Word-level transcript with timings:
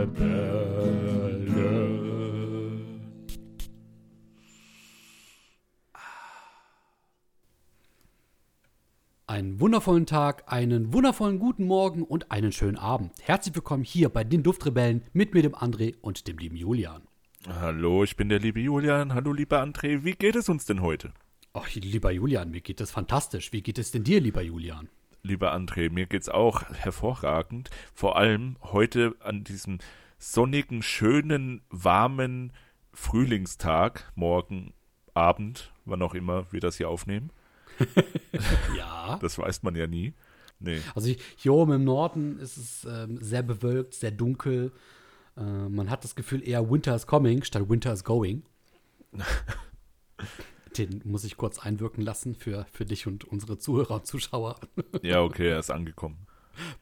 Duftrebellen. 0.00 1.50
Einen 9.26 9.60
wundervollen 9.60 10.06
Tag, 10.06 10.52
einen 10.52 10.92
wundervollen 10.92 11.38
guten 11.38 11.64
Morgen 11.64 12.02
und 12.02 12.32
einen 12.32 12.50
schönen 12.50 12.76
Abend. 12.76 13.12
Herzlich 13.22 13.54
willkommen 13.54 13.84
hier 13.84 14.08
bei 14.08 14.24
den 14.24 14.42
Duftrebellen 14.42 15.02
mit 15.12 15.34
mir, 15.34 15.42
dem 15.42 15.54
André 15.54 15.94
und 16.00 16.26
dem 16.26 16.38
lieben 16.38 16.56
Julian. 16.56 17.02
Hallo, 17.46 18.02
ich 18.02 18.16
bin 18.16 18.28
der 18.28 18.40
liebe 18.40 18.60
Julian. 18.60 19.14
Hallo, 19.14 19.32
lieber 19.32 19.62
André. 19.62 20.04
Wie 20.04 20.12
geht 20.12 20.34
es 20.34 20.48
uns 20.48 20.64
denn 20.64 20.82
heute? 20.82 21.12
Ach, 21.52 21.72
lieber 21.74 22.10
Julian, 22.10 22.50
mir 22.50 22.60
geht 22.60 22.80
es 22.80 22.90
fantastisch. 22.90 23.52
Wie 23.52 23.62
geht 23.62 23.78
es 23.78 23.92
denn 23.92 24.04
dir, 24.04 24.20
lieber 24.20 24.42
Julian? 24.42 24.88
Lieber 25.22 25.52
André, 25.52 25.90
mir 25.90 26.06
geht's 26.06 26.28
auch 26.28 26.62
hervorragend. 26.70 27.70
Vor 27.94 28.16
allem 28.16 28.56
heute 28.62 29.14
an 29.20 29.44
diesem 29.44 29.78
sonnigen, 30.18 30.82
schönen, 30.82 31.62
warmen 31.68 32.52
Frühlingstag, 32.92 34.10
morgen, 34.14 34.72
Abend, 35.12 35.72
wann 35.84 36.02
auch 36.02 36.14
immer 36.14 36.50
wir 36.52 36.60
das 36.60 36.76
hier 36.76 36.88
aufnehmen. 36.88 37.30
ja. 38.76 39.18
Das 39.20 39.38
weiß 39.38 39.62
man 39.62 39.74
ja 39.74 39.86
nie. 39.86 40.14
Nee. 40.58 40.80
Also 40.94 41.12
hier 41.36 41.52
oben 41.52 41.72
im 41.72 41.84
Norden 41.84 42.38
ist 42.38 42.56
es 42.56 42.84
ähm, 42.84 43.18
sehr 43.20 43.42
bewölkt, 43.42 43.94
sehr 43.94 44.10
dunkel. 44.10 44.72
Äh, 45.36 45.42
man 45.42 45.90
hat 45.90 46.04
das 46.04 46.14
Gefühl 46.14 46.46
eher 46.46 46.70
Winter 46.70 46.94
is 46.94 47.06
coming 47.06 47.42
statt 47.42 47.68
Winter 47.68 47.92
is 47.92 48.04
going. 48.04 48.42
Den 50.78 51.02
muss 51.04 51.24
ich 51.24 51.36
kurz 51.36 51.58
einwirken 51.58 52.02
lassen 52.04 52.34
für, 52.34 52.66
für 52.72 52.84
dich 52.84 53.06
und 53.06 53.24
unsere 53.24 53.58
Zuhörer 53.58 53.96
und 53.96 54.06
Zuschauer. 54.06 54.56
Ja, 55.02 55.22
okay, 55.22 55.48
er 55.48 55.58
ist 55.58 55.70
angekommen. 55.70 56.26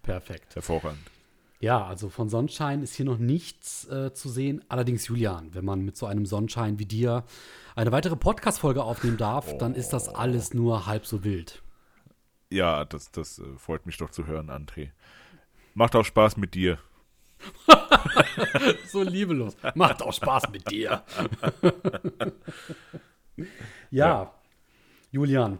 Perfekt. 0.03 0.55
Hervorragend. 0.55 1.11
Ja, 1.61 1.85
also 1.85 2.09
von 2.09 2.29
Sonnenschein 2.29 2.83
ist 2.83 2.95
hier 2.95 3.07
noch 3.07 3.19
nichts 3.19 3.87
äh, 3.89 4.13
zu 4.13 4.29
sehen. 4.29 4.65
Allerdings, 4.69 5.09
Julian, 5.09 5.55
wenn 5.55 5.65
man 5.65 5.81
mit 5.81 5.97
so 5.97 6.07
einem 6.07 6.25
Sonnenschein 6.25 6.79
wie 6.79 6.87
dir 6.87 7.25
eine 7.75 7.91
weitere 7.91 8.17
Podcast-Folge 8.17 8.83
aufnehmen 8.83 9.17
darf, 9.17 9.59
dann 9.59 9.75
ist 9.75 9.91
das 9.91 10.09
alles 10.09 10.55
nur 10.55 10.87
halb 10.87 11.07
so 11.07 11.25
wild. 11.25 11.63
Ja, 12.51 12.85
das, 12.85 13.11
das 13.11 13.41
äh, 13.41 13.57
freut 13.57 13.87
mich 13.87 13.97
doch 13.97 14.11
zu 14.11 14.27
hören, 14.27 14.51
André. 14.51 14.91
Macht 15.75 15.97
auch 15.97 16.05
Spaß 16.05 16.37
mit 16.37 16.55
dir. 16.55 16.79
so 18.87 19.03
liebelos. 19.03 19.57
Macht 19.75 20.03
auch 20.03 20.13
Spaß 20.13 20.51
mit 20.51 20.71
dir. 20.71 21.03
ja, 23.91 24.33
Julian. 25.11 25.59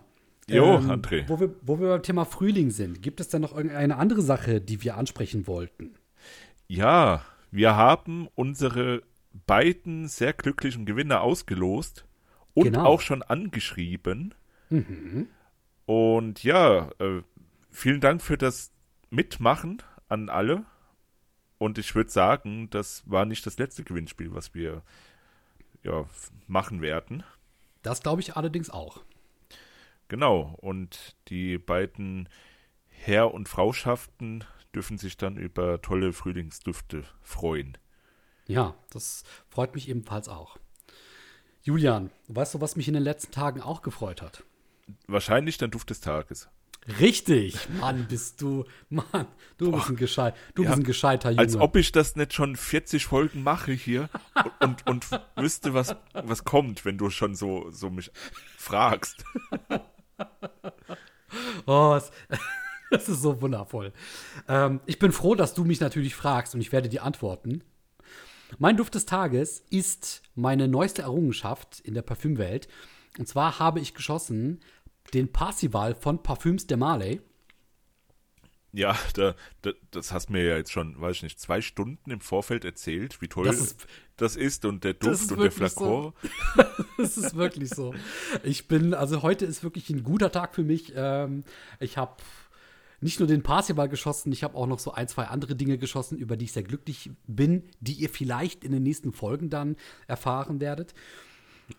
Jo, 0.49 0.77
ähm, 0.77 0.91
André. 0.91 1.29
Wo 1.29 1.39
wir, 1.41 1.55
wo 1.63 1.79
wir 1.79 1.89
beim 1.89 2.03
Thema 2.03 2.25
Frühling 2.25 2.71
sind, 2.71 3.03
gibt 3.03 3.21
es 3.21 3.29
denn 3.29 3.43
noch 3.43 3.55
irgendeine 3.55 3.97
andere 3.97 4.23
Sache, 4.23 4.61
die 4.61 4.83
wir 4.83 4.97
ansprechen 4.97 5.47
wollten? 5.47 5.95
Ja, 6.69 7.23
wir 7.51 7.77
haben 7.77 8.29
unsere 8.35 9.03
beiden 9.47 10.09
sehr 10.09 10.33
glücklichen 10.33 10.87
Gewinner 10.87 11.21
ausgelost 11.21 12.07
und 12.55 12.65
Genau. 12.65 12.85
auch 12.85 13.01
schon 13.01 13.23
angeschrieben. 13.23 14.35
Mhm. 14.71 15.29
Und 15.87 16.43
ja, 16.45 16.91
äh, 16.99 17.23
vielen 17.71 18.01
Dank 18.01 18.23
für 18.23 18.37
das 18.37 18.73
Mitmachen 19.11 19.83
an 20.09 20.29
alle. 20.29 20.65
Und 21.59 21.79
ich 21.79 21.95
würde 21.95 22.11
sagen, 22.11 22.69
das 22.71 23.03
war 23.07 23.25
nicht 23.25 23.45
das 23.47 23.59
letzte 23.59 23.85
Gewinnspiel, 23.85 24.33
was 24.35 24.55
wir 24.55 24.83
ja, 25.83 26.05
machen 26.47 26.81
werden. 26.81 27.23
Das 27.83 28.03
glaube 28.03 28.21
ich 28.21 28.37
allerdings 28.37 28.71
auch. 28.71 29.03
Genau. 30.09 30.55
Und 30.59 31.17
die 31.29 31.59
beiden 31.59 32.29
Herr- 32.89 33.33
und 33.33 33.49
Frauschaften 33.49 34.45
dürfen 34.75 34.99
sich 34.99 35.17
dann 35.17 35.37
über 35.37 35.81
tolle 35.81 36.13
Frühlingsdüfte 36.13 37.05
freuen. 37.23 37.79
Ja, 38.47 38.75
das 38.91 39.25
freut 39.49 39.75
mich 39.75 39.89
ebenfalls 39.89 40.29
auch. 40.29 40.57
Julian, 41.63 42.11
weißt 42.29 42.55
du, 42.55 42.61
was 42.61 42.77
mich 42.77 42.89
in 42.89 42.95
den 42.95 43.03
letzten 43.03 43.33
Tagen 43.33 43.61
auch 43.61 43.83
gefreut 43.83 44.23
hat? 44.23 44.45
Wahrscheinlich 45.07 45.59
der 45.59 45.69
Duft 45.69 45.91
des 45.91 46.01
Tages. 46.01 46.49
Richtig, 47.01 47.69
Mann, 47.81 48.07
bist 48.09 48.41
du, 48.41 48.65
Mann, 48.89 49.27
du 49.59 49.73
bist 49.73 49.91
ein 49.91 49.97
gescheit, 49.97 50.35
du 50.55 50.63
Ja, 50.63 50.71
bist 50.71 50.81
ein 50.81 50.85
gescheiter 50.85 51.31
Junge. 51.31 51.41
Als 51.41 51.57
ob 51.57 51.77
ich 51.77 51.93
das 51.93 52.17
nicht 52.17 52.33
schon 52.33 52.57
40 52.57 53.05
Folgen 53.05 53.43
mache 53.43 53.73
hier 53.73 54.09
und, 54.61 54.87
und 54.87 55.07
wüsste, 55.37 55.75
was, 55.75 55.97
was 56.15 56.45
kommt, 56.45 56.85
wenn 56.87 56.97
du 56.97 57.11
schon 57.11 57.35
so, 57.35 57.71
so 57.71 57.91
mich 57.91 58.11
fragst. 58.57 59.25
Oh, 61.67 61.95
es, 61.97 62.11
das 62.91 63.09
ist 63.09 63.23
so 63.23 63.41
wundervoll. 63.43 63.93
Ähm, 64.49 64.81
ich 64.87 64.99
bin 64.99 65.13
froh, 65.13 65.35
dass 65.35 65.55
du 65.55 65.65
mich 65.65 65.81
natürlich 65.81 66.15
fragst 66.15 66.55
und 66.55 66.61
ich 66.61 66.73
werde 66.73 66.89
dir 66.89 67.03
antworten. 67.03 67.63
Mein 68.59 68.77
Duft 68.77 68.95
des 68.95 69.05
Tages 69.05 69.63
ist 69.69 70.23
meine 70.35 70.69
neueste 70.69 71.03
Errungenschaft 71.03 71.81
in 71.81 71.95
der 71.95 72.03
Parfümwelt. 72.03 72.69
Und 73.19 73.29
zwar 73.29 73.59
habe 73.59 73.81
ich 73.81 73.95
geschossen 73.95 74.61
den 75.15 75.33
Parsival 75.33 75.95
von 75.95 76.23
Parfüms 76.23 76.67
de 76.67 76.77
Marley. 76.77 77.21
Ja, 78.73 78.95
da, 79.15 79.35
da, 79.63 79.71
das 79.91 80.13
hast 80.13 80.29
mir 80.29 80.45
ja 80.45 80.57
jetzt 80.59 80.71
schon, 80.73 81.01
weiß 81.01 81.17
ich 81.17 81.23
nicht, 81.23 81.41
zwei 81.41 81.63
Stunden 81.63 82.11
im 82.11 82.21
Vorfeld 82.21 82.67
erzählt, 82.67 83.21
wie 83.23 83.29
toll 83.29 83.47
Das 83.47 83.77
das 84.19 84.37
ist- 84.37 84.43
ist, 84.43 84.65
und 84.67 84.85
der 84.85 84.93
Duft 84.95 85.15
ist 85.15 85.33
und 85.33 85.39
der 85.41 85.45
wirklich 85.57 85.73
so. 85.73 86.13
Flakon. 86.53 86.77
Das 86.99 87.17
ist 87.17 87.35
wirklich 87.37 87.71
so. 87.71 87.95
Ich 88.43 88.67
bin, 88.69 88.93
also 88.93 89.23
heute 89.23 89.47
ist 89.47 89.63
wirklich 89.63 89.89
ein 89.91 90.03
guter 90.03 90.31
Tag 90.33 90.55
für 90.55 90.65
mich. 90.65 90.93
Ähm, 90.97 91.45
ich 91.81 91.97
habe 91.97 92.17
nicht 93.01 93.21
nur 93.21 93.29
den 93.29 93.43
Parsival 93.45 93.89
geschossen, 93.89 94.33
ich 94.33 94.43
habe 94.43 94.57
auch 94.57 94.67
noch 94.67 94.81
so 94.81 94.93
ein, 94.93 95.07
zwei 95.09 95.25
andere 95.27 95.55
Dinge 95.55 95.79
geschossen, 95.79 96.19
über 96.19 96.37
die 96.37 96.47
ich 96.47 96.53
sehr 96.53 96.65
glücklich 96.65 97.11
bin, 97.29 97.63
die 97.81 97.93
ihr 97.93 98.09
vielleicht 98.11 98.65
in 98.65 98.73
den 98.73 98.83
nächsten 98.83 99.13
Folgen 99.13 99.49
dann 99.49 99.77
erfahren 100.09 100.61
werdet. 100.61 100.93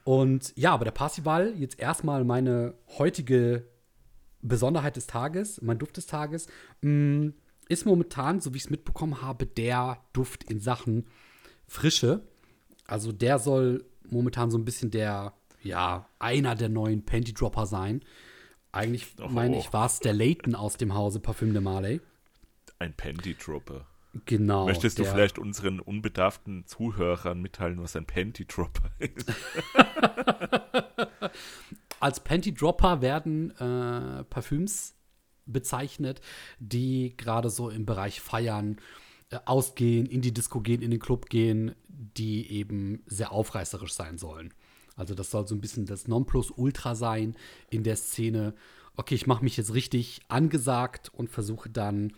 Und 0.03 0.53
ja, 0.55 0.73
aber 0.73 0.85
der 0.85 0.91
Parsival, 0.91 1.53
jetzt 1.57 1.79
erstmal 1.79 2.23
meine 2.23 2.75
heutige 2.97 3.65
Besonderheit 4.41 4.95
des 4.95 5.07
Tages, 5.07 5.61
mein 5.61 5.79
Duft 5.79 5.97
des 5.97 6.05
Tages, 6.05 6.47
mh, 6.81 7.33
ist 7.67 7.85
momentan, 7.85 8.39
so 8.41 8.53
wie 8.53 8.57
ich 8.57 8.63
es 8.65 8.69
mitbekommen 8.69 9.21
habe, 9.21 9.45
der 9.45 9.99
Duft 10.13 10.43
in 10.45 10.59
Sachen 10.59 11.05
Frische. 11.67 12.23
Also 12.85 13.11
der 13.11 13.37
soll 13.39 13.85
momentan 14.09 14.49
so 14.49 14.57
ein 14.57 14.65
bisschen 14.65 14.89
der, 14.91 15.33
ja, 15.61 16.07
einer 16.17 16.55
der 16.55 16.69
neuen 16.69 17.05
Panty 17.05 17.33
Dropper 17.33 17.65
sein. 17.67 18.01
Eigentlich 18.71 19.13
Oh. 19.19 19.27
meine 19.27 19.57
ich, 19.59 19.71
war 19.73 19.85
es 19.87 19.99
der 19.99 20.13
Leighton 20.13 20.55
aus 20.55 20.77
dem 20.77 20.93
Hause 20.93 21.19
Parfüm 21.19 21.53
de 21.53 21.61
Marley. 21.61 22.01
Ein 22.79 22.93
Panty 22.93 23.35
Dropper. 23.35 23.85
Genau. 24.25 24.65
Möchtest 24.65 24.97
du 24.99 25.03
der- 25.03 25.11
vielleicht 25.13 25.37
unseren 25.37 25.79
unbedarften 25.79 26.65
Zuhörern 26.65 27.41
mitteilen, 27.41 27.81
was 27.81 27.95
ein 27.95 28.05
Panty 28.05 28.45
Dropper 28.45 28.89
ist? 28.99 29.31
Als 31.99 32.19
Panty 32.21 32.53
Dropper 32.53 33.01
werden 33.01 33.51
äh, 33.57 34.23
Parfüms 34.23 34.95
bezeichnet, 35.45 36.21
die 36.59 37.15
gerade 37.17 37.49
so 37.49 37.69
im 37.69 37.85
Bereich 37.85 38.21
Feiern 38.21 38.77
äh, 39.31 39.39
ausgehen, 39.45 40.05
in 40.05 40.21
die 40.21 40.33
Disco 40.33 40.61
gehen, 40.61 40.81
in 40.81 40.91
den 40.91 40.99
Club 40.99 41.29
gehen, 41.29 41.75
die 41.87 42.49
eben 42.51 43.03
sehr 43.05 43.31
aufreißerisch 43.31 43.93
sein 43.93 44.17
sollen. 44.17 44.53
Also 44.95 45.13
das 45.15 45.31
soll 45.31 45.47
so 45.47 45.55
ein 45.55 45.61
bisschen 45.61 45.85
das 45.85 46.07
Nonplusultra 46.07 46.95
sein 46.95 47.35
in 47.69 47.83
der 47.83 47.95
Szene. 47.95 48.53
Okay, 48.95 49.15
ich 49.15 49.27
mache 49.27 49.43
mich 49.43 49.57
jetzt 49.57 49.73
richtig 49.73 50.21
angesagt 50.29 51.09
und 51.13 51.29
versuche 51.29 51.69
dann 51.69 52.13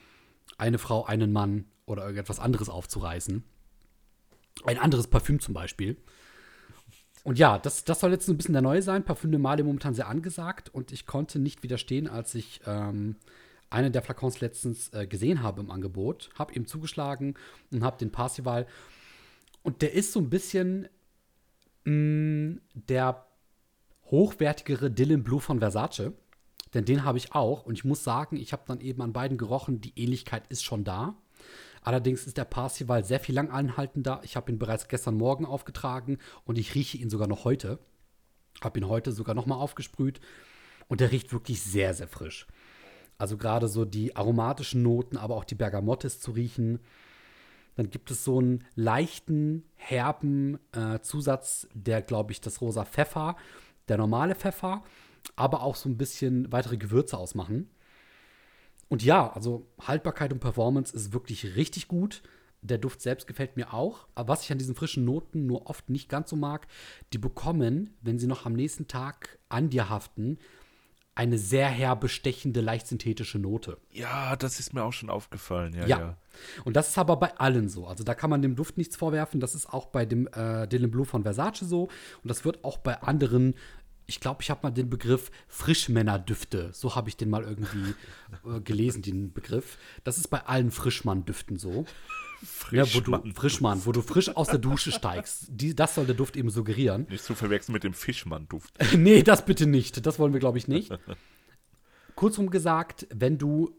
eine 0.57 0.77
Frau, 0.77 1.05
einen 1.05 1.31
Mann 1.31 1.65
oder 1.85 2.03
irgendetwas 2.03 2.39
anderes 2.39 2.69
aufzureißen. 2.69 3.43
Ein 4.65 4.77
anderes 4.77 5.07
Parfüm 5.07 5.39
zum 5.39 5.53
Beispiel. 5.53 5.97
Und 7.23 7.37
ja, 7.37 7.59
das, 7.59 7.83
das 7.83 7.99
soll 7.99 8.11
jetzt 8.11 8.27
ein 8.27 8.37
bisschen 8.37 8.53
der 8.53 8.61
neue 8.61 8.81
sein. 8.81 9.03
Parfüm 9.03 9.31
de 9.31 9.39
Marley 9.39 9.63
momentan 9.63 9.93
sehr 9.93 10.07
angesagt 10.07 10.69
und 10.73 10.91
ich 10.91 11.05
konnte 11.05 11.39
nicht 11.39 11.63
widerstehen, 11.63 12.07
als 12.07 12.33
ich 12.33 12.61
ähm, 12.65 13.15
einen 13.69 13.93
der 13.93 14.01
Flakons 14.01 14.41
letztens 14.41 14.91
äh, 14.93 15.07
gesehen 15.07 15.43
habe 15.43 15.61
im 15.61 15.71
Angebot, 15.71 16.29
habe 16.37 16.53
ihm 16.53 16.65
zugeschlagen 16.65 17.35
und 17.71 17.83
habe 17.83 17.97
den 17.97 18.11
Parsival. 18.11 18.67
Und 19.63 19.81
der 19.81 19.93
ist 19.93 20.11
so 20.13 20.19
ein 20.19 20.29
bisschen 20.29 20.87
mh, 21.85 22.59
der 22.73 23.25
hochwertigere 24.05 24.91
Dylan 24.91 25.23
Blue 25.23 25.39
von 25.39 25.59
Versace. 25.59 26.11
Denn 26.73 26.85
den 26.85 27.03
habe 27.03 27.17
ich 27.17 27.33
auch. 27.33 27.65
Und 27.65 27.73
ich 27.73 27.85
muss 27.85 28.03
sagen, 28.03 28.37
ich 28.37 28.53
habe 28.53 28.63
dann 28.67 28.79
eben 28.81 29.01
an 29.01 29.13
beiden 29.13 29.37
gerochen. 29.37 29.81
Die 29.81 29.97
Ähnlichkeit 29.97 30.43
ist 30.49 30.63
schon 30.63 30.83
da. 30.83 31.15
Allerdings 31.81 32.27
ist 32.27 32.37
der 32.37 32.45
Parsival 32.45 33.03
sehr 33.03 33.19
viel 33.19 33.35
lang 33.35 33.49
anhaltender. 33.49 34.21
Ich 34.23 34.35
habe 34.35 34.51
ihn 34.51 34.59
bereits 34.59 34.87
gestern 34.87 35.17
Morgen 35.17 35.45
aufgetragen 35.45 36.19
und 36.45 36.57
ich 36.57 36.75
rieche 36.75 36.97
ihn 36.97 37.09
sogar 37.09 37.27
noch 37.27 37.43
heute. 37.43 37.79
Habe 38.63 38.79
ihn 38.79 38.87
heute 38.87 39.11
sogar 39.11 39.33
noch 39.33 39.47
mal 39.47 39.55
aufgesprüht 39.55 40.21
und 40.87 41.01
der 41.01 41.11
riecht 41.11 41.33
wirklich 41.33 41.61
sehr, 41.61 41.93
sehr 41.93 42.07
frisch. 42.07 42.45
Also 43.17 43.37
gerade 43.37 43.67
so 43.67 43.85
die 43.85 44.15
aromatischen 44.15 44.83
Noten, 44.83 45.17
aber 45.17 45.35
auch 45.35 45.43
die 45.43 45.55
Bergamotte 45.55 46.09
zu 46.09 46.31
riechen. 46.31 46.79
Dann 47.75 47.89
gibt 47.89 48.11
es 48.11 48.23
so 48.23 48.39
einen 48.39 48.65
leichten, 48.75 49.63
herben 49.75 50.59
äh, 50.73 50.99
Zusatz, 50.99 51.67
der, 51.73 52.01
glaube 52.01 52.31
ich, 52.31 52.41
das 52.41 52.61
rosa 52.61 52.85
Pfeffer, 52.85 53.37
der 53.87 53.97
normale 53.97 54.35
Pfeffer, 54.35 54.83
aber 55.35 55.61
auch 55.63 55.75
so 55.75 55.89
ein 55.89 55.97
bisschen 55.97 56.51
weitere 56.51 56.77
Gewürze 56.77 57.17
ausmachen. 57.17 57.69
Und 58.89 59.03
ja, 59.03 59.31
also 59.31 59.67
Haltbarkeit 59.81 60.33
und 60.33 60.39
Performance 60.39 60.95
ist 60.95 61.13
wirklich 61.13 61.55
richtig 61.55 61.87
gut. 61.87 62.21
Der 62.61 62.77
Duft 62.77 63.01
selbst 63.01 63.25
gefällt 63.25 63.55
mir 63.55 63.73
auch. 63.73 64.07
Aber 64.15 64.33
was 64.33 64.43
ich 64.43 64.51
an 64.51 64.57
diesen 64.57 64.75
frischen 64.75 65.05
Noten 65.05 65.47
nur 65.47 65.69
oft 65.69 65.89
nicht 65.89 66.09
ganz 66.09 66.29
so 66.29 66.35
mag, 66.35 66.67
die 67.13 67.17
bekommen, 67.17 67.95
wenn 68.01 68.19
sie 68.19 68.27
noch 68.27 68.45
am 68.45 68.53
nächsten 68.53 68.87
Tag 68.87 69.39
an 69.49 69.69
dir 69.69 69.89
haften, 69.89 70.37
eine 71.15 71.37
sehr 71.37 71.67
herbe, 71.67 72.07
stechende, 72.07 72.61
leicht 72.61 72.87
synthetische 72.87 73.37
Note. 73.37 73.77
Ja, 73.91 74.35
das 74.35 74.59
ist 74.59 74.73
mir 74.73 74.83
auch 74.83 74.93
schon 74.93 75.09
aufgefallen. 75.09 75.73
Ja, 75.73 75.85
Ja. 75.85 75.99
ja. 75.99 76.17
Und 76.63 76.75
das 76.75 76.89
ist 76.89 76.97
aber 76.97 77.17
bei 77.17 77.37
allen 77.37 77.67
so. 77.67 77.85
Also 77.85 78.03
da 78.03 78.13
kann 78.13 78.29
man 78.29 78.41
dem 78.41 78.55
Duft 78.55 78.77
nichts 78.77 78.95
vorwerfen. 78.95 79.39
Das 79.41 79.53
ist 79.53 79.67
auch 79.67 79.87
bei 79.87 80.05
dem 80.05 80.27
äh, 80.27 80.67
Dylan 80.67 80.89
Blue 80.89 81.05
von 81.05 81.23
Versace 81.23 81.61
so. 81.61 81.83
Und 81.83 82.29
das 82.29 82.45
wird 82.45 82.63
auch 82.63 82.77
bei 82.77 83.01
anderen. 83.01 83.55
Ich 84.05 84.19
glaube, 84.19 84.41
ich 84.41 84.49
habe 84.49 84.61
mal 84.63 84.71
den 84.71 84.89
Begriff 84.89 85.31
Frischmännerdüfte. 85.47 86.71
So 86.73 86.95
habe 86.95 87.09
ich 87.09 87.17
den 87.17 87.29
mal 87.29 87.43
irgendwie 87.43 87.95
äh, 88.45 88.59
gelesen, 88.61 89.01
den 89.01 89.31
Begriff. 89.33 89.77
Das 90.03 90.17
ist 90.17 90.27
bei 90.27 90.45
allen 90.45 90.71
Frischmann-Düften 90.71 91.57
so. 91.57 91.85
Ja, 92.71 92.83
wo 92.93 92.99
du, 92.99 93.11
Frischmann. 93.11 93.33
Frischmann, 93.33 93.85
wo 93.85 93.91
du 93.91 94.01
frisch 94.01 94.35
aus 94.35 94.47
der 94.47 94.57
Dusche 94.57 94.91
steigst. 94.91 95.45
Die, 95.49 95.75
das 95.75 95.95
soll 95.95 96.05
der 96.05 96.15
Duft 96.15 96.35
eben 96.35 96.49
suggerieren. 96.49 97.05
Nicht 97.09 97.23
zu 97.23 97.35
verwechseln 97.35 97.73
mit 97.73 97.83
dem 97.83 97.93
Fischmann-Duft. 97.93 98.73
nee, 98.97 99.21
das 99.21 99.45
bitte 99.45 99.67
nicht. 99.67 100.05
Das 100.05 100.17
wollen 100.17 100.33
wir, 100.33 100.39
glaube 100.39 100.57
ich, 100.57 100.67
nicht. 100.67 100.91
Kurzum 102.15 102.49
gesagt, 102.49 103.07
wenn 103.13 103.37
du 103.37 103.75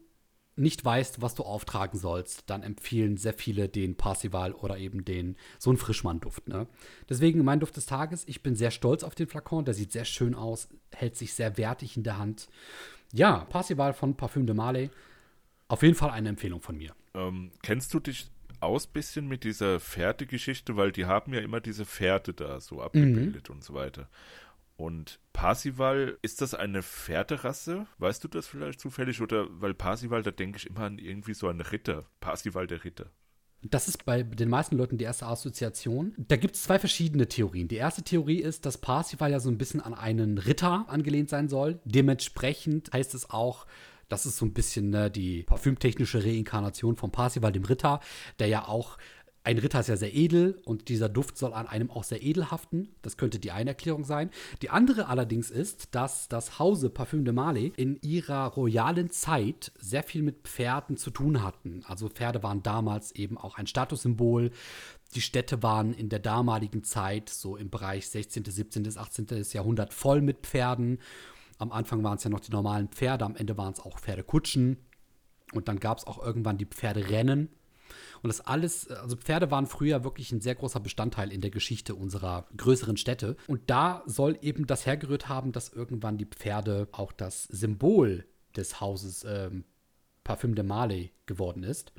nicht 0.55 0.83
weißt, 0.85 1.21
was 1.21 1.35
du 1.35 1.43
auftragen 1.43 1.99
sollst, 1.99 2.49
dann 2.49 2.63
empfehlen 2.63 3.17
sehr 3.17 3.33
viele 3.33 3.69
den 3.69 3.95
Parsival 3.95 4.53
oder 4.53 4.77
eben 4.77 5.03
den 5.03 5.35
so 5.57 5.69
einen 5.69 5.77
Frischmann-Duft. 5.77 6.47
Ne? 6.47 6.67
Deswegen 7.09 7.43
mein 7.43 7.59
Duft 7.59 7.75
des 7.77 7.85
Tages. 7.85 8.23
Ich 8.27 8.43
bin 8.43 8.55
sehr 8.55 8.71
stolz 8.71 9.03
auf 9.03 9.15
den 9.15 9.27
Flakon. 9.27 9.65
Der 9.65 9.73
sieht 9.73 9.91
sehr 9.91 10.05
schön 10.05 10.35
aus, 10.35 10.69
hält 10.91 11.15
sich 11.15 11.33
sehr 11.33 11.57
wertig 11.57 11.97
in 11.97 12.03
der 12.03 12.17
Hand. 12.17 12.47
Ja, 13.11 13.45
Parsival 13.45 13.93
von 13.93 14.15
Parfum 14.15 14.45
de 14.45 14.55
Marley. 14.55 14.89
Auf 15.67 15.81
jeden 15.81 15.95
Fall 15.95 16.11
eine 16.11 16.29
Empfehlung 16.29 16.61
von 16.61 16.77
mir. 16.77 16.93
Ähm, 17.15 17.51
kennst 17.61 17.93
du 17.93 17.99
dich 17.99 18.27
aus 18.59 18.87
bisschen 18.87 19.27
mit 19.27 19.43
dieser 19.43 19.79
Pferdegeschichte, 19.79 20.77
weil 20.77 20.91
die 20.91 21.05
haben 21.05 21.33
ja 21.33 21.41
immer 21.41 21.59
diese 21.59 21.85
Pferde 21.85 22.33
da 22.33 22.61
so 22.61 22.81
abgebildet 22.81 23.49
und 23.49 23.63
so 23.63 23.73
weiter. 23.73 24.07
Und 24.83 25.21
Parsival, 25.31 26.17
ist 26.23 26.41
das 26.41 26.53
eine 26.53 26.83
Pferderasse? 26.83 27.87
Weißt 27.99 28.21
du 28.21 28.27
das 28.27 28.47
vielleicht 28.47 28.81
zufällig? 28.81 29.21
Oder 29.21 29.47
weil 29.49 29.73
Parsival, 29.73 30.23
da 30.23 30.31
denke 30.31 30.57
ich 30.57 30.67
immer 30.67 30.81
an 30.81 30.97
irgendwie 30.97 31.33
so 31.33 31.47
einen 31.47 31.61
Ritter. 31.61 32.03
Parsival 32.19 32.67
der 32.67 32.83
Ritter. 32.83 33.05
Das 33.61 33.87
ist 33.87 34.03
bei 34.03 34.23
den 34.23 34.49
meisten 34.49 34.75
Leuten 34.75 34.97
die 34.97 35.05
erste 35.05 35.25
Assoziation. 35.25 36.13
Da 36.17 36.35
gibt 36.35 36.55
es 36.55 36.63
zwei 36.63 36.79
verschiedene 36.79 37.29
Theorien. 37.29 37.69
Die 37.69 37.77
erste 37.77 38.03
Theorie 38.03 38.41
ist, 38.41 38.65
dass 38.65 38.77
Parsival 38.77 39.31
ja 39.31 39.39
so 39.39 39.49
ein 39.49 39.57
bisschen 39.57 39.79
an 39.79 39.93
einen 39.93 40.37
Ritter 40.37 40.83
angelehnt 40.89 41.29
sein 41.29 41.47
soll. 41.47 41.79
Dementsprechend 41.85 42.91
heißt 42.91 43.13
es 43.13 43.29
auch, 43.29 43.65
das 44.09 44.25
ist 44.25 44.35
so 44.35 44.45
ein 44.45 44.53
bisschen 44.53 44.89
ne, 44.89 45.09
die 45.09 45.43
parfümtechnische 45.43 46.25
Reinkarnation 46.25 46.97
von 46.97 47.09
Parsival, 47.09 47.53
dem 47.53 47.63
Ritter, 47.63 48.01
der 48.39 48.47
ja 48.47 48.67
auch 48.67 48.97
ein 49.45 49.57
Ritter 49.57 49.81
ist 49.81 49.89
ja 49.89 49.97
sehr 49.97 50.15
edel 50.15 50.61
und 50.63 50.87
dieser 50.87 51.09
Duft 51.09 51.37
soll 51.37 51.53
an 51.53 51.67
einem 51.67 51.91
auch 51.91 52.05
sehr 52.05 52.23
edel 52.23 52.49
haften. 52.49 52.89
Das 53.01 53.17
könnte 53.17 53.39
die 53.39 53.51
eine 53.51 53.71
Erklärung 53.71 54.05
sein. 54.05 54.29
Die 54.61 54.69
andere 54.69 55.07
allerdings 55.07 55.51
ist, 55.51 55.93
dass 55.95 56.29
das 56.29 56.59
Hause 56.59 56.89
Parfum 56.89 57.25
de 57.25 57.33
Marley 57.33 57.73
in 57.75 57.97
ihrer 58.01 58.47
royalen 58.47 59.09
Zeit 59.09 59.73
sehr 59.77 60.03
viel 60.03 60.21
mit 60.21 60.47
Pferden 60.47 60.95
zu 60.95 61.11
tun 61.11 61.43
hatten. 61.43 61.83
Also 61.85 62.07
Pferde 62.07 62.41
waren 62.41 62.63
damals 62.63 63.11
eben 63.11 63.37
auch 63.37 63.57
ein 63.57 63.67
Statussymbol. 63.67 64.51
Die 65.13 65.21
Städte 65.21 65.61
waren 65.61 65.93
in 65.93 66.07
der 66.07 66.19
damaligen 66.19 66.85
Zeit, 66.85 67.27
so 67.27 67.57
im 67.57 67.69
Bereich 67.69 68.07
16., 68.07 68.45
17., 68.45 68.97
18. 68.97 69.27
Jahrhundert, 69.51 69.93
voll 69.93 70.21
mit 70.21 70.47
Pferden. 70.47 70.99
Am 71.57 71.73
Anfang 71.73 72.01
waren 72.01 72.17
es 72.17 72.23
ja 72.23 72.29
noch 72.29 72.39
die 72.39 72.51
normalen 72.51 72.87
Pferde, 72.87 73.25
am 73.25 73.35
Ende 73.35 73.57
waren 73.57 73.73
es 73.73 73.81
auch 73.81 73.99
Pferdekutschen. 73.99 74.77
Und 75.53 75.67
dann 75.67 75.81
gab 75.81 75.97
es 75.97 76.07
auch 76.07 76.23
irgendwann 76.23 76.57
die 76.57 76.65
Pferderennen. 76.65 77.49
Und 78.23 78.29
das 78.29 78.41
alles, 78.41 78.89
also 78.89 79.15
Pferde 79.17 79.51
waren 79.51 79.67
früher 79.67 80.03
wirklich 80.03 80.31
ein 80.31 80.41
sehr 80.41 80.55
großer 80.55 80.79
Bestandteil 80.79 81.31
in 81.31 81.41
der 81.41 81.51
Geschichte 81.51 81.93
unserer 81.93 82.47
größeren 82.55 82.97
Städte. 82.97 83.35
Und 83.47 83.69
da 83.69 84.01
soll 84.05 84.37
eben 84.41 84.65
das 84.65 84.85
hergerührt 84.85 85.27
haben, 85.27 85.51
dass 85.51 85.69
irgendwann 85.69 86.17
die 86.17 86.25
Pferde 86.25 86.87
auch 86.93 87.11
das 87.11 87.43
Symbol 87.43 88.25
des 88.55 88.79
Hauses 88.79 89.25
ähm, 89.27 89.65
Parfüm 90.23 90.55
de 90.55 90.63
Marley 90.63 91.11
geworden 91.25 91.63
ist. 91.63 91.91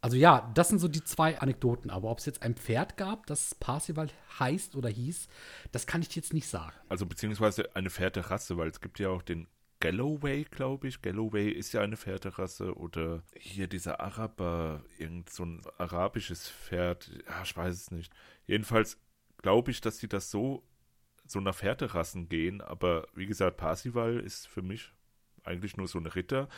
Also 0.00 0.16
ja, 0.16 0.50
das 0.54 0.68
sind 0.68 0.80
so 0.80 0.88
die 0.88 1.04
zwei 1.04 1.38
Anekdoten. 1.38 1.90
Aber 1.90 2.10
ob 2.10 2.18
es 2.18 2.26
jetzt 2.26 2.42
ein 2.42 2.56
Pferd 2.56 2.96
gab, 2.96 3.26
das 3.26 3.54
Parsival 3.54 4.08
heißt 4.38 4.74
oder 4.74 4.88
hieß, 4.88 5.28
das 5.70 5.86
kann 5.86 6.02
ich 6.02 6.08
dir 6.08 6.16
jetzt 6.16 6.32
nicht 6.32 6.48
sagen. 6.48 6.72
Also 6.88 7.06
beziehungsweise 7.06 7.74
eine 7.76 7.90
Pferderasse, 7.90 8.56
weil 8.56 8.68
es 8.68 8.80
gibt 8.80 8.98
ja 8.98 9.08
auch 9.08 9.22
den 9.22 9.46
Galloway, 9.84 10.44
glaube 10.44 10.88
ich. 10.88 11.02
Galloway 11.02 11.48
ist 11.50 11.72
ja 11.72 11.82
eine 11.82 11.96
Pferderasse. 11.96 12.74
Oder 12.76 13.22
hier 13.36 13.66
dieser 13.66 14.00
Araber, 14.00 14.82
irgend 14.98 15.28
so 15.30 15.44
ein 15.44 15.60
arabisches 15.78 16.48
Pferd. 16.50 17.10
Ja, 17.28 17.42
ich 17.42 17.56
weiß 17.56 17.74
es 17.74 17.90
nicht. 17.90 18.12
Jedenfalls 18.46 18.98
glaube 19.42 19.70
ich, 19.70 19.80
dass 19.80 19.98
sie 19.98 20.08
das 20.08 20.30
so, 20.30 20.62
so 21.26 21.40
nach 21.40 21.54
Pferderassen 21.54 22.28
gehen. 22.28 22.60
Aber 22.60 23.06
wie 23.14 23.26
gesagt, 23.26 23.58
Parsival 23.58 24.18
ist 24.20 24.48
für 24.48 24.62
mich 24.62 24.92
eigentlich 25.44 25.76
nur 25.76 25.86
so 25.88 25.98
ein 25.98 26.06
Ritter. 26.06 26.48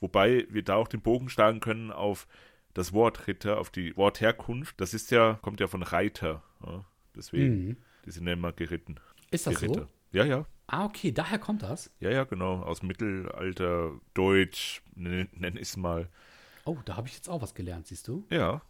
Wobei 0.00 0.46
wir 0.50 0.62
da 0.62 0.74
auch 0.76 0.88
den 0.88 1.00
Bogen 1.00 1.30
schlagen 1.30 1.60
können 1.60 1.90
auf 1.90 2.26
das 2.74 2.92
Wort 2.92 3.26
Ritter, 3.26 3.58
auf 3.58 3.70
die 3.70 3.96
Wortherkunft. 3.96 4.78
Das 4.80 4.92
ist 4.92 5.10
ja, 5.10 5.38
kommt 5.40 5.60
ja 5.60 5.68
von 5.68 5.82
Reiter. 5.82 6.42
Ja, 6.66 6.84
deswegen, 7.16 7.66
Mhm. 7.68 7.76
die 8.04 8.10
sind 8.10 8.26
ja 8.26 8.34
immer 8.34 8.52
geritten. 8.52 8.96
Ist 9.30 9.46
das 9.46 9.58
die 9.58 9.66
Ritter. 9.66 9.82
so? 9.82 9.88
Ja, 10.18 10.24
ja. 10.26 10.44
Ah, 10.66 10.86
okay, 10.86 11.12
daher 11.12 11.38
kommt 11.38 11.62
das. 11.62 11.90
Ja, 12.00 12.10
ja, 12.10 12.24
genau. 12.24 12.62
Aus 12.62 12.82
Mittelalter, 12.82 13.92
Deutsch, 14.14 14.82
nenn, 14.94 15.28
nenn 15.32 15.56
ich 15.56 15.76
mal. 15.76 16.08
Oh, 16.64 16.78
da 16.84 16.96
habe 16.96 17.08
ich 17.08 17.14
jetzt 17.14 17.28
auch 17.28 17.42
was 17.42 17.54
gelernt, 17.54 17.86
siehst 17.86 18.08
du? 18.08 18.26
Ja. 18.30 18.62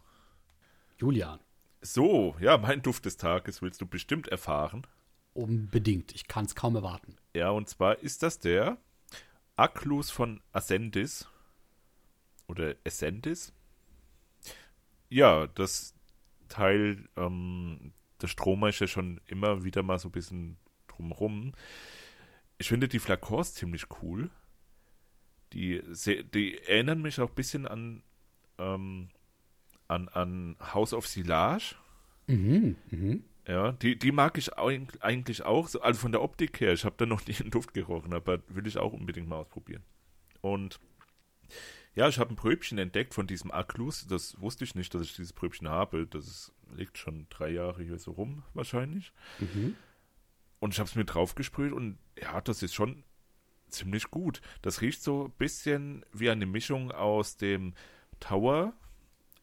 Julian, 0.97 1.39
So, 1.81 2.35
ja, 2.39 2.57
mein 2.57 2.81
Duft 2.81 3.05
des 3.05 3.17
Tages 3.17 3.61
willst 3.61 3.79
du 3.81 3.85
bestimmt 3.85 4.27
erfahren. 4.27 4.85
unbedingt. 5.33 6.13
Ich 6.15 6.27
kann 6.27 6.45
es 6.45 6.55
kaum 6.55 6.75
erwarten. 6.75 7.17
Ja, 7.33 7.49
und 7.49 7.67
zwar 7.69 7.99
ist 7.99 8.23
das 8.23 8.39
der 8.39 8.77
Aclus 9.57 10.09
von 10.11 10.41
Ascendis. 10.53 11.27
Oder 12.47 12.75
Ascendis. 12.85 13.51
Ja, 15.09 15.47
das 15.47 15.93
Teil, 16.49 17.07
ähm, 17.17 17.91
der 18.21 18.27
Stromer 18.27 18.69
ist 18.69 18.79
ja 18.79 18.87
schon 18.87 19.19
immer 19.27 19.63
wieder 19.63 19.83
mal 19.83 19.99
so 19.99 20.09
ein 20.09 20.11
bisschen 20.13 20.57
drumrum. 20.95 21.53
Ich 22.57 22.69
finde 22.69 22.87
die 22.87 22.99
Flakons 22.99 23.53
ziemlich 23.53 23.85
cool. 24.01 24.29
Die, 25.53 25.81
die 26.33 26.57
erinnern 26.63 27.01
mich 27.01 27.19
auch 27.19 27.29
ein 27.29 27.35
bisschen 27.35 27.67
an, 27.67 28.03
ähm, 28.57 29.09
an, 29.87 30.09
an 30.09 30.55
House 30.73 30.93
of 30.93 31.07
Silage. 31.07 31.75
Mhm, 32.27 32.75
mhm. 32.91 33.23
Ja, 33.47 33.73
die, 33.73 33.97
die 33.97 34.11
mag 34.11 34.37
ich 34.37 34.57
eig- 34.57 34.99
eigentlich 35.01 35.43
auch, 35.43 35.67
so, 35.67 35.81
also 35.81 35.99
von 35.99 36.11
der 36.11 36.21
Optik 36.23 36.59
her. 36.59 36.73
Ich 36.73 36.83
habe 36.83 36.95
da 36.97 37.05
noch 37.05 37.25
nie 37.27 37.35
einen 37.35 37.51
Duft 37.51 37.73
gerochen, 37.73 38.13
aber 38.13 38.39
will 38.49 38.67
ich 38.67 38.77
auch 38.77 38.93
unbedingt 38.93 39.27
mal 39.27 39.37
ausprobieren. 39.37 39.83
Und 40.41 40.79
ja, 41.93 42.09
ich 42.09 42.19
habe 42.19 42.33
ein 42.33 42.35
Pröbchen 42.35 42.77
entdeckt 42.77 43.13
von 43.13 43.27
diesem 43.27 43.51
Aklus. 43.51 44.05
Das 44.07 44.39
wusste 44.41 44.63
ich 44.65 44.75
nicht, 44.75 44.93
dass 44.93 45.03
ich 45.03 45.15
dieses 45.15 45.31
Pröbchen 45.31 45.69
habe. 45.69 46.07
Das 46.07 46.51
liegt 46.75 46.97
schon 46.97 47.27
drei 47.29 47.49
Jahre 47.51 47.83
hier 47.83 47.99
so 47.99 48.11
rum, 48.11 48.43
wahrscheinlich. 48.53 49.13
Mhm. 49.39 49.75
Und 50.59 50.73
ich 50.73 50.79
habe 50.79 50.87
es 50.89 50.95
mir 50.95 51.05
draufgesprüht 51.05 51.71
und 51.73 51.97
ja, 52.19 52.39
das 52.41 52.63
ist 52.63 52.73
schon 52.73 53.03
ziemlich 53.69 54.09
gut. 54.11 54.41
Das 54.61 54.81
riecht 54.81 55.01
so 55.03 55.25
ein 55.25 55.31
bisschen 55.31 56.05
wie 56.13 56.29
eine 56.29 56.45
Mischung 56.45 56.91
aus 56.91 57.37
dem 57.37 57.73
Tower, 58.19 58.73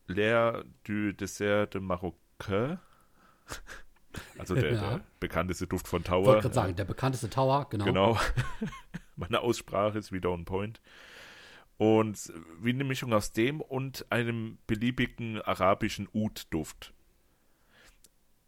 L'air 0.09 0.65
du 0.85 1.13
Dessert 1.13 1.75
de 1.75 1.81
Marocain. 1.81 2.79
Also 4.39 4.55
der, 4.55 4.73
Ja. 4.73 4.81
der 4.97 5.01
bekannteste 5.21 5.67
Duft 5.67 5.89
von 5.89 6.03
Ich 6.03 6.07
Tower. 6.09 6.27
wollte 6.27 6.43
gerade 6.43 6.55
sagen, 6.55 6.77
der 6.77 6.85
bekannteste 6.85 7.31
Tower, 7.31 7.67
genau. 7.71 7.85
Genau. 7.87 8.19
Meine 9.17 9.41
Aussprache 9.41 9.99
ist 9.99 10.13
wieder 10.13 10.31
on 10.31 10.45
point. 10.45 10.83
Und 11.79 12.31
wie 12.61 12.71
eine 12.71 12.85
Mischung 12.85 13.15
aus 13.15 13.33
dem 13.33 13.63
und 13.63 14.05
einem 14.11 14.59
beliebigen 14.67 15.41
arabischen 15.41 16.09
Oud-Duft. 16.13 16.93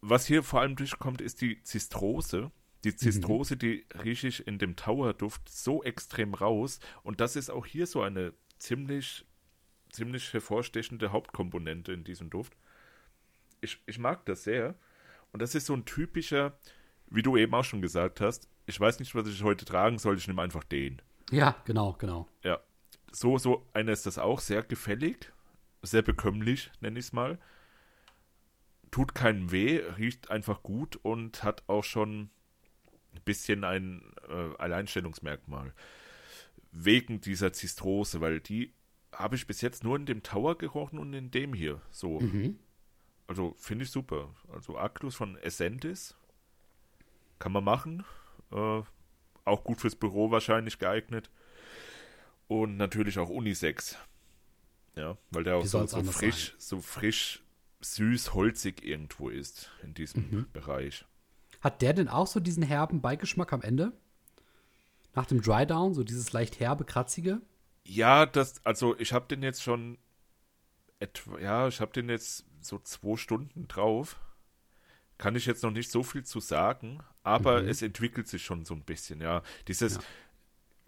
Was 0.07 0.27
hier 0.27 0.43
vor 0.43 0.61
allem 0.61 0.75
durchkommt, 0.75 1.19
ist 1.19 1.41
die 1.41 1.63
Zistrose. 1.63 2.51
Die 2.83 2.95
Zistrose, 2.95 3.57
die 3.57 3.87
rieche 4.03 4.27
ich 4.27 4.45
in 4.45 4.59
dem 4.59 4.75
Tower-Duft 4.75 5.49
so 5.49 5.81
extrem 5.81 6.35
raus. 6.35 6.79
Und 7.01 7.19
das 7.21 7.35
ist 7.35 7.49
auch 7.49 7.65
hier 7.65 7.87
so 7.87 8.03
eine 8.03 8.31
ziemlich, 8.59 9.25
ziemlich 9.89 10.31
hervorstechende 10.31 11.11
Hauptkomponente 11.11 11.91
in 11.91 12.03
diesem 12.03 12.29
Duft. 12.29 12.55
Ich, 13.61 13.81
ich 13.87 13.97
mag 13.97 14.23
das 14.27 14.43
sehr. 14.43 14.75
Und 15.31 15.41
das 15.41 15.55
ist 15.55 15.65
so 15.65 15.73
ein 15.73 15.85
typischer, 15.85 16.55
wie 17.07 17.23
du 17.23 17.35
eben 17.35 17.55
auch 17.55 17.63
schon 17.63 17.81
gesagt 17.81 18.21
hast, 18.21 18.47
ich 18.67 18.79
weiß 18.79 18.99
nicht, 18.99 19.15
was 19.15 19.27
ich 19.27 19.41
heute 19.41 19.65
tragen 19.65 19.97
soll, 19.97 20.17
ich 20.17 20.27
nehme 20.27 20.43
einfach 20.43 20.63
den. 20.63 21.01
Ja, 21.31 21.55
genau, 21.65 21.93
genau. 21.93 22.27
Ja. 22.43 22.59
So, 23.11 23.39
so 23.39 23.67
einer 23.73 23.93
ist 23.93 24.05
das 24.05 24.19
auch, 24.19 24.39
sehr 24.39 24.61
gefällig, 24.61 25.31
sehr 25.81 26.03
bekömmlich, 26.03 26.69
nenne 26.79 26.99
ich 26.99 27.05
es 27.05 27.13
mal. 27.13 27.39
Tut 28.95 29.13
keinem 29.13 29.51
weh, 29.51 29.79
riecht 29.97 30.31
einfach 30.31 30.63
gut 30.63 30.95
und 30.95 31.43
hat 31.43 31.63
auch 31.67 31.83
schon 31.83 32.29
ein 33.13 33.21
bisschen 33.25 33.65
ein 33.65 34.01
äh, 34.29 34.55
Alleinstellungsmerkmal. 34.57 35.73
Wegen 36.71 37.19
dieser 37.19 37.51
Zistrose, 37.51 38.21
weil 38.21 38.39
die 38.39 38.73
habe 39.11 39.35
ich 39.35 39.47
bis 39.47 39.59
jetzt 39.59 39.83
nur 39.83 39.97
in 39.97 40.05
dem 40.05 40.23
Tower 40.23 40.57
gerochen 40.57 40.97
und 40.97 41.13
in 41.13 41.29
dem 41.29 41.53
hier. 41.53 41.81
So. 41.91 42.21
Mhm. 42.21 42.57
Also 43.27 43.53
finde 43.57 43.83
ich 43.83 43.91
super. 43.91 44.33
Also 44.53 44.77
Actus 44.77 45.13
von 45.13 45.35
Essentis 45.39 46.15
kann 47.37 47.51
man 47.51 47.65
machen. 47.65 48.05
Äh, 48.53 48.81
auch 49.43 49.63
gut 49.65 49.81
fürs 49.81 49.97
Büro 49.97 50.31
wahrscheinlich 50.31 50.79
geeignet. 50.79 51.29
Und 52.47 52.77
natürlich 52.77 53.19
auch 53.19 53.27
Unisex. 53.27 53.97
Ja, 54.95 55.17
weil 55.31 55.43
der 55.43 55.57
auch 55.57 55.65
so, 55.65 55.85
so 55.85 56.01
frisch, 56.03 56.55
so 56.57 56.79
frisch, 56.79 57.43
süß, 57.93 58.33
holzig 58.33 58.83
irgendwo 58.83 59.29
ist 59.29 59.69
in 59.83 59.93
diesem 59.93 60.29
Mhm. 60.29 60.45
Bereich. 60.53 61.05
Hat 61.61 61.81
der 61.81 61.93
denn 61.93 62.07
auch 62.07 62.27
so 62.27 62.39
diesen 62.39 62.63
herben 62.63 63.01
Beigeschmack 63.01 63.53
am 63.53 63.61
Ende? 63.61 63.93
Nach 65.13 65.25
dem 65.25 65.41
Dry 65.41 65.65
Down, 65.65 65.93
so 65.93 66.03
dieses 66.03 66.33
leicht 66.33 66.59
herbe, 66.59 66.83
kratzige? 66.85 67.41
Ja, 67.83 68.25
das, 68.25 68.63
also 68.65 68.97
ich 68.99 69.13
habe 69.13 69.27
den 69.27 69.41
jetzt 69.43 69.63
schon 69.63 69.97
etwa, 70.99 71.39
ja, 71.39 71.67
ich 71.67 71.79
habe 71.81 71.93
den 71.93 72.09
jetzt 72.09 72.45
so 72.61 72.79
zwei 72.79 73.15
Stunden 73.17 73.67
drauf. 73.67 74.19
Kann 75.17 75.35
ich 75.35 75.45
jetzt 75.45 75.63
noch 75.63 75.71
nicht 75.71 75.91
so 75.91 76.03
viel 76.03 76.23
zu 76.25 76.39
sagen, 76.41 76.99
aber 77.23 77.61
Mhm. 77.61 77.69
es 77.69 77.81
entwickelt 77.81 78.27
sich 78.27 78.43
schon 78.43 78.65
so 78.65 78.73
ein 78.73 78.83
bisschen, 78.83 79.21
ja. 79.21 79.43
Dieses 79.67 79.95
Ja. 79.95 80.01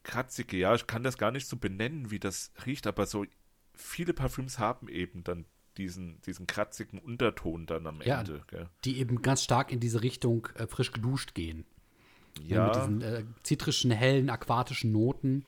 kratzige, 0.03 0.57
ja, 0.57 0.75
ich 0.75 0.87
kann 0.87 1.03
das 1.03 1.17
gar 1.17 1.31
nicht 1.31 1.47
so 1.47 1.55
benennen, 1.57 2.11
wie 2.11 2.19
das 2.19 2.51
riecht, 2.65 2.87
aber 2.87 3.05
so 3.05 3.25
viele 3.73 4.13
Parfüms 4.13 4.59
haben 4.59 4.89
eben 4.89 5.23
dann 5.23 5.45
diesen, 5.77 6.21
diesen 6.21 6.47
kratzigen 6.47 6.99
Unterton 6.99 7.65
dann 7.65 7.87
am 7.87 8.01
Ja. 8.01 8.19
Ende. 8.19 8.43
Gell? 8.47 8.67
Die 8.85 8.97
eben 8.99 9.21
ganz 9.21 9.43
stark 9.43 9.71
in 9.71 9.79
diese 9.79 10.01
Richtung 10.01 10.47
äh, 10.55 10.67
frisch 10.67 10.91
geduscht 10.91 11.33
gehen. 11.35 11.65
Ja. 12.43 12.67
Mit 12.67 12.75
Ja, 12.75 12.79
diesen 12.81 13.01
äh, 13.01 13.23
zitrischen, 13.43 13.91
hellen, 13.91 14.29
aquatischen 14.29 14.91
Noten. 14.91 15.45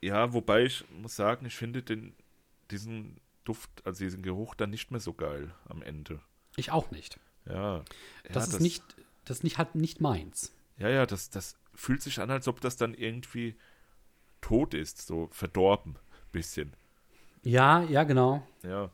ja, 0.00 0.32
wobei 0.32 0.64
ich 0.64 0.84
muss 1.02 1.16
sagen, 1.16 1.46
ich 1.46 1.56
finde 1.56 1.82
den, 1.82 2.14
diesen 2.70 3.16
Duft, 3.44 3.70
also 3.84 4.04
diesen 4.04 4.22
Geruch 4.22 4.54
dann 4.54 4.70
nicht 4.70 4.90
mehr 4.90 5.00
so 5.00 5.12
geil 5.12 5.52
am 5.68 5.82
Ende. 5.82 6.20
Ich 6.56 6.70
auch 6.70 6.90
nicht. 6.90 7.18
Ja. 7.46 7.84
Das 8.32 8.48
ja, 8.50 8.56
ist 8.56 8.60
nicht, 8.60 8.82
das 9.24 9.38
ist 9.38 9.44
nicht 9.44 9.58
halt 9.58 9.74
nicht 9.74 10.00
meins. 10.00 10.52
Ja, 10.78 10.88
ja, 10.88 11.04
das, 11.06 11.30
das 11.30 11.56
fühlt 11.74 12.02
sich 12.02 12.20
an, 12.20 12.30
als 12.30 12.48
ob 12.48 12.60
das 12.60 12.76
dann 12.76 12.94
irgendwie 12.94 13.56
tot 14.40 14.72
ist, 14.74 15.06
so 15.06 15.28
verdorben, 15.32 15.96
bisschen. 16.32 16.74
Ja, 17.42 17.82
ja, 17.84 18.04
genau. 18.04 18.46
Ja. 18.62 18.90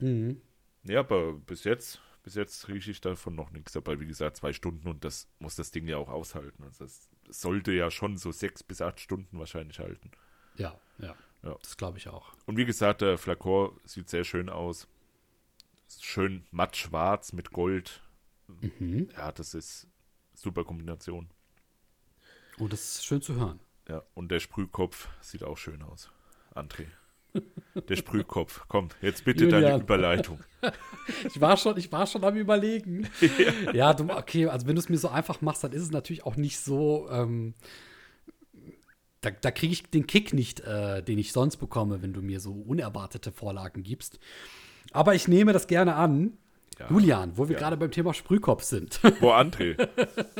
Mhm. 0.00 0.40
Ja, 0.84 1.00
aber 1.00 1.34
bis 1.34 1.64
jetzt, 1.64 2.00
bis 2.22 2.34
jetzt 2.34 2.68
rieche 2.68 2.90
ich 2.90 3.00
davon 3.00 3.34
noch 3.34 3.50
nichts 3.50 3.72
dabei. 3.72 4.00
Wie 4.00 4.06
gesagt, 4.06 4.36
zwei 4.36 4.52
Stunden 4.52 4.88
und 4.88 5.04
das 5.04 5.28
muss 5.38 5.56
das 5.56 5.70
Ding 5.70 5.86
ja 5.86 5.98
auch 5.98 6.08
aushalten. 6.08 6.64
Also 6.64 6.84
das 6.84 7.08
sollte 7.28 7.72
ja 7.72 7.90
schon 7.90 8.16
so 8.16 8.32
sechs 8.32 8.62
bis 8.62 8.80
acht 8.80 9.00
Stunden 9.00 9.38
wahrscheinlich 9.38 9.78
halten. 9.78 10.10
Ja, 10.56 10.78
ja. 10.98 11.14
Ja. 11.42 11.56
Das 11.62 11.76
glaube 11.76 11.98
ich 11.98 12.08
auch. 12.08 12.32
Und 12.46 12.56
wie 12.56 12.66
gesagt, 12.66 13.00
der 13.00 13.16
Flakor 13.16 13.78
sieht 13.84 14.10
sehr 14.10 14.24
schön 14.24 14.48
aus. 14.48 14.88
Schön 16.00 16.44
matt 16.50 16.76
schwarz 16.76 17.32
mit 17.32 17.50
Gold. 17.50 18.02
Mhm. 18.78 19.08
Ja, 19.12 19.32
das 19.32 19.54
ist 19.54 19.86
super 20.34 20.64
Kombination. 20.64 21.30
Oh, 22.58 22.68
das 22.68 22.96
ist 22.96 23.06
schön 23.06 23.22
zu 23.22 23.34
hören. 23.36 23.60
Ja, 23.88 24.02
und 24.14 24.30
der 24.30 24.40
Sprühkopf 24.40 25.08
sieht 25.20 25.42
auch 25.42 25.56
schön 25.56 25.82
aus. 25.82 26.10
André. 26.54 26.86
Der 27.88 27.96
Sprühkopf. 27.96 28.62
Komm, 28.68 28.88
jetzt 29.00 29.24
bitte 29.24 29.46
deine 29.48 29.62
Julian. 29.66 29.80
Überleitung. 29.82 30.38
Ich 31.24 31.40
war 31.40 31.56
schon, 31.56 31.76
ich 31.78 31.90
war 31.90 32.06
schon 32.06 32.22
am 32.22 32.36
überlegen. 32.36 33.08
ja, 33.72 33.92
du, 33.94 34.04
okay, 34.10 34.46
also 34.46 34.66
wenn 34.68 34.76
du 34.76 34.80
es 34.80 34.88
mir 34.88 34.98
so 34.98 35.08
einfach 35.08 35.40
machst, 35.40 35.64
dann 35.64 35.72
ist 35.72 35.82
es 35.82 35.90
natürlich 35.90 36.24
auch 36.24 36.36
nicht 36.36 36.60
so. 36.60 37.08
Ähm, 37.10 37.54
da 39.22 39.30
da 39.30 39.50
kriege 39.50 39.72
ich 39.72 39.90
den 39.90 40.06
Kick 40.06 40.32
nicht, 40.32 40.60
äh, 40.60 41.02
den 41.02 41.18
ich 41.18 41.32
sonst 41.32 41.56
bekomme, 41.56 42.02
wenn 42.02 42.12
du 42.12 42.22
mir 42.22 42.38
so 42.40 42.52
unerwartete 42.52 43.32
Vorlagen 43.32 43.82
gibst. 43.82 44.20
Aber 44.92 45.14
ich 45.14 45.26
nehme 45.28 45.52
das 45.52 45.66
gerne 45.66 45.94
an. 45.96 46.34
Ja. 46.78 46.86
Julian, 46.90 47.36
wo 47.36 47.48
wir 47.48 47.54
Ja. 47.54 47.60
gerade 47.60 47.76
beim 47.76 47.90
Thema 47.90 48.14
Sprühkopf 48.14 48.62
sind. 48.62 49.00
Boah, 49.20 49.38
André, 49.40 49.88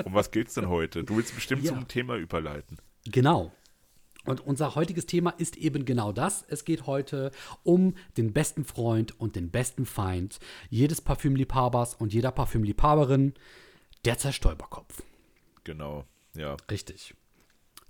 um 0.04 0.14
was 0.14 0.30
geht's 0.30 0.54
denn 0.54 0.68
heute? 0.68 1.02
Du 1.04 1.16
willst 1.16 1.34
bestimmt 1.34 1.64
Ja. 1.64 1.72
zum 1.72 1.88
Thema 1.88 2.14
überleiten. 2.16 2.78
Genau. 3.06 3.52
Und 4.26 4.46
unser 4.46 4.74
heutiges 4.74 5.06
Thema 5.06 5.30
ist 5.30 5.56
eben 5.56 5.84
genau 5.84 6.12
das. 6.12 6.44
Es 6.48 6.64
geht 6.64 6.86
heute 6.86 7.30
um 7.62 7.94
den 8.16 8.32
besten 8.32 8.64
Freund 8.64 9.18
und 9.18 9.34
den 9.34 9.50
besten 9.50 9.86
Feind 9.86 10.40
jedes 10.68 11.00
Parfümliebhabers 11.00 11.94
und 11.94 12.12
jeder 12.12 12.30
Parfümliebhaberin, 12.30 13.34
der 14.04 14.18
Zerstäuberkopf. 14.18 15.02
Genau, 15.64 16.04
ja. 16.34 16.56
Richtig. 16.70 17.14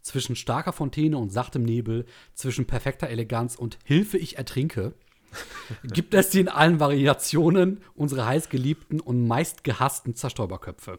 Zwischen 0.02 0.36
starker 0.36 0.72
Fontäne 0.72 1.18
und 1.18 1.30
sachtem 1.30 1.62
Nebel, 1.62 2.06
zwischen 2.34 2.66
perfekter 2.66 3.08
Eleganz 3.08 3.56
und 3.56 3.78
Hilfe, 3.84 4.16
ich 4.16 4.38
ertrinke, 4.38 4.94
gibt 5.84 6.14
es 6.14 6.30
die 6.30 6.40
in 6.40 6.48
allen 6.48 6.80
Variationen 6.80 7.82
unsere 7.94 8.26
heißgeliebten 8.26 9.00
und 9.00 9.26
meist 9.26 9.62
gehassten 9.62 10.14
Zerstäuberköpfe. 10.14 10.98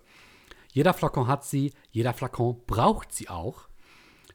Jeder 0.71 0.93
Flakon 0.93 1.27
hat 1.27 1.43
sie, 1.43 1.73
jeder 1.89 2.13
Flakon 2.13 2.61
braucht 2.65 3.13
sie 3.13 3.27
auch. 3.27 3.67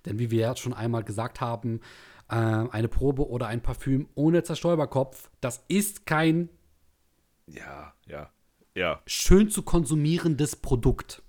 Denn 0.06 0.18
wie 0.18 0.30
wir 0.30 0.40
ja 0.40 0.56
schon 0.56 0.72
einmal 0.72 1.04
gesagt 1.04 1.40
haben, 1.40 1.80
äh, 2.28 2.34
eine 2.34 2.88
Probe 2.88 3.28
oder 3.28 3.48
ein 3.48 3.62
Parfüm 3.62 4.08
ohne 4.14 4.42
Zerstäuberkopf, 4.42 5.30
das 5.40 5.64
ist 5.68 6.06
kein 6.06 6.48
Ja, 7.46 7.92
ja, 8.06 8.30
ja. 8.74 9.02
schön 9.06 9.50
zu 9.50 9.62
konsumierendes 9.62 10.56
Produkt. 10.56 11.22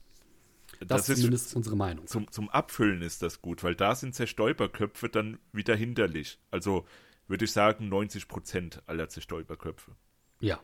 Das, 0.80 0.88
Das, 0.88 1.10
ist 1.10 1.18
zumindest 1.18 1.56
unsere 1.56 1.76
Meinung. 1.76 2.06
zum, 2.06 2.32
zum 2.32 2.50
Abfüllen 2.50 3.02
ist 3.02 3.24
das 3.24 3.42
gut, 3.42 3.64
weil 3.64 3.76
da 3.76 3.96
sind 3.96 4.14
Zerstäuberköpfe 4.14 5.10
dann 5.10 5.40
wieder 5.52 5.76
hinderlich. 5.76 6.40
Also 6.52 6.86
würde 7.28 7.46
ich 7.46 7.52
sagen 7.52 7.90
90 7.90 8.28
Prozent 8.28 8.84
aller 8.86 9.10
Zerstäuberköpfe. 9.10 9.92
Ja, 10.40 10.60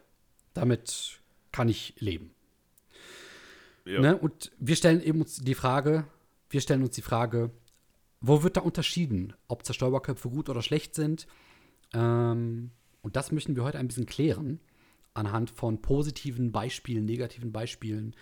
damit 0.54 1.20
kann 1.52 1.68
ich 1.68 1.96
leben. 1.98 2.36
Ja. 3.86 4.02
Ne? 4.02 4.18
Und 4.18 4.52
wir 4.60 4.76
stellen 4.76 5.02
eben 5.02 5.22
uns 5.22 5.38
die 5.38 5.56
Frage, 5.56 6.06
wir 6.50 6.62
stellen 6.62 6.84
uns 6.84 6.96
die 6.96 7.02
Frage, 7.02 7.52
wo 8.24 8.42
wird 8.42 8.56
da 8.58 8.62
unterschieden, 8.62 9.34
ob 9.50 9.66
Zerstäuberköpfe 9.66 10.30
gut 10.30 10.50
oder 10.50 10.62
schlecht 10.62 10.96
sind? 10.96 11.28
Ähm, 11.94 12.72
und 13.02 13.18
das 13.18 13.34
möchten 13.34 13.56
wir 13.58 13.66
heute 13.66 13.78
ein 13.78 13.90
bisschen 13.90 14.06
klären, 14.06 14.62
anhand 15.14 15.52
von 15.52 15.82
positiven 15.82 16.54
Beispielen, 16.54 17.04
negativen 17.06 17.52
Beispielen. 17.52 18.16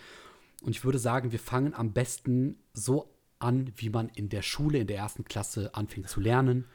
Und 0.64 0.72
ich 0.72 0.84
würde 0.84 0.98
sagen, 0.98 1.32
wir 1.32 1.40
fangen 1.40 1.76
am 1.76 1.94
besten 1.94 2.58
so 2.74 3.14
an, 3.38 3.72
wie 3.76 3.90
man 3.90 4.10
in 4.10 4.30
der 4.30 4.42
Schule, 4.42 4.80
in 4.80 4.88
der 4.88 4.98
ersten 4.98 5.24
Klasse 5.24 5.74
anfängt 5.76 6.10
zu 6.10 6.20
lernen, 6.20 6.66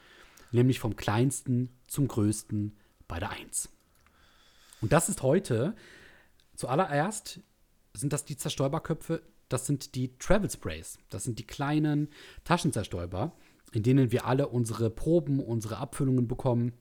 nämlich 0.52 0.78
vom 0.78 0.94
kleinsten 0.94 1.70
zum 1.88 2.06
größten 2.06 2.76
bei 3.08 3.18
der 3.18 3.30
Eins. 3.30 3.68
Und 4.80 4.92
das 4.92 5.08
ist 5.08 5.22
heute 5.22 5.74
zuallererst 6.54 7.40
sind 7.92 8.12
das 8.12 8.24
die 8.24 8.36
Zerstäuberköpfe, 8.36 9.22
das 9.48 9.66
sind 9.66 9.94
die 9.94 10.16
Travel 10.18 10.50
Sprays. 10.50 10.98
Das 11.08 11.24
sind 11.24 11.38
die 11.38 11.46
kleinen 11.46 12.08
Taschenzerstäuber, 12.44 13.32
in 13.72 13.82
denen 13.82 14.12
wir 14.12 14.26
alle 14.26 14.48
unsere 14.48 14.90
Proben, 14.90 15.40
unsere 15.40 15.78
Abfüllungen 15.78 16.28
bekommen. 16.28 16.72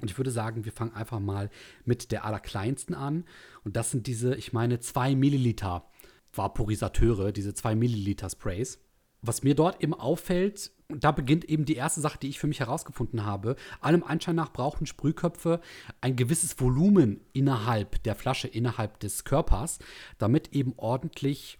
Und 0.00 0.10
ich 0.10 0.16
würde 0.16 0.30
sagen, 0.30 0.64
wir 0.64 0.72
fangen 0.72 0.94
einfach 0.94 1.20
mal 1.20 1.50
mit 1.84 2.10
der 2.10 2.24
allerkleinsten 2.24 2.94
an. 2.94 3.24
Und 3.64 3.76
das 3.76 3.90
sind 3.90 4.06
diese, 4.06 4.34
ich 4.34 4.52
meine, 4.52 4.80
2 4.80 5.14
Milliliter 5.14 5.90
Vaporisateure, 6.32 7.32
diese 7.32 7.54
2 7.54 7.74
Milliliter 7.74 8.30
Sprays. 8.30 8.78
Was 9.22 9.42
mir 9.42 9.54
dort 9.54 9.82
eben 9.82 9.92
auffällt, 9.92 10.72
da 10.88 11.12
beginnt 11.12 11.44
eben 11.44 11.66
die 11.66 11.74
erste 11.74 12.00
Sache, 12.00 12.18
die 12.18 12.28
ich 12.28 12.40
für 12.40 12.46
mich 12.46 12.60
herausgefunden 12.60 13.24
habe. 13.24 13.56
Allem 13.80 14.02
Anschein 14.02 14.36
nach 14.36 14.52
brauchen 14.52 14.86
Sprühköpfe 14.86 15.60
ein 16.00 16.16
gewisses 16.16 16.58
Volumen 16.58 17.20
innerhalb 17.32 18.02
der 18.04 18.14
Flasche, 18.14 18.48
innerhalb 18.48 18.98
des 19.00 19.24
Körpers, 19.24 19.78
damit 20.18 20.54
eben 20.54 20.72
ordentlich 20.78 21.59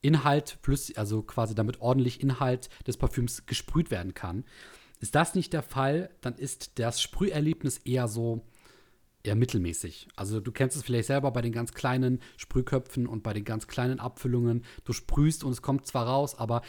Inhalt, 0.00 0.58
flüssig, 0.62 0.98
also 0.98 1.22
quasi 1.22 1.54
damit 1.54 1.80
ordentlich 1.80 2.20
Inhalt 2.20 2.68
des 2.86 2.96
Parfüms 2.96 3.46
gesprüht 3.46 3.90
werden 3.90 4.14
kann. 4.14 4.44
Ist 5.00 5.14
das 5.14 5.34
nicht 5.34 5.52
der 5.52 5.62
Fall, 5.62 6.10
dann 6.20 6.34
ist 6.34 6.78
das 6.78 7.00
Sprüherlebnis 7.00 7.78
eher 7.78 8.08
so 8.08 8.44
eher 9.22 9.34
mittelmäßig. 9.34 10.08
Also 10.16 10.40
du 10.40 10.52
kennst 10.52 10.76
es 10.76 10.82
vielleicht 10.82 11.08
selber 11.08 11.30
bei 11.30 11.42
den 11.42 11.52
ganz 11.52 11.72
kleinen 11.72 12.20
Sprühköpfen 12.36 13.06
und 13.06 13.22
bei 13.22 13.32
den 13.32 13.44
ganz 13.44 13.66
kleinen 13.66 14.00
Abfüllungen. 14.00 14.64
Du 14.84 14.92
sprühst 14.92 15.44
und 15.44 15.52
es 15.52 15.62
kommt 15.62 15.86
zwar 15.86 16.06
raus, 16.06 16.36
aber 16.36 16.62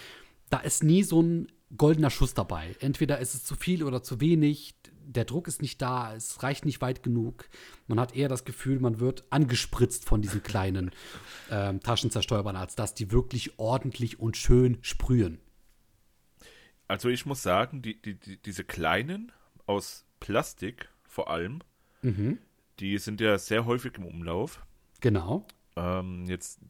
da 0.49 0.59
ist 0.59 0.83
nie 0.83 1.03
so 1.03 1.21
ein 1.21 1.47
goldener 1.77 2.09
Schuss 2.09 2.33
dabei. 2.33 2.75
Entweder 2.79 3.19
ist 3.19 3.35
es 3.35 3.43
zu 3.43 3.55
viel 3.55 3.83
oder 3.83 4.01
zu 4.01 4.19
wenig, 4.19 4.75
der 5.11 5.25
Druck 5.25 5.47
ist 5.47 5.61
nicht 5.61 5.81
da, 5.81 6.15
es 6.15 6.43
reicht 6.43 6.65
nicht 6.65 6.81
weit 6.81 7.01
genug. 7.03 7.49
Man 7.87 7.99
hat 7.99 8.15
eher 8.15 8.29
das 8.29 8.45
Gefühl, 8.45 8.79
man 8.79 8.99
wird 8.99 9.23
angespritzt 9.31 10.05
von 10.05 10.21
diesen 10.21 10.43
kleinen 10.43 10.91
ähm, 11.51 11.81
Taschenzerstäubern, 11.81 12.55
als 12.55 12.75
dass 12.75 12.93
die 12.93 13.11
wirklich 13.11 13.57
ordentlich 13.57 14.19
und 14.19 14.37
schön 14.37 14.77
sprühen. 14.81 15.39
Also 16.87 17.09
ich 17.09 17.25
muss 17.25 17.43
sagen, 17.43 17.81
die, 17.81 18.01
die, 18.01 18.15
die, 18.19 18.37
diese 18.37 18.63
kleinen 18.63 19.31
aus 19.65 20.05
Plastik 20.19 20.89
vor 21.03 21.29
allem, 21.29 21.59
Mhm. 22.01 22.37
die 22.79 22.97
sind 22.97 23.19
ja 23.19 23.37
sehr 23.37 23.65
häufig 23.65 23.97
im 23.97 24.05
Umlauf. 24.05 24.65
Genau. 25.01 25.45
Ähm, 25.75 26.25
jetzt 26.27 26.61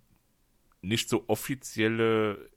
nicht 0.81 1.08
so 1.08 1.24
offizielle 1.27 2.50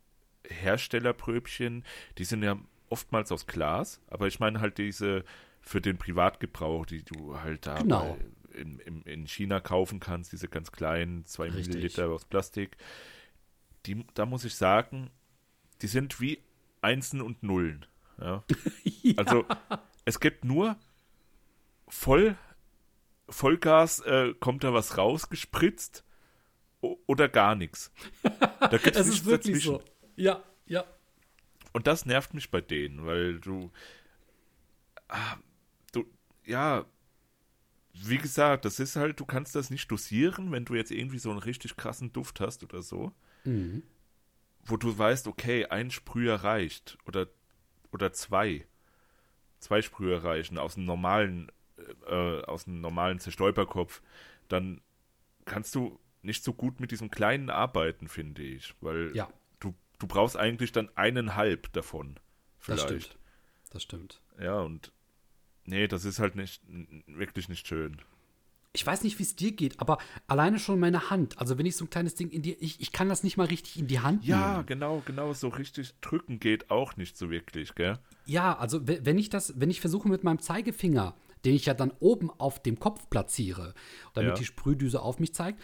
Herstellerpröbchen, 0.48 1.84
die 2.18 2.24
sind 2.24 2.42
ja 2.42 2.58
oftmals 2.88 3.30
aus 3.30 3.46
Glas, 3.46 4.00
aber 4.08 4.26
ich 4.26 4.40
meine 4.40 4.60
halt 4.60 4.78
diese 4.78 5.24
für 5.62 5.80
den 5.80 5.96
Privatgebrauch, 5.96 6.84
die 6.86 7.02
du 7.04 7.40
halt 7.40 7.66
da 7.66 7.78
Genau. 7.78 8.18
in, 8.52 8.78
in, 8.80 9.02
in 9.02 9.26
China 9.26 9.60
kaufen 9.60 10.00
kannst, 10.00 10.32
diese 10.32 10.48
ganz 10.48 10.70
kleinen 10.72 11.24
2 11.24 11.44
Richtig. 11.44 11.68
Milliliter 11.68 12.08
aus 12.10 12.24
Plastik. 12.24 12.76
Die, 13.86 14.04
da 14.14 14.26
muss 14.26 14.44
ich 14.44 14.54
sagen, 14.54 15.10
die 15.80 15.86
sind 15.86 16.20
wie 16.20 16.38
Einsen 16.82 17.20
und 17.22 17.42
Nullen. 17.42 17.86
Ja. 18.20 18.44
ja. 18.84 19.14
Also 19.16 19.44
es 20.04 20.20
gibt 20.20 20.44
nur 20.44 20.76
voll 21.88 22.36
Vollgas, 23.28 24.00
äh, 24.00 24.34
kommt 24.40 24.62
da 24.64 24.74
was 24.74 24.98
rausgespritzt 24.98 26.04
o- 26.82 26.98
oder 27.06 27.28
gar 27.28 27.54
nichts. 27.56 27.90
Da 28.22 28.76
gibt 28.78 28.96
es 28.96 29.06
ist 29.08 29.24
wirklich 29.24 29.62
so. 29.64 29.82
Ja, 30.16 30.42
ja. 30.66 30.84
Und 31.72 31.86
das 31.86 32.04
nervt 32.04 32.34
mich 32.34 32.50
bei 32.50 32.60
denen, 32.60 33.06
weil 33.06 33.40
du, 33.40 33.70
ah, 35.08 35.36
du, 35.36 35.42
ja, 36.52 36.84
wie 37.94 38.18
gesagt, 38.18 38.64
das 38.64 38.80
ist 38.80 38.96
halt, 38.96 39.20
du 39.20 39.26
kannst 39.26 39.54
das 39.54 39.70
nicht 39.70 39.90
dosieren, 39.90 40.50
wenn 40.50 40.64
du 40.64 40.74
jetzt 40.74 40.90
irgendwie 40.90 41.18
so 41.18 41.30
einen 41.30 41.38
richtig 41.38 41.76
krassen 41.76 42.12
Duft 42.12 42.40
hast 42.40 42.62
oder 42.62 42.82
so, 42.82 43.12
Mhm. 43.44 43.82
wo 44.64 44.76
du 44.76 44.96
weißt, 44.96 45.26
okay, 45.26 45.66
ein 45.66 45.90
Sprüher 45.90 46.36
reicht 46.36 46.98
oder, 47.06 47.26
oder 47.92 48.12
zwei. 48.12 48.66
Zwei 49.60 49.82
Sprüher 49.82 50.24
reichen 50.24 50.58
aus 50.58 50.74
dem 50.74 50.84
normalen, 50.84 51.50
äh, 52.08 52.42
aus 52.42 52.64
dem 52.64 52.80
normalen 52.80 53.18
Zerstäuberkopf, 53.20 54.02
dann 54.48 54.80
kannst 55.44 55.74
du 55.74 55.98
nicht 56.22 56.44
so 56.44 56.54
gut 56.54 56.80
mit 56.80 56.90
diesem 56.92 57.10
kleinen 57.10 57.50
arbeiten, 57.50 58.08
finde 58.08 58.42
ich, 58.42 58.74
weil 58.80 59.12
Ja, 59.14 59.28
du, 59.60 59.74
du 59.98 60.06
brauchst 60.06 60.36
eigentlich 60.36 60.72
dann 60.72 60.90
eineinhalb 60.96 61.72
davon. 61.72 62.20
das 62.66 62.80
Vielleicht. 62.80 63.12
stimmt. 63.12 63.18
Das 63.70 63.82
stimmt. 63.82 64.20
Ja, 64.40 64.60
und 64.60 64.92
nee, 65.64 65.86
das 65.88 66.04
ist 66.04 66.18
halt 66.18 66.36
nicht 66.36 66.62
wirklich 67.06 67.48
nicht 67.48 67.66
schön. 67.66 67.96
Ich 68.74 68.86
weiß 68.86 69.02
nicht, 69.04 69.18
wie 69.18 69.22
es 69.22 69.36
dir 69.36 69.52
geht, 69.52 69.78
aber 69.80 69.98
alleine 70.26 70.58
schon 70.58 70.80
meine 70.80 71.10
Hand. 71.10 71.38
Also 71.38 71.58
wenn 71.58 71.66
ich 71.66 71.76
so 71.76 71.84
ein 71.84 71.90
kleines 71.90 72.14
Ding 72.14 72.30
in 72.30 72.40
die, 72.40 72.54
ich, 72.54 72.80
ich 72.80 72.90
kann 72.90 73.10
das 73.10 73.22
nicht 73.22 73.36
mal 73.36 73.46
richtig 73.46 73.78
in 73.78 73.86
die 73.86 74.00
Hand 74.00 74.24
Ja, 74.24 74.52
nehmen. 74.54 74.66
genau, 74.66 75.02
genau, 75.04 75.34
so 75.34 75.48
richtig 75.48 75.92
drücken 76.00 76.40
geht 76.40 76.70
auch 76.70 76.96
nicht 76.96 77.18
so 77.18 77.28
wirklich, 77.28 77.74
gell? 77.74 77.98
Ja, 78.24 78.56
also 78.56 78.88
we- 78.88 79.00
wenn 79.04 79.18
ich 79.18 79.28
das, 79.28 79.60
wenn 79.60 79.68
ich 79.70 79.82
versuche 79.82 80.08
mit 80.08 80.24
meinem 80.24 80.38
Zeigefinger, 80.38 81.14
den 81.44 81.54
ich 81.54 81.66
ja 81.66 81.74
dann 81.74 81.90
oben 82.00 82.30
auf 82.30 82.62
dem 82.62 82.78
Kopf 82.80 83.10
platziere, 83.10 83.74
damit 84.14 84.30
Ja. 84.30 84.34
die 84.36 84.44
Sprühdüse 84.46 85.02
auf 85.02 85.18
mich 85.18 85.34
zeigt, 85.34 85.60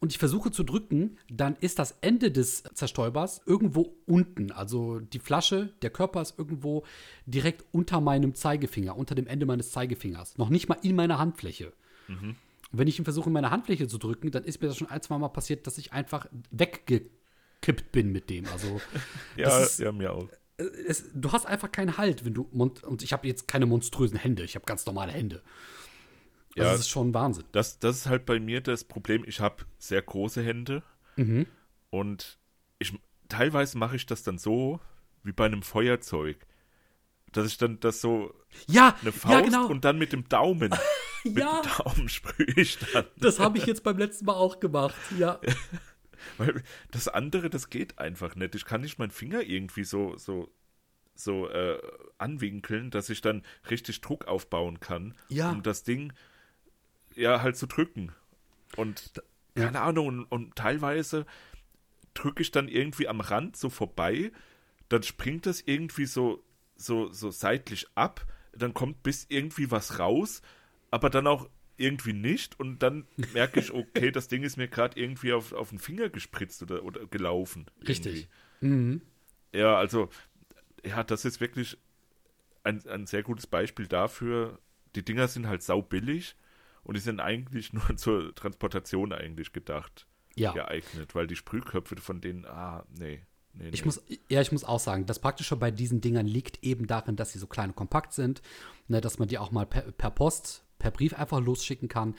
und 0.00 0.12
ich 0.12 0.18
versuche 0.18 0.50
zu 0.50 0.64
drücken, 0.64 1.18
dann 1.30 1.56
ist 1.60 1.78
das 1.78 1.96
Ende 2.00 2.30
des 2.32 2.62
Zerstäubers 2.74 3.42
irgendwo 3.46 3.94
unten. 4.06 4.50
Also 4.50 4.98
die 5.00 5.18
Flasche, 5.18 5.74
der 5.82 5.90
Körper 5.90 6.22
ist 6.22 6.38
irgendwo 6.38 6.84
direkt 7.26 7.64
unter 7.72 8.00
meinem 8.00 8.34
Zeigefinger, 8.34 8.96
unter 8.96 9.14
dem 9.14 9.26
Ende 9.26 9.44
meines 9.46 9.70
Zeigefingers. 9.72 10.38
Noch 10.38 10.48
nicht 10.48 10.68
mal 10.68 10.78
in 10.82 10.96
meiner 10.96 11.18
Handfläche. 11.18 11.72
Und 12.72 12.78
wenn 12.78 12.88
ich 12.88 12.98
ihn 12.98 13.04
versuche, 13.04 13.28
in 13.28 13.34
meine 13.34 13.50
Handfläche 13.50 13.88
zu 13.88 13.98
drücken, 13.98 14.30
dann 14.30 14.44
ist 14.44 14.60
mir 14.62 14.68
das 14.68 14.76
schon 14.78 14.88
ein, 14.88 15.02
zwei 15.02 15.18
Mal 15.18 15.28
passiert, 15.28 15.66
dass 15.66 15.76
ich 15.78 15.92
einfach 15.92 16.26
weggekippt 16.50 17.92
bin 17.92 18.10
mit 18.10 18.30
dem. 18.30 18.46
Also 18.46 18.80
Ja, 19.36 19.58
ist, 19.60 19.80
ja, 19.80 19.92
mir 19.92 20.12
auch. 20.12 20.28
es, 20.86 21.04
du 21.14 21.30
hast 21.32 21.46
einfach 21.46 21.70
keinen 21.70 21.98
Halt, 21.98 22.24
wenn 22.24 22.34
du 22.34 22.42
und 22.52 23.02
ich 23.02 23.12
habe 23.12 23.28
jetzt 23.28 23.48
keine 23.48 23.66
monströsen 23.66 24.18
Hände, 24.18 24.44
ich 24.44 24.54
habe 24.54 24.64
ganz 24.66 24.86
normale 24.86 25.12
Hände. 25.12 25.42
Also 26.56 26.66
Ja. 26.66 26.72
das 26.72 26.80
ist 26.80 26.88
schon 26.90 27.14
Wahnsinn. 27.14 27.44
Das, 27.52 27.78
das 27.78 27.98
ist 27.98 28.06
halt 28.06 28.26
bei 28.26 28.40
mir 28.40 28.60
das 28.60 28.84
Problem. 28.84 29.24
Ich 29.26 29.40
habe 29.40 29.64
sehr 29.78 30.02
große 30.02 30.42
Hände 30.42 30.82
Mhm. 31.16 31.46
und 31.90 32.38
ich 32.78 32.92
teilweise 33.28 33.78
mache 33.78 33.96
ich 33.96 34.06
das 34.06 34.22
dann 34.22 34.38
so 34.38 34.80
wie 35.22 35.32
bei 35.32 35.46
einem 35.46 35.62
Feuerzeug. 35.62 36.38
Dass 37.32 37.46
ich 37.46 37.58
dann 37.58 37.78
das 37.80 38.00
so 38.00 38.34
Ja, 38.66 38.96
eine 39.02 39.12
Faust 39.12 39.32
ja 39.34 39.40
genau. 39.42 39.66
und 39.68 39.84
dann 39.84 39.98
mit 39.98 40.12
dem 40.12 40.28
Daumen, 40.28 40.70
mit 41.24 41.38
ja, 41.38 41.62
dem 41.62 41.70
Daumen 41.84 42.08
sprühe 42.08 42.46
ich 42.56 42.78
dann. 42.92 43.04
das 43.18 43.38
habe 43.38 43.58
ich 43.58 43.66
jetzt 43.66 43.84
beim 43.84 43.98
letzten 43.98 44.24
Mal 44.24 44.34
auch 44.34 44.58
gemacht. 44.60 44.94
Ja, 45.16 45.40
Weil 46.38 46.62
das 46.90 47.08
andere, 47.08 47.48
das 47.48 47.70
geht 47.70 47.98
einfach 47.98 48.34
nicht. 48.34 48.54
Ich 48.54 48.64
kann 48.66 48.80
nicht 48.82 48.98
meinen 48.98 49.10
Finger 49.10 49.42
irgendwie 49.42 49.84
so, 49.84 50.16
so, 50.18 50.52
so 51.14 51.48
äh, 51.48 51.80
anwinkeln, 52.18 52.90
dass 52.90 53.08
ich 53.10 53.20
dann 53.20 53.42
richtig 53.70 54.00
Druck 54.00 54.26
aufbauen 54.26 54.80
kann, 54.80 55.14
Ja. 55.28 55.50
um 55.52 55.62
das 55.62 55.82
Ding 55.82 56.12
ja 57.20 57.42
halt 57.42 57.56
zu 57.56 57.66
drücken. 57.66 58.12
Und 58.76 59.12
Ja. 59.56 59.64
keine 59.64 59.80
Ahnung, 59.80 60.06
und, 60.08 60.24
und 60.24 60.56
teilweise 60.56 61.26
drücke 62.14 62.42
ich 62.42 62.50
dann 62.50 62.68
irgendwie 62.68 63.08
am 63.08 63.20
Rand 63.20 63.56
so 63.56 63.68
vorbei, 63.70 64.32
dann 64.88 65.02
springt 65.02 65.46
das 65.46 65.60
irgendwie 65.60 66.06
so, 66.06 66.42
so, 66.76 67.12
so 67.12 67.30
seitlich 67.30 67.86
ab, 67.94 68.26
dann 68.52 68.74
kommt 68.74 69.02
bis 69.02 69.26
irgendwie 69.28 69.70
was 69.70 69.98
raus, 69.98 70.42
aber 70.90 71.10
dann 71.10 71.26
auch 71.26 71.48
irgendwie 71.76 72.12
nicht 72.12 72.58
und 72.60 72.80
dann 72.82 73.06
merke 73.32 73.60
ich, 73.60 73.72
okay, 73.72 74.10
das 74.10 74.28
Ding 74.28 74.42
ist 74.42 74.56
mir 74.56 74.68
gerade 74.68 75.00
irgendwie 75.00 75.32
auf, 75.32 75.52
auf 75.52 75.70
den 75.70 75.78
Finger 75.78 76.08
gespritzt 76.10 76.62
oder, 76.62 76.84
oder 76.84 77.06
gelaufen. 77.06 77.66
richtig. 77.86 78.28
Mhm. 78.60 79.00
Ja, 79.52 79.76
also, 79.76 80.08
ja, 80.84 81.02
das 81.04 81.24
ist 81.24 81.40
wirklich 81.40 81.78
ein, 82.64 82.86
ein 82.88 83.06
sehr 83.06 83.22
gutes 83.22 83.46
Beispiel 83.46 83.86
dafür. 83.86 84.58
Die 84.94 85.04
Dinger 85.04 85.28
sind 85.28 85.46
halt 85.46 85.62
saubillig 85.62 86.36
und 86.84 86.96
die 86.96 87.00
sind 87.00 87.20
eigentlich 87.20 87.72
nur 87.72 87.82
zur 87.96 88.34
Transportation 88.34 89.12
eigentlich 89.12 89.52
gedacht, 89.52 90.06
Ja. 90.36 90.52
geeignet, 90.52 91.14
weil 91.14 91.26
die 91.26 91.36
Sprühköpfe 91.36 91.96
von 91.96 92.20
denen, 92.20 92.46
ah, 92.46 92.84
nee. 92.98 93.22
nee, 93.52 93.64
nee. 93.64 93.70
Ich 93.72 93.84
muss, 93.84 94.02
ja, 94.28 94.40
ich 94.40 94.52
muss 94.52 94.64
auch 94.64 94.80
sagen, 94.80 95.06
das 95.06 95.18
Praktische 95.18 95.56
bei 95.56 95.70
diesen 95.70 96.00
Dingern 96.00 96.26
liegt 96.26 96.62
eben 96.64 96.86
darin, 96.86 97.16
dass 97.16 97.32
sie 97.32 97.38
so 97.38 97.46
klein 97.46 97.70
und 97.70 97.76
kompakt 97.76 98.12
sind, 98.12 98.42
ne, 98.88 99.00
dass 99.00 99.18
man 99.18 99.28
die 99.28 99.38
auch 99.38 99.50
mal 99.50 99.66
per, 99.66 99.82
per 99.92 100.10
Post, 100.10 100.64
per 100.78 100.90
Brief 100.90 101.14
einfach 101.14 101.40
losschicken 101.40 101.88
kann. 101.88 102.14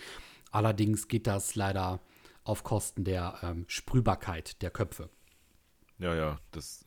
Allerdings 0.52 1.08
geht 1.08 1.28
das 1.28 1.56
leider 1.56 2.02
auf 2.43 2.63
Kosten 2.63 3.04
der 3.04 3.39
ähm, 3.43 3.65
Sprühbarkeit 3.67 4.62
der 4.62 4.71
Köpfe. 4.71 5.10
Ja, 6.00 6.15
ja, 6.15 6.39
das 6.52 6.86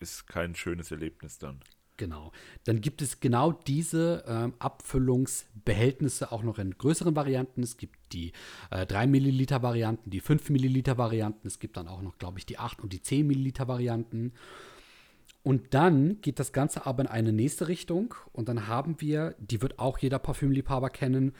ist 0.00 0.26
kein 0.26 0.54
schönes 0.54 0.90
Erlebnis 0.90 1.38
dann. 1.38 1.60
Genau. 1.96 2.32
Dann 2.64 2.80
gibt 2.80 3.02
es 3.02 3.20
genau 3.20 3.52
diese 3.52 4.24
ähm, 4.26 4.54
Abfüllungsbehältnisse 4.58 6.32
auch 6.32 6.42
noch 6.42 6.58
in 6.58 6.76
größeren 6.76 7.14
Varianten. 7.14 7.62
Es 7.62 7.76
gibt 7.76 7.96
die 8.12 8.32
äh, 8.70 8.84
3 8.84 9.06
Milliliter 9.06 9.62
Varianten, 9.62 10.10
die 10.10 10.20
5 10.20 10.50
Milliliter 10.50 10.98
Varianten. 10.98 11.46
Es 11.46 11.60
gibt 11.60 11.76
dann 11.76 11.86
auch 11.86 12.02
noch, 12.02 12.18
glaube 12.18 12.38
ich, 12.38 12.46
die 12.46 12.58
8 12.58 12.80
und 12.80 12.92
die 12.92 13.00
10 13.00 13.26
Milliliter 13.26 13.68
Varianten. 13.68 14.32
Und 15.44 15.74
dann 15.74 16.20
geht 16.20 16.40
das 16.40 16.52
Ganze 16.52 16.86
aber 16.86 17.02
in 17.02 17.08
eine 17.08 17.32
nächste 17.32 17.68
Richtung. 17.68 18.14
Und 18.32 18.48
dann 18.48 18.66
haben 18.66 19.00
wir, 19.00 19.36
die 19.38 19.62
wird 19.62 19.78
auch 19.78 19.98
jeder 19.98 20.18
Parfümliebhaber 20.18 20.90
kennen, 20.90 21.32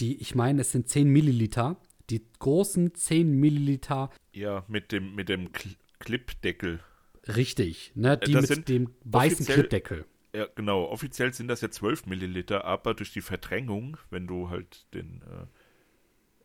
die, 0.00 0.16
ich 0.16 0.34
meine, 0.34 0.62
es 0.62 0.72
sind 0.72 0.88
10 0.88 1.08
Milliliter. 1.08 1.76
Die 2.10 2.26
großen 2.40 2.94
10 2.94 3.32
Milliliter, 3.32 4.10
Ja, 4.34 4.64
mit 4.68 4.92
dem, 4.92 5.14
mit 5.14 5.30
dem 5.30 5.52
Cl 5.52 5.76
Clipdeckel. 6.00 6.80
Richtig, 7.28 7.92
ne? 7.94 8.16
Die 8.18 8.32
das 8.32 8.42
mit 8.42 8.54
sind 8.54 8.68
dem 8.68 8.90
weißen 9.04 9.46
Clipdeckel. 9.46 10.04
Ja, 10.34 10.48
genau. 10.54 10.84
Offiziell 10.86 11.32
sind 11.32 11.48
das 11.48 11.60
ja 11.60 11.70
12 11.70 12.06
Milliliter, 12.06 12.64
aber 12.64 12.94
durch 12.94 13.12
die 13.12 13.20
Verdrängung, 13.20 13.96
wenn 14.10 14.26
du 14.26 14.50
halt 14.50 14.92
den, 14.92 15.22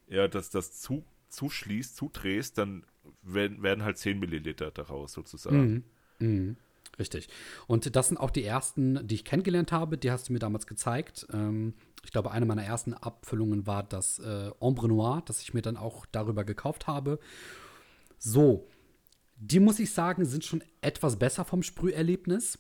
äh, 0.07 0.15
ja, 0.15 0.27
das, 0.27 0.51
das 0.51 0.79
zu, 0.79 1.03
zuschließt, 1.29 1.95
zudrehst, 1.95 2.57
dann 2.57 2.85
werden, 3.23 3.63
werden 3.63 3.83
halt 3.83 3.97
10 3.97 4.19
Milliliter 4.19 4.69
daraus 4.71 5.13
sozusagen. 5.13 5.83
Mhm. 6.19 6.27
Mhm. 6.27 6.57
Richtig. 6.99 7.29
Und 7.65 7.95
das 7.95 8.09
sind 8.09 8.17
auch 8.17 8.29
die 8.29 8.43
ersten, 8.43 9.07
die 9.07 9.15
ich 9.15 9.25
kennengelernt 9.25 9.71
habe. 9.71 9.97
Die 9.97 10.11
hast 10.11 10.29
du 10.29 10.33
mir 10.33 10.39
damals 10.39 10.67
gezeigt. 10.67 11.25
Ähm, 11.31 11.73
ich 12.03 12.11
glaube, 12.11 12.31
eine 12.31 12.45
meiner 12.45 12.63
ersten 12.63 12.93
Abfüllungen 12.93 13.65
war 13.65 13.83
das 13.83 14.19
äh, 14.19 14.51
Ombre 14.59 14.87
Noir, 14.87 15.23
das 15.25 15.41
ich 15.41 15.53
mir 15.53 15.61
dann 15.61 15.77
auch 15.77 16.05
darüber 16.11 16.43
gekauft 16.43 16.87
habe. 16.87 17.19
So, 18.17 18.67
die 19.39 19.59
muss 19.59 19.79
ich 19.79 19.91
sagen, 19.91 20.25
sind 20.25 20.43
schon 20.43 20.63
etwas 20.81 21.17
besser 21.17 21.45
vom 21.45 21.63
Sprüherlebnis, 21.63 22.59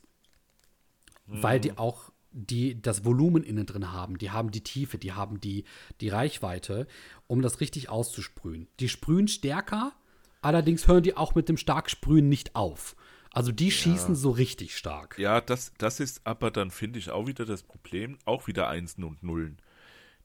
weil 1.27 1.59
die 1.59 1.77
auch 1.77 2.11
die 2.31 2.79
das 2.81 3.05
Volumen 3.05 3.43
innen 3.43 3.65
drin 3.65 3.91
haben. 3.91 4.17
Die 4.17 4.31
haben 4.31 4.51
die 4.51 4.63
Tiefe, 4.63 4.97
die 4.97 5.13
haben 5.13 5.41
die, 5.41 5.65
die 5.99 6.09
Reichweite, 6.09 6.87
um 7.27 7.41
das 7.41 7.59
richtig 7.59 7.89
auszusprühen. 7.89 8.67
Die 8.79 8.89
sprühen 8.89 9.27
stärker, 9.27 9.93
allerdings 10.41 10.87
hören 10.87 11.03
die 11.03 11.17
auch 11.17 11.35
mit 11.35 11.49
dem 11.49 11.57
Starksprühen 11.57 12.29
nicht 12.29 12.55
auf. 12.55 12.95
Also 13.31 13.51
die 13.51 13.71
schießen 13.71 14.15
so 14.15 14.31
richtig 14.31 14.75
stark. 14.75 15.17
Ja, 15.19 15.41
das, 15.41 15.73
das 15.77 15.99
ist 15.99 16.25
aber 16.25 16.49
dann, 16.49 16.71
finde 16.71 16.99
ich, 16.99 17.11
auch 17.11 17.27
wieder 17.27 17.45
das 17.45 17.63
Problem, 17.63 18.17
auch 18.25 18.47
wieder 18.47 18.67
Einsen 18.69 19.03
und 19.03 19.21
Nullen. 19.21 19.61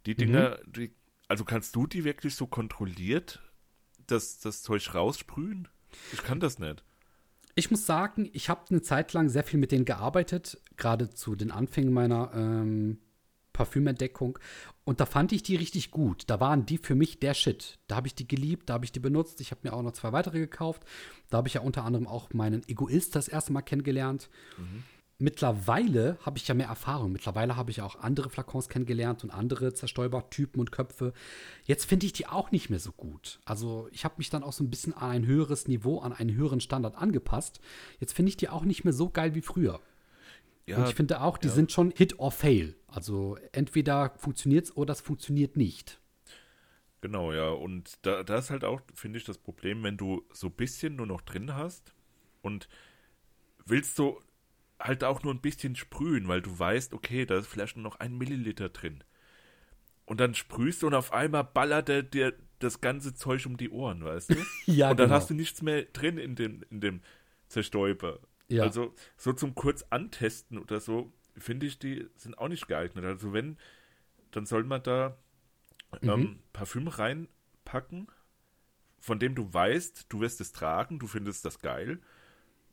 Die 0.07 0.15
Dinger, 0.15 0.59
die, 0.67 0.95
also 1.29 1.45
kannst 1.45 1.77
du 1.77 1.87
die 1.87 2.05
wirklich 2.05 2.35
so 2.35 2.47
kontrolliert 2.47 3.43
das, 4.07 4.39
das 4.41 4.63
Zeug 4.63 4.95
raussprühen? 4.95 5.69
Ich 6.13 6.23
kann 6.23 6.41
das 6.41 6.59
nicht. 6.59 6.83
Ich 7.57 7.71
muss 7.71 7.87
sagen, 7.87 8.29
ich 8.33 8.49
habe 8.49 8.63
eine 8.71 8.83
Zeit 8.83 9.13
lang 9.13 9.29
sehr 9.29 9.45
viel 9.45 9.61
mit 9.61 9.71
denen 9.71 9.85
gearbeitet, 9.85 10.59
gerade 10.77 11.11
zu 11.11 11.37
den 11.37 11.53
Anfängen 11.53 11.93
meiner 11.93 12.33
ähm, 12.35 12.99
Parfümentdeckung. 13.53 14.39
Und 14.85 15.01
da 15.01 15.07
fand 15.07 15.33
ich 15.33 15.43
die 15.43 15.57
richtig 15.57 15.91
gut. 15.91 16.25
Da 16.27 16.41
waren 16.41 16.67
die 16.67 16.79
für 16.79 16.95
mich 16.95 17.21
der 17.21 17.33
Shit. 17.33 17.79
Da 17.87 17.97
habe 17.97 18.09
ich 18.09 18.15
die 18.15 18.29
geliebt, 18.29 18.69
da 18.69 18.75
habe 18.75 18.85
ich 18.85 18.93
die 18.93 19.01
benutzt. 19.01 19.41
Ich 19.41 19.51
habe 19.51 19.61
mir 19.63 19.73
auch 19.73 19.83
noch 19.83 19.93
zwei 19.93 20.13
weitere 20.13 20.41
gekauft. 20.41 20.83
Da 21.31 21.39
habe 21.39 21.49
ich 21.49 21.55
ja 21.55 21.63
unter 21.63 21.85
anderem 21.85 22.07
auch 22.07 22.33
meinen 22.35 22.63
Egoist 22.69 23.15
das 23.17 23.29
erste 23.29 23.53
Mal 23.53 23.63
kennengelernt. 23.63 24.29
Mittlerweile 25.19 26.19
habe 26.23 26.39
ich 26.39 26.49
ja 26.49 26.55
mehr 26.55 26.69
Erfahrung. 26.69 27.13
Mittlerweile 27.13 27.57
habe 27.57 27.71
ich 27.71 27.83
auch 27.83 27.97
andere 27.97 28.31
Flakons 28.31 28.69
kennengelernt 28.69 29.25
und 29.25 29.31
andere 29.31 29.73
Zerstäubertypen 29.73 30.61
und 30.61 30.73
Köpfe. 30.73 31.13
Jetzt 31.65 31.85
finde 31.85 32.07
ich 32.07 32.13
die 32.13 32.27
auch 32.27 32.51
nicht 32.51 32.71
mehr 32.71 32.81
so 32.81 32.93
gut. 32.93 33.41
Also 33.45 33.89
ich 33.93 34.05
habe 34.05 34.15
mich 34.19 34.31
dann 34.31 34.43
auch 34.43 34.53
so 34.53 34.65
ein 34.65 34.71
bisschen 34.71 34.93
an 34.93 35.11
ein 35.11 35.27
höheres 35.27 35.69
Niveau, 35.69 36.01
an 36.01 36.13
einen 36.13 36.35
höheren 36.35 36.61
Standard 36.61 36.97
angepasst. 36.97 37.61
Jetzt 38.01 38.13
finde 38.13 38.31
ich 38.31 38.37
die 38.37 38.49
auch 38.49 38.65
nicht 38.65 38.85
mehr 38.85 38.93
so 38.93 39.11
geil 39.11 39.35
wie 39.35 39.43
früher. 39.43 39.81
Ja, 40.67 40.79
und 40.79 40.89
ich 40.89 40.95
finde 40.95 41.21
auch, 41.21 41.37
die 41.39 41.49
ja. 41.49 41.53
sind 41.53 41.73
schon 41.73 41.93
Hit 41.95 42.19
or 42.19 42.33
Fail. 42.33 42.75
Also 42.87 43.37
entweder 43.53 44.15
funktioniert 44.17 44.67
es 44.67 44.77
oder 44.77 44.93
es 44.93 45.01
funktioniert 45.01 45.57
nicht. 45.57 46.01
Genau, 47.03 47.33
ja. 47.33 47.51
Und 47.51 47.99
da, 48.03 48.23
da 48.23 48.39
ist 48.39 48.49
halt 48.49 48.65
auch, 48.65 48.81
finde 48.95 49.19
ich, 49.19 49.25
das 49.25 49.37
Problem, 49.37 49.83
wenn 49.83 49.99
du 49.99 50.23
so 50.33 50.47
ein 50.47 50.55
bisschen 50.55 50.97
nur 50.97 51.07
noch 51.07 51.21
drin 51.21 51.55
hast 51.55 51.93
und 52.41 52.67
willst 53.67 53.99
du 53.99 54.19
halt 54.81 55.05
auch 55.05 55.23
nur 55.23 55.33
ein 55.33 55.41
bisschen 55.41 55.77
sprühen, 55.77 56.29
weil 56.29 56.43
du 56.43 56.59
weißt, 56.59 56.95
okay, 56.95 57.27
da 57.27 57.39
ist 57.39 57.47
vielleicht 57.47 57.77
nur 57.77 57.85
noch 57.85 58.01
ein 58.01 58.17
Milliliter 58.17 58.69
drin. 58.69 59.05
Und 60.05 60.21
dann 60.21 60.35
sprühst 60.35 60.83
du 60.83 60.87
und 60.89 60.95
auf 60.95 61.13
einmal 61.13 61.45
ballert 61.45 61.89
er 61.89 62.03
dir 62.03 62.35
das 62.59 62.81
ganze 62.81 63.15
Zeug 63.15 63.47
um 63.47 63.57
die 63.57 63.71
Ohren, 63.71 64.05
weißt 64.05 64.31
du? 64.31 64.35
ja, 64.67 64.91
Und 64.91 65.01
dann 65.01 65.07
genau. 65.07 65.17
hast 65.17 65.31
du 65.31 65.35
nichts 65.35 65.63
mehr 65.63 65.85
drin 65.85 66.19
in 66.19 66.35
dem, 66.35 66.63
in 66.71 66.81
dem 66.81 67.01
Zerstäuber. 67.49 68.21
Ja. 68.49 68.65
Also 68.65 68.95
so 69.17 69.33
zum 69.33 69.55
kurz 69.55 69.85
antesten 69.91 70.59
oder 70.59 70.81
so, 70.81 71.13
finde 71.37 71.67
ich, 71.67 71.79
die 71.79 72.07
sind 72.17 72.37
auch 72.39 72.49
nicht 72.49 72.69
geeignet. 72.69 73.05
Also 73.05 73.33
wenn, 73.33 73.59
dann 74.31 74.47
soll 74.47 74.65
man 74.65 74.83
da 74.83 75.17
mhm. 76.03 76.09
ähm, 76.09 76.39
Parfüm 76.53 76.89
reinpacken, 76.89 78.09
von 79.01 79.19
dem 79.19 79.35
du 79.35 79.53
weißt, 79.53 80.07
du 80.09 80.21
wirst 80.21 80.41
es 80.41 80.53
tragen, 80.53 80.99
du 80.99 81.07
findest 81.07 81.45
das 81.45 81.61
geil, 81.61 82.01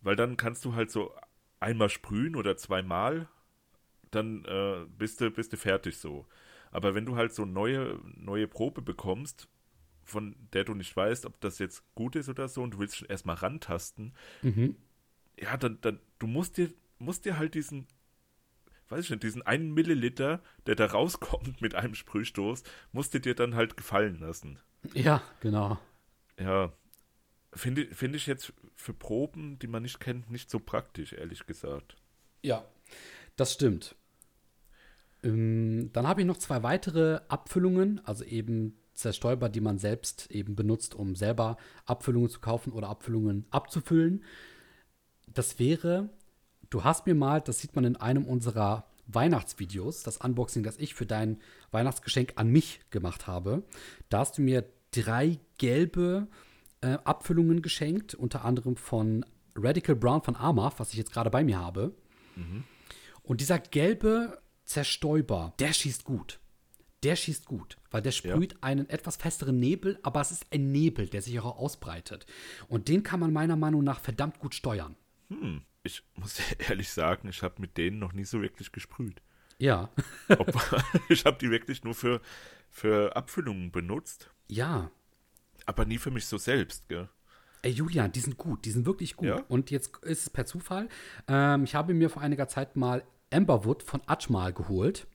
weil 0.02 0.16
dann 0.16 0.38
kannst 0.38 0.66
du 0.66 0.76
halt 0.76 0.92
so 0.92 1.14
einmal 1.62 1.90
sprühen 1.90 2.36
oder 2.38 2.58
zweimal, 2.58 3.30
dann 4.12 4.46
äh, 4.46 4.86
bist, 4.98 5.22
du, 5.22 5.32
bist 5.32 5.54
du 5.54 5.58
fertig 5.58 5.98
so. 5.98 6.28
Aber 6.72 6.96
wenn 6.96 7.06
du 7.06 7.16
halt 7.16 7.34
so 7.34 7.46
neue, 7.46 8.00
neue 8.18 8.48
Probe 8.48 8.82
bekommst, 8.82 9.48
von 10.04 10.36
der 10.54 10.66
du 10.66 10.76
nicht 10.76 10.96
weißt, 10.96 11.26
ob 11.26 11.40
das 11.42 11.60
jetzt 11.60 11.84
gut 11.96 12.16
ist 12.16 12.30
oder 12.30 12.48
so, 12.50 12.64
und 12.64 12.76
du 12.76 12.80
willst 12.80 12.98
schon 12.98 13.10
erstmal 13.10 13.38
rantasten, 13.38 14.14
mhm 14.44 14.76
ja, 15.40 15.58
dann, 15.58 15.80
dann, 15.82 16.00
du 16.20 16.28
musst 16.28 16.58
dir, 16.58 16.72
musst 17.00 17.26
dir 17.26 17.38
halt 17.38 17.56
diesen, 17.56 17.88
weiß 18.90 19.06
ich 19.06 19.10
nicht, 19.10 19.24
diesen 19.24 19.42
einen 19.42 19.74
Milliliter, 19.74 20.44
der 20.68 20.76
da 20.76 20.86
rauskommt 20.86 21.62
mit 21.62 21.74
einem 21.76 21.96
Sprühstoß, 21.96 22.62
musst 22.92 23.14
du 23.14 23.20
dir 23.20 23.34
dann 23.36 23.56
halt 23.56 23.76
gefallen 23.76 24.20
lassen. 24.20 24.60
Ja, 24.94 25.22
genau. 25.40 25.80
Ja, 26.38 26.74
finde 27.54 27.88
find 27.94 28.16
ich 28.16 28.28
jetzt 28.28 28.54
für 28.76 28.94
Proben, 28.94 29.60
die 29.60 29.68
man 29.68 29.84
nicht 29.84 30.00
kennt, 30.00 30.32
nicht 30.32 30.50
so 30.50 30.60
praktisch, 30.60 31.14
ehrlich 31.14 31.46
gesagt. 31.46 31.96
Ja, 32.42 32.66
das 33.36 33.54
stimmt. 33.54 33.96
Ähm, 35.24 35.92
dann 35.94 36.08
habe 36.08 36.22
ich 36.22 36.28
noch 36.28 36.38
zwei 36.38 36.64
weitere 36.64 37.20
Abfüllungen, 37.28 38.02
also 38.06 38.24
eben 38.24 38.78
Zerstäuber, 38.94 39.50
die 39.50 39.62
man 39.62 39.78
selbst 39.78 40.30
eben 40.32 40.56
benutzt, 40.56 40.96
um 40.96 41.16
selber 41.16 41.58
Abfüllungen 41.86 42.30
zu 42.30 42.40
kaufen 42.40 42.72
oder 42.72 42.90
Abfüllungen 42.90 43.46
abzufüllen 43.50 44.24
das 45.34 45.60
wäre, 45.60 46.10
du 46.70 46.84
hast 46.84 47.06
mir 47.06 47.16
mal, 47.16 47.42
das 47.42 47.60
sieht 47.60 47.76
man 47.76 47.86
in 47.86 47.96
einem 47.96 48.26
unserer 48.26 48.86
Weihnachtsvideos, 49.08 50.04
das 50.04 50.18
Unboxing, 50.18 50.64
das 50.64 50.78
ich 50.78 50.94
für 50.94 51.06
dein 51.06 51.40
Weihnachtsgeschenk 51.72 52.34
an 52.36 52.50
mich 52.50 52.82
gemacht 52.92 53.28
habe. 53.28 53.64
Da 54.10 54.20
hast 54.20 54.38
du 54.38 54.42
mir 54.42 54.66
drei 54.92 55.40
gelbe 55.58 56.28
äh, 56.82 56.98
Abfüllungen 57.04 57.62
geschenkt, 57.62 58.16
unter 58.16 58.46
anderem 58.46 58.76
von 58.76 59.26
Radical 59.56 59.96
Brown 59.96 60.22
von 60.22 60.36
Armaf, 60.36 60.80
was 60.80 60.92
ich 60.92 60.98
jetzt 60.98 61.14
gerade 61.14 61.30
bei 61.30 61.44
mir 61.44 61.60
habe. 61.60 61.96
Mhm. 62.36 62.64
Und 63.24 63.42
dieser 63.42 63.60
gelbe 63.60 64.42
Zerstäuber, 64.66 65.54
der 65.60 65.74
schießt 65.74 66.04
gut. 66.04 66.40
Der 67.04 67.16
schießt 67.16 67.46
gut, 67.46 67.78
weil 67.90 68.04
der 68.04 68.12
sprüht 68.12 68.54
ja. 68.54 68.58
einen 68.62 68.88
etwas 68.88 69.16
festeren 69.16 69.60
Nebel, 69.60 70.00
aber 70.04 70.22
es 70.22 70.32
ist 70.32 70.46
ein 70.52 70.72
Nebel, 70.72 71.08
der 71.08 71.24
sich 71.24 71.40
auch 71.40 71.58
ausbreitet. 71.58 72.28
Und 72.68 72.90
den 72.90 73.02
kann 73.02 73.20
man 73.20 73.34
meiner 73.34 73.56
Meinung 73.56 73.84
nach 73.84 74.00
verdammt 74.00 74.38
gut 74.38 74.54
steuern. 74.54 74.96
Hm, 75.30 75.64
ich 75.84 76.04
muss 76.16 76.40
ehrlich 76.70 76.90
sagen, 76.90 77.28
ich 77.28 77.42
habe 77.42 77.60
mit 77.60 77.78
denen 77.78 77.98
noch 77.98 78.14
nie 78.14 78.26
so 78.26 78.42
wirklich 78.42 78.72
gesprüht. 78.72 79.22
Ja. 79.58 79.90
Ich 81.10 81.26
habe 81.26 81.38
die 81.38 81.50
wirklich 81.50 81.84
nur 81.84 81.94
für, 81.94 82.22
für 82.70 83.16
Abfüllungen 83.16 83.72
benutzt. 83.72 84.32
Ja. 84.48 84.92
Aber 85.66 85.86
nie 85.86 85.98
für 85.98 86.12
mich 86.12 86.26
so 86.26 86.38
selbst, 86.38 86.88
gell? 86.90 87.10
Ey, 87.64 87.72
Julian, 87.72 88.12
die 88.12 88.20
sind 88.20 88.38
gut, 88.38 88.66
die 88.66 88.72
sind 88.72 88.86
wirklich 88.86 89.16
gut. 89.16 89.28
Ja? 89.28 89.44
Und 89.48 89.70
jetzt 89.70 89.98
ist 90.04 90.22
es 90.24 90.30
per 90.30 90.46
Zufall. 90.46 90.90
Ähm, 91.28 91.64
ich 91.64 91.76
habe 91.76 91.94
mir 91.94 92.10
vor 92.10 92.22
einiger 92.22 92.48
Zeit 92.48 92.76
mal 92.76 93.04
Amberwood 93.32 93.84
von 93.84 94.02
Ajmal 94.08 94.52
geholt. 94.52 95.06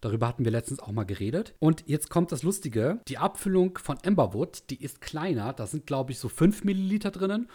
Darüber 0.00 0.28
hatten 0.28 0.44
wir 0.44 0.52
letztens 0.52 0.80
auch 0.80 0.92
mal 0.92 1.04
geredet. 1.04 1.54
Und 1.58 1.84
jetzt 1.86 2.08
kommt 2.08 2.32
das 2.32 2.42
Lustige. 2.42 3.00
Die 3.06 3.18
Abfüllung 3.18 3.78
von 3.78 3.98
Amberwood, 4.04 4.70
die 4.70 4.82
ist 4.82 5.02
kleiner. 5.02 5.52
Da 5.52 5.66
sind, 5.66 5.86
glaube 5.86 6.12
ich, 6.12 6.18
so 6.18 6.30
5 6.30 6.64
Milliliter 6.64 7.10
drinnen. 7.10 7.48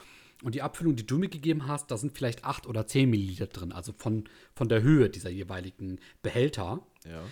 Und 0.43 0.53
die 0.53 0.61
Abfüllung, 0.61 0.95
die 0.95 1.07
du 1.07 1.17
mir 1.17 1.29
gegeben 1.29 1.67
hast, 1.67 1.89
da 1.89 1.97
sind 1.97 2.15
vielleicht 2.15 2.43
8 2.43 2.67
oder 2.67 2.85
10 2.85 3.09
Milliliter 3.09 3.47
drin, 3.47 3.71
also 3.71 3.93
von, 3.97 4.25
von 4.53 4.67
der 4.67 4.81
Höhe 4.81 5.09
dieser 5.09 5.29
jeweiligen 5.29 5.99
Behälter. 6.21 6.85
Ja. 7.05 7.23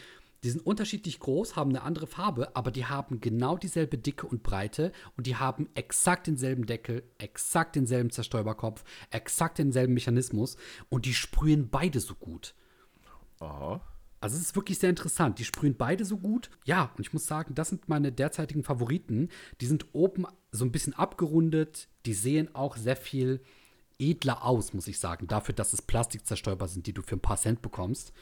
Die 0.43 0.49
sind 0.49 0.65
unterschiedlich 0.65 1.19
groß, 1.19 1.55
haben 1.55 1.69
eine 1.69 1.83
andere 1.83 2.07
Farbe, 2.07 2.55
aber 2.55 2.71
die 2.71 2.85
haben 2.85 3.21
genau 3.21 3.57
dieselbe 3.57 3.97
Dicke 3.97 4.27
und 4.27 4.43
Breite 4.43 4.91
und 5.15 5.25
die 5.25 5.37
haben 5.37 5.69
exakt 5.75 6.27
denselben 6.27 6.65
Deckel, 6.65 7.03
exakt 7.17 7.75
denselben 7.75 8.09
Zerstäuberkopf, 8.09 8.83
exakt 9.09 9.57
denselben 9.57 9.93
Mechanismus 9.93 10.57
und 10.89 11.05
die 11.05 11.13
sprühen 11.13 11.69
beide 11.69 11.99
so 11.99 12.15
gut. 12.15 12.55
Aha. 13.39 13.81
Also 14.23 14.37
es 14.37 14.43
ist 14.43 14.55
wirklich 14.55 14.79
sehr 14.79 14.89
interessant. 14.89 15.37
Die 15.39 15.43
sprühen 15.43 15.75
beide 15.75 16.05
so 16.05 16.17
gut. 16.17 16.49
Ja, 16.63 16.91
und 16.95 17.01
ich 17.01 17.11
muss 17.11 17.27
sagen, 17.27 17.55
das 17.55 17.67
sind 17.67 17.89
meine 17.89 18.09
derzeitigen 18.09 18.63
Favoriten. 18.63 19.27
Die 19.59 19.65
sind 19.65 19.87
oben 19.91 20.25
so 20.53 20.63
ein 20.63 20.71
bisschen 20.71 20.93
abgerundet. 20.93 21.89
Die 22.05 22.13
sehen 22.13 22.55
auch 22.55 22.77
sehr 22.77 22.95
viel 22.95 23.41
edler 23.99 24.45
aus, 24.45 24.73
muss 24.73 24.87
ich 24.87 24.97
sagen. 24.97 25.27
Dafür, 25.27 25.53
dass 25.53 25.73
es 25.73 25.81
Plastikzerstäuber 25.81 26.69
sind, 26.69 26.87
die 26.87 26.93
du 26.93 27.01
für 27.01 27.17
ein 27.17 27.21
paar 27.21 27.35
Cent 27.35 27.61
bekommst. 27.61 28.13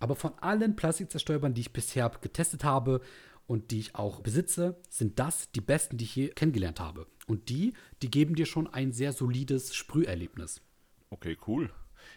Aber 0.00 0.16
von 0.16 0.32
allen 0.40 0.74
Plastikzerstäubern, 0.74 1.54
die 1.54 1.60
ich 1.60 1.72
bisher 1.72 2.10
getestet 2.20 2.64
habe 2.64 3.00
und 3.46 3.70
die 3.70 3.78
ich 3.78 3.94
auch 3.94 4.20
besitze, 4.20 4.80
sind 4.88 5.18
das 5.18 5.52
die 5.52 5.60
besten, 5.60 5.98
die 5.98 6.04
ich 6.04 6.16
je 6.16 6.28
kennengelernt 6.28 6.80
habe. 6.80 7.06
Und 7.26 7.48
die, 7.48 7.74
die 8.02 8.10
geben 8.10 8.34
dir 8.34 8.46
schon 8.46 8.66
ein 8.66 8.92
sehr 8.92 9.12
solides 9.12 9.74
Sprüherlebnis. 9.74 10.62
Okay, 11.10 11.36
cool. 11.46 11.70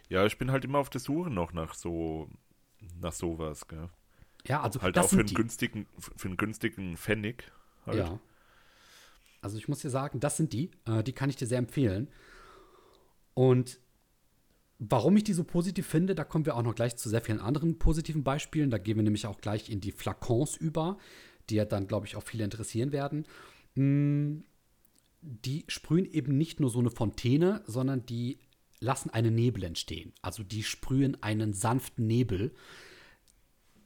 Ja, 0.09 0.25
ich 0.25 0.37
bin 0.37 0.49
halt 0.49 0.65
immer 0.65 0.79
auf 0.79 0.89
der 0.89 1.01
Suche 1.01 1.29
noch 1.29 1.53
nach 1.53 1.75
so 1.75 2.29
nach 2.99 3.13
sowas, 3.13 3.67
gell? 3.67 3.89
Ja, 4.45 4.61
also 4.61 4.81
halt 4.81 4.97
auch 4.97 5.09
für 5.09 5.19
einen, 5.19 5.33
günstigen, 5.33 5.87
für 5.97 6.27
einen 6.27 6.37
günstigen 6.37 6.97
Pfennig. 6.97 7.51
Halt. 7.85 7.97
Ja. 7.97 8.19
Also 9.41 9.57
ich 9.57 9.67
muss 9.67 9.79
dir 9.79 9.89
sagen, 9.89 10.19
das 10.19 10.37
sind 10.37 10.53
die. 10.53 10.71
Äh, 10.85 11.03
die 11.03 11.13
kann 11.13 11.29
ich 11.29 11.35
dir 11.35 11.47
sehr 11.47 11.59
empfehlen. 11.59 12.09
Und 13.33 13.79
warum 14.79 15.17
ich 15.17 15.23
die 15.23 15.33
so 15.33 15.43
positiv 15.43 15.87
finde, 15.87 16.15
da 16.15 16.23
kommen 16.23 16.45
wir 16.45 16.55
auch 16.55 16.63
noch 16.63 16.75
gleich 16.75 16.95
zu 16.95 17.09
sehr 17.09 17.21
vielen 17.21 17.39
anderen 17.39 17.79
positiven 17.79 18.23
Beispielen. 18.23 18.69
Da 18.69 18.77
gehen 18.77 18.97
wir 18.97 19.03
nämlich 19.03 19.25
auch 19.25 19.39
gleich 19.39 19.69
in 19.69 19.81
die 19.81 19.91
Flakons 19.91 20.55
über, 20.57 20.97
die 21.49 21.55
ja 21.55 21.65
dann, 21.65 21.87
glaube 21.87 22.05
ich, 22.05 22.15
auch 22.15 22.23
viele 22.23 22.43
interessieren 22.43 22.91
werden. 22.91 23.25
Mm, 23.75 24.39
die 25.21 25.63
sprühen 25.67 26.05
eben 26.11 26.37
nicht 26.37 26.59
nur 26.59 26.69
so 26.69 26.79
eine 26.79 26.91
Fontäne, 26.91 27.63
sondern 27.65 28.05
die 28.05 28.39
lassen 28.79 29.09
einen 29.09 29.35
Nebel 29.35 29.63
entstehen. 29.63 30.13
Also 30.21 30.43
die 30.43 30.63
sprühen 30.63 31.21
einen 31.23 31.53
sanften 31.53 32.05
Nebel, 32.05 32.53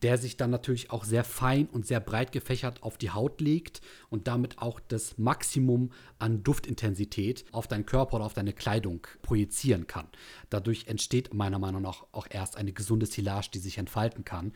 der 0.02 0.18
sich 0.18 0.38
dann 0.38 0.52
natürlich 0.52 0.92
auch 0.92 1.04
sehr 1.04 1.24
fein 1.24 1.68
und 1.68 1.86
sehr 1.86 2.00
breit 2.00 2.32
gefächert 2.32 2.84
auf 2.84 2.98
die 2.98 3.12
Haut 3.12 3.42
legt 3.42 3.82
und 4.10 4.28
damit 4.28 4.60
auch 4.60 4.80
das 4.80 5.18
Maximum 5.18 5.92
an 6.20 6.44
Duftintensität 6.44 7.46
auf 7.52 7.68
deinen 7.68 7.86
Körper 7.86 8.16
oder 8.16 8.26
auf 8.26 8.34
deine 8.34 8.54
Kleidung 8.54 9.08
projizieren 9.22 9.88
kann. 9.88 10.08
Dadurch 10.50 10.88
entsteht 10.88 11.34
meiner 11.34 11.60
Meinung 11.60 11.82
nach 11.82 12.06
auch 12.12 12.28
erst 12.30 12.58
eine 12.58 12.74
gesunde 12.74 13.06
Silage, 13.06 13.50
die 13.54 13.60
sich 13.60 13.78
entfalten 13.78 14.24
kann. 14.24 14.54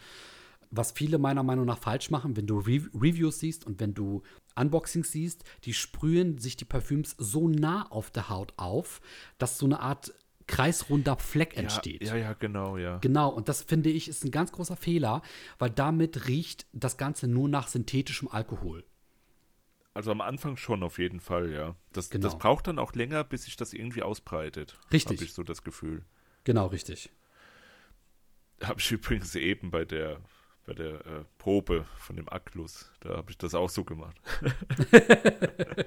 Was 0.74 0.94
viele 0.94 1.18
meiner 1.18 1.44
Meinung 1.44 1.66
nach 1.66 1.80
falsch 1.80 2.12
machen, 2.12 2.38
wenn 2.38 2.48
du 2.48 2.60
Re 2.60 2.82
Reviews 2.96 3.40
siehst 3.40 3.66
und 3.66 3.82
wenn 3.82 3.94
du 3.94 4.24
Unboxings 4.56 5.12
siehst, 5.12 5.44
die 5.66 5.74
sprühen 5.74 6.38
sich 6.38 6.56
die 6.56 6.66
Parfüms 6.66 7.16
so 7.18 7.50
nah 7.50 7.88
auf 7.92 8.10
der 8.10 8.30
Haut 8.30 8.54
auf, 8.56 9.02
dass 9.38 9.58
so 9.58 9.66
eine 9.66 9.82
Art 9.82 10.14
kreisrunder 10.48 11.18
Fleck 11.18 11.58
entsteht. 11.58 12.04
Ja, 12.04 12.16
ja, 12.16 12.30
ja, 12.30 12.34
genau, 12.34 12.78
ja. 12.78 12.98
Genau, 13.00 13.30
und 13.30 13.50
das 13.50 13.62
finde 13.62 13.90
ich 13.90 14.08
ist 14.08 14.24
ein 14.24 14.32
ganz 14.32 14.52
großer 14.52 14.76
Fehler, 14.76 15.22
weil 15.60 15.70
damit 15.70 16.28
riecht 16.28 16.66
das 16.74 16.98
Ganze 16.98 17.28
nur 17.28 17.50
nach 17.50 17.68
synthetischem 17.68 18.28
Alkohol. 18.28 18.84
Also 19.94 20.12
am 20.12 20.22
Anfang 20.22 20.56
schon 20.56 20.84
auf 20.84 21.00
jeden 21.00 21.20
Fall, 21.20 21.52
ja. 21.52 21.76
Das, 21.92 22.10
genau. 22.10 22.24
das 22.24 22.38
braucht 22.38 22.68
dann 22.68 22.80
auch 22.80 22.94
länger, 22.94 23.24
bis 23.24 23.44
sich 23.44 23.58
das 23.58 23.74
irgendwie 23.74 24.04
ausbreitet. 24.04 24.80
Richtig. 24.92 25.18
Habe 25.18 25.26
ich 25.26 25.34
so 25.34 25.44
das 25.44 25.64
Gefühl. 25.64 26.06
Genau, 26.44 26.68
richtig. 26.68 27.12
Habe 28.64 28.80
ich 28.80 28.92
übrigens 28.92 29.36
eben 29.36 29.70
bei 29.70 29.84
der 29.84 30.22
bei 30.66 30.74
der 30.74 31.06
äh, 31.06 31.24
Probe 31.38 31.86
von 31.98 32.16
dem 32.16 32.28
Aklus. 32.30 32.90
Da 33.00 33.18
habe 33.18 33.30
ich 33.32 33.38
das 33.38 33.54
auch 33.56 33.70
so 33.70 33.84
gemacht. 33.84 34.16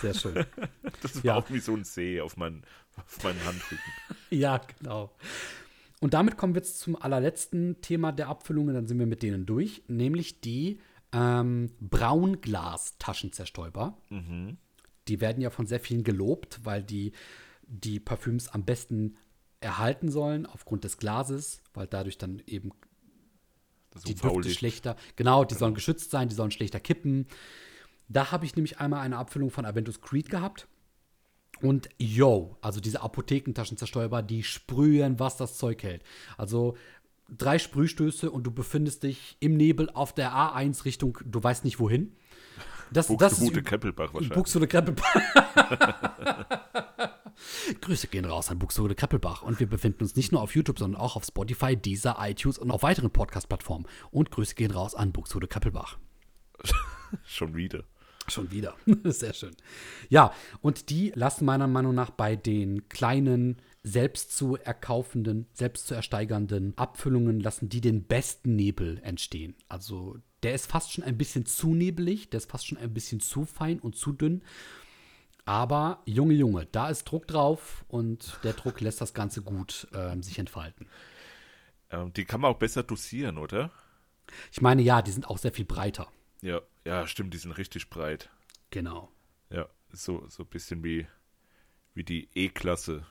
Sehr 0.00 0.14
schön. 0.14 0.46
Das 1.00 1.14
war 1.16 1.24
ja. 1.24 1.36
auch 1.36 1.48
wie 1.50 1.60
so 1.60 1.76
ein 1.76 1.84
See 1.84 2.20
auf, 2.20 2.36
mein, 2.36 2.64
auf 2.96 3.22
meinen 3.22 3.38
Handrücken. 3.44 3.92
ja, 4.30 4.60
genau. 4.80 5.14
Und 6.00 6.12
damit 6.12 6.36
kommen 6.36 6.54
wir 6.54 6.60
jetzt 6.60 6.80
zum 6.80 6.96
allerletzten 6.96 7.80
Thema 7.82 8.10
der 8.10 8.26
Abfüllungen, 8.28 8.74
dann 8.74 8.88
sind 8.88 8.98
wir 8.98 9.06
mit 9.06 9.22
denen 9.22 9.46
durch, 9.46 9.84
nämlich 9.86 10.40
die 10.40 10.80
ähm, 11.12 11.70
Braunglas-Taschenzerstäuber. 11.80 13.96
Mhm. 14.08 14.56
Die 15.06 15.20
werden 15.20 15.40
ja 15.40 15.50
von 15.50 15.66
sehr 15.66 15.78
vielen 15.78 16.02
gelobt, 16.02 16.58
weil 16.64 16.82
die 16.82 17.12
die 17.62 18.00
Parfüms 18.00 18.48
am 18.48 18.64
besten 18.64 19.16
erhalten 19.60 20.10
sollen 20.10 20.46
aufgrund 20.46 20.82
des 20.84 20.98
Glases, 20.98 21.62
weil 21.74 21.86
dadurch 21.86 22.18
dann 22.18 22.42
eben 22.46 22.72
Das 24.02 24.04
die. 24.04 24.14
Düfte 24.14 24.50
schlechter, 24.50 24.96
genau, 25.16 25.44
die 25.44 25.54
sollen 25.54 25.74
geschützt 25.74 26.10
sein, 26.10 26.28
die 26.28 26.34
sollen 26.34 26.50
schlechter 26.50 26.80
kippen. 26.80 27.26
Da 28.08 28.32
habe 28.32 28.46
ich 28.46 28.56
nämlich 28.56 28.80
einmal 28.80 29.00
eine 29.00 29.18
Abfüllung 29.18 29.50
von 29.50 29.64
Aventus 29.64 30.00
Creed 30.00 30.30
gehabt. 30.30 30.66
Und 31.60 31.88
yo, 31.98 32.56
also 32.60 32.80
diese 32.80 33.02
Apothekentaschenzerstäuber, 33.02 34.22
die 34.22 34.42
sprühen, 34.42 35.18
was 35.18 35.36
das 35.36 35.58
Zeug 35.58 35.82
hält. 35.82 36.02
Also 36.36 36.76
drei 37.28 37.58
Sprühstöße 37.58 38.30
und 38.30 38.44
du 38.44 38.50
befindest 38.50 39.02
dich 39.02 39.36
im 39.40 39.56
Nebel 39.56 39.90
auf 39.90 40.14
der 40.14 40.32
A1 40.32 40.84
Richtung, 40.84 41.18
du 41.24 41.42
weißt 41.42 41.64
nicht 41.64 41.80
wohin. 41.80 42.16
Das, 42.92 43.08
Buxtehude 43.08 43.62
Keppelbach 43.62 44.14
wahrscheinlich. 44.14 44.34
Buxtehude 44.34 44.68
Kreppelbach. 44.68 45.14
Grüße 47.80 48.08
gehen 48.08 48.24
raus 48.24 48.50
an 48.50 48.58
Buxtehude 48.58 48.94
Kreppelbach. 48.94 49.42
Und 49.42 49.60
wir 49.60 49.68
befinden 49.68 50.02
uns 50.02 50.16
nicht 50.16 50.32
nur 50.32 50.42
auf 50.42 50.54
YouTube, 50.54 50.78
sondern 50.78 51.00
auch 51.00 51.16
auf 51.16 51.24
Spotify, 51.24 51.76
Deezer, 51.76 52.16
iTunes 52.20 52.58
und 52.58 52.70
auf 52.70 52.82
weiteren 52.82 53.10
Podcast-Plattformen. 53.10 53.86
Und 54.10 54.30
Grüße 54.30 54.54
gehen 54.54 54.70
raus 54.70 54.94
an 54.94 55.12
Buxtehude 55.12 55.48
Kreppelbach. 55.48 55.98
Schon 57.24 57.54
wieder. 57.54 57.84
Schon 58.28 58.50
wieder. 58.50 58.74
Sehr 59.04 59.32
schön. 59.32 59.56
Ja, 60.08 60.32
und 60.60 60.90
die 60.90 61.12
lassen 61.14 61.44
meiner 61.44 61.66
Meinung 61.66 61.94
nach 61.94 62.10
bei 62.10 62.36
den 62.36 62.88
kleinen, 62.88 63.60
selbst 63.88 64.36
zu 64.36 64.56
erkaufenden, 64.56 65.46
selbst 65.52 65.86
zu 65.86 65.94
ersteigernden 65.94 66.76
Abfüllungen, 66.76 67.40
lassen 67.40 67.68
die 67.68 67.80
den 67.80 68.04
besten 68.04 68.56
Nebel 68.56 69.00
entstehen. 69.02 69.56
Also 69.68 70.18
der 70.42 70.54
ist 70.54 70.70
fast 70.70 70.92
schon 70.92 71.04
ein 71.04 71.18
bisschen 71.18 71.46
zu 71.46 71.74
nebelig, 71.74 72.30
der 72.30 72.38
ist 72.38 72.50
fast 72.50 72.66
schon 72.66 72.78
ein 72.78 72.94
bisschen 72.94 73.20
zu 73.20 73.44
fein 73.44 73.80
und 73.80 73.96
zu 73.96 74.12
dünn. 74.12 74.42
Aber 75.44 76.02
Junge, 76.04 76.34
Junge, 76.34 76.66
da 76.66 76.90
ist 76.90 77.04
Druck 77.04 77.26
drauf 77.26 77.84
und 77.88 78.38
der 78.44 78.52
Druck 78.52 78.80
lässt 78.80 79.00
das 79.00 79.14
Ganze 79.14 79.42
gut 79.42 79.88
ähm, 79.94 80.22
sich 80.22 80.38
entfalten. 80.38 80.86
Ähm, 81.90 82.12
die 82.12 82.24
kann 82.24 82.42
man 82.42 82.52
auch 82.52 82.58
besser 82.58 82.82
dosieren, 82.82 83.38
oder? 83.38 83.70
Ich 84.52 84.60
meine, 84.60 84.82
ja, 84.82 85.00
die 85.00 85.10
sind 85.10 85.26
auch 85.26 85.38
sehr 85.38 85.52
viel 85.52 85.64
breiter. 85.64 86.12
Ja, 86.42 86.60
ja, 86.84 87.06
stimmt, 87.06 87.32
die 87.32 87.38
sind 87.38 87.52
richtig 87.52 87.88
breit. 87.88 88.28
Genau. 88.70 89.10
Ja, 89.50 89.66
so, 89.90 90.28
so 90.28 90.42
ein 90.42 90.48
bisschen 90.48 90.84
wie, 90.84 91.06
wie 91.94 92.04
die 92.04 92.28
E-Klasse 92.34 93.06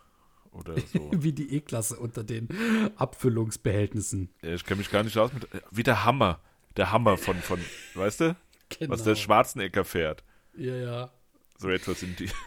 oder 0.51 0.75
so. 0.93 1.12
Wie 1.13 1.33
die 1.33 1.55
E-Klasse 1.55 1.97
unter 1.97 2.23
den 2.23 2.47
Abfüllungsbehältnissen. 2.95 4.29
ich 4.41 4.63
kenne 4.65 4.79
mich 4.79 4.91
gar 4.91 5.03
nicht 5.03 5.17
aus 5.17 5.33
mit. 5.33 5.47
Wie 5.71 5.83
der 5.83 6.05
Hammer. 6.05 6.39
Der 6.75 6.91
Hammer 6.91 7.17
von, 7.17 7.36
von 7.38 7.60
weißt 7.95 8.21
du? 8.21 8.36
Genau. 8.69 8.93
Was 8.93 9.03
der 9.03 9.15
Schwarzenegger 9.15 9.86
fährt. 9.86 10.23
Ja, 10.55 10.75
ja. 10.75 11.12
So 11.57 11.69
etwas 11.69 11.99
sind 11.99 12.19
die. 12.19 12.29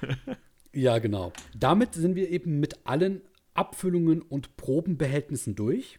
Ja, 0.73 0.99
genau. 0.99 1.33
Damit 1.53 1.95
sind 1.95 2.15
wir 2.15 2.31
eben 2.31 2.61
mit 2.61 2.87
allen 2.87 3.23
Abfüllungen 3.55 4.23
und 4.23 4.57
Probenbehältnissen 4.57 5.57
durch. 5.57 5.99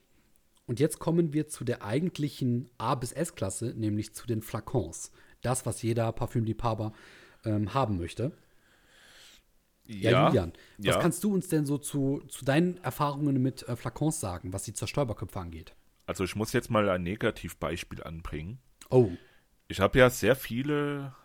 Und 0.66 0.80
jetzt 0.80 1.00
kommen 1.00 1.34
wir 1.34 1.50
zu 1.50 1.66
der 1.66 1.84
eigentlichen 1.84 2.70
A 2.78 2.96
bis 2.96 3.12
S-Klasse, 3.12 3.74
nämlich 3.76 4.14
zu 4.14 4.28
den 4.28 4.42
Flakons. 4.42 5.12
Das, 5.42 5.66
was 5.66 5.82
jeder 5.82 6.10
Parfümliebhaber 6.14 6.94
ähm, 7.44 7.74
haben 7.74 7.98
möchte. 7.98 8.32
Ja, 9.94 10.28
Julian, 10.28 10.54
was 10.78 10.86
ja. 10.86 11.00
kannst 11.00 11.24
du 11.24 11.34
uns 11.34 11.48
denn 11.48 11.66
so 11.66 11.78
zu, 11.78 12.22
zu 12.28 12.46
deinen 12.46 12.78
Erfahrungen 12.78 13.42
mit 13.42 13.68
äh, 13.68 13.76
Flakons 13.76 14.20
sagen, 14.20 14.54
was 14.54 14.64
die 14.64 14.74
Zerstäuberköpfe 14.74 15.40
angeht? 15.40 15.76
Also 16.06 16.24
ich 16.24 16.36
muss 16.36 16.54
jetzt 16.54 16.70
mal 16.70 16.90
ein 16.90 17.04
Negativbeispiel 17.04 18.04
anbringen. 18.04 18.60
Oh, 18.90 19.12
Ich 19.68 19.80
habe 19.80 20.00
ja 20.00 20.10
sehr 20.10 20.36
viele 20.36 21.16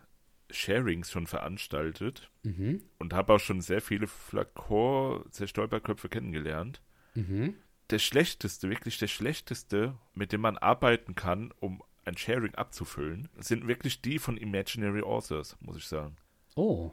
Sharings 0.50 1.10
schon 1.10 1.26
veranstaltet 1.26 2.30
mhm, 2.42 2.82
und 2.98 3.12
habe 3.12 3.34
auch 3.34 3.40
schon 3.40 3.60
sehr 3.60 3.80
viele 3.80 4.06
Flakon-Zerstäuberköpfe 4.06 6.08
kennengelernt. 6.08 6.80
mhm. 7.14 7.54
Der 7.90 8.00
schlechteste, 8.00 8.68
wirklich 8.68 8.98
der 8.98 9.06
schlechteste, 9.06 9.94
mit 10.12 10.32
dem 10.32 10.40
man 10.40 10.58
arbeiten 10.58 11.14
kann, 11.14 11.52
um 11.60 11.84
ein 12.04 12.16
Sharing 12.16 12.52
abzufüllen, 12.56 13.28
sind 13.38 13.68
wirklich 13.68 14.02
die 14.02 14.18
von 14.18 14.36
Imaginary 14.36 15.02
Authors, 15.02 15.56
muss 15.60 15.76
ich 15.76 15.86
sagen. 15.86 16.16
Oh, 16.56 16.92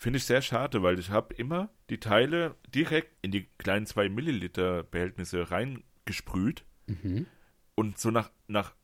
Finde 0.00 0.16
ich 0.16 0.24
sehr 0.24 0.40
schade, 0.40 0.82
weil 0.82 0.98
ich 0.98 1.10
habe 1.10 1.34
immer 1.34 1.68
die 1.90 2.00
Teile 2.00 2.56
direkt 2.74 3.12
in 3.20 3.32
die 3.32 3.44
kleinen 3.58 3.84
2 3.84 4.08
Milliliter 4.08 4.82
Behältnisse 4.82 5.50
reingesprüht 5.50 6.64
mhm. 6.86 7.26
und 7.74 7.98
so 7.98 8.10
nach, 8.10 8.30
nach 8.46 8.74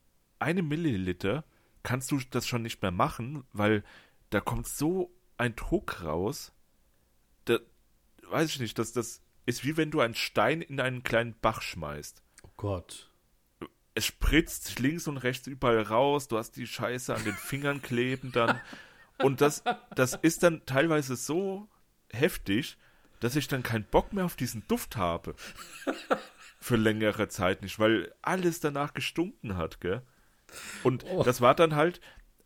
einem 0.40 0.68
Milliliter 0.68 1.46
kannst 1.82 2.10
du 2.10 2.20
das 2.30 2.46
schon 2.46 2.60
nicht 2.60 2.82
mehr 2.82 2.90
machen, 2.90 3.44
weil 3.54 3.82
da 4.28 4.42
kommt 4.42 4.66
so 4.66 5.10
ein 5.38 5.56
Druck 5.56 6.02
raus. 6.02 6.52
Da 7.46 7.60
weiß 8.28 8.50
ich 8.50 8.60
nicht, 8.60 8.78
dass 8.78 8.92
das 8.92 9.22
ist 9.46 9.64
wie 9.64 9.78
wenn 9.78 9.90
du 9.90 10.00
einen 10.00 10.14
Stein 10.14 10.60
in 10.60 10.80
einen 10.80 11.02
kleinen 11.02 11.34
Bach 11.40 11.62
schmeißt. 11.62 12.22
Oh 12.42 12.50
Gott. 12.58 13.10
Es 13.94 14.04
spritzt 14.04 14.78
links 14.80 15.08
und 15.08 15.16
rechts 15.16 15.46
überall 15.46 15.80
raus, 15.80 16.28
du 16.28 16.36
hast 16.36 16.56
die 16.56 16.66
Scheiße 16.66 17.14
an 17.14 17.24
den 17.24 17.32
Fingern 17.32 17.80
kleben 17.80 18.32
dann. 18.32 18.60
Und 19.18 19.40
das, 19.40 19.62
das 19.94 20.14
ist 20.22 20.42
dann 20.42 20.64
teilweise 20.66 21.16
so 21.16 21.68
heftig, 22.12 22.76
dass 23.20 23.36
ich 23.36 23.48
dann 23.48 23.62
keinen 23.62 23.84
Bock 23.84 24.12
mehr 24.12 24.24
auf 24.24 24.36
diesen 24.36 24.66
Duft 24.68 24.96
habe. 24.96 25.34
Für 26.60 26.76
längere 26.76 27.28
Zeit 27.28 27.62
nicht, 27.62 27.78
weil 27.78 28.12
alles 28.22 28.60
danach 28.60 28.94
gestunken 28.94 29.56
hat, 29.56 29.80
gell? 29.80 30.02
Und 30.82 31.04
Oh. 31.04 31.22
das 31.22 31.40
war 31.40 31.54
dann 31.54 31.74
halt, 31.74 32.00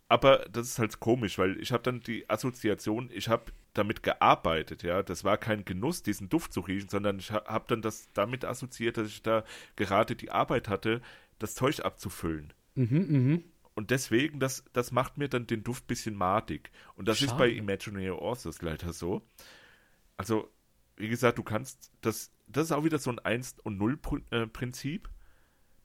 aber 0.09 0.39
das 0.51 0.67
ist 0.69 0.79
halt 0.79 1.01
komisch, 1.01 1.39
weil 1.39 1.61
ich 1.61 1.73
habe 1.73 1.83
dann 1.83 2.01
die 2.01 2.29
Assoziation, 2.29 3.11
ich 3.13 3.29
habe 3.29 3.53
damit 3.75 4.03
gearbeitet, 4.03 4.83
ja. 4.83 5.03
Das 5.03 5.25
war 5.25 5.39
kein 5.39 5.65
Genuss, 5.65 6.03
diesen 6.03 6.29
Duft 6.29 6.53
zu 6.53 6.61
riechen, 6.61 6.89
sondern 6.89 7.19
ich 7.19 7.31
ha- 7.31 7.45
habe 7.47 7.65
dann 7.69 7.83
das 7.83 8.09
damit 8.15 8.45
assoziiert, 8.45 8.97
dass 8.97 9.09
ich 9.09 9.23
da 9.23 9.45
gerade 9.77 10.17
die 10.17 10.31
Arbeit 10.31 10.69
hatte, 10.69 11.01
das 11.39 11.55
Zeug 11.55 11.81
abzufüllen. 11.85 12.53
Mhm, 12.75 13.07
mhm. 13.09 13.45
Und 13.81 13.91
deswegen, 13.91 14.41
das, 14.41 14.63
das 14.75 14.93
macht 14.93 15.17
mir 15.17 15.29
dann 15.31 15.47
den 15.47 15.65
Duft 15.65 15.87
bisschen 15.87 16.15
madig. 16.15 16.71
Und 16.97 17.09
das 17.09 17.23
ist 17.23 17.31
bei 17.39 17.49
Schade. 17.49 17.57
Imaginary 17.57 18.11
Authors 18.11 18.61
leider 18.61 18.93
so. 18.93 19.27
Also, 20.19 20.51
wie 20.97 21.09
gesagt, 21.09 21.39
du 21.39 21.43
kannst, 21.43 21.91
das, 22.03 22.31
das 22.47 22.67
ist 22.67 22.73
auch 22.73 22.85
wieder 22.85 22.99
so 22.99 23.09
ein 23.11 23.19
1 23.19 23.57
und 23.65 23.79
0 23.79 23.95
Pr- 23.95 24.23
äh, 24.33 24.47
Prinzip. 24.47 25.09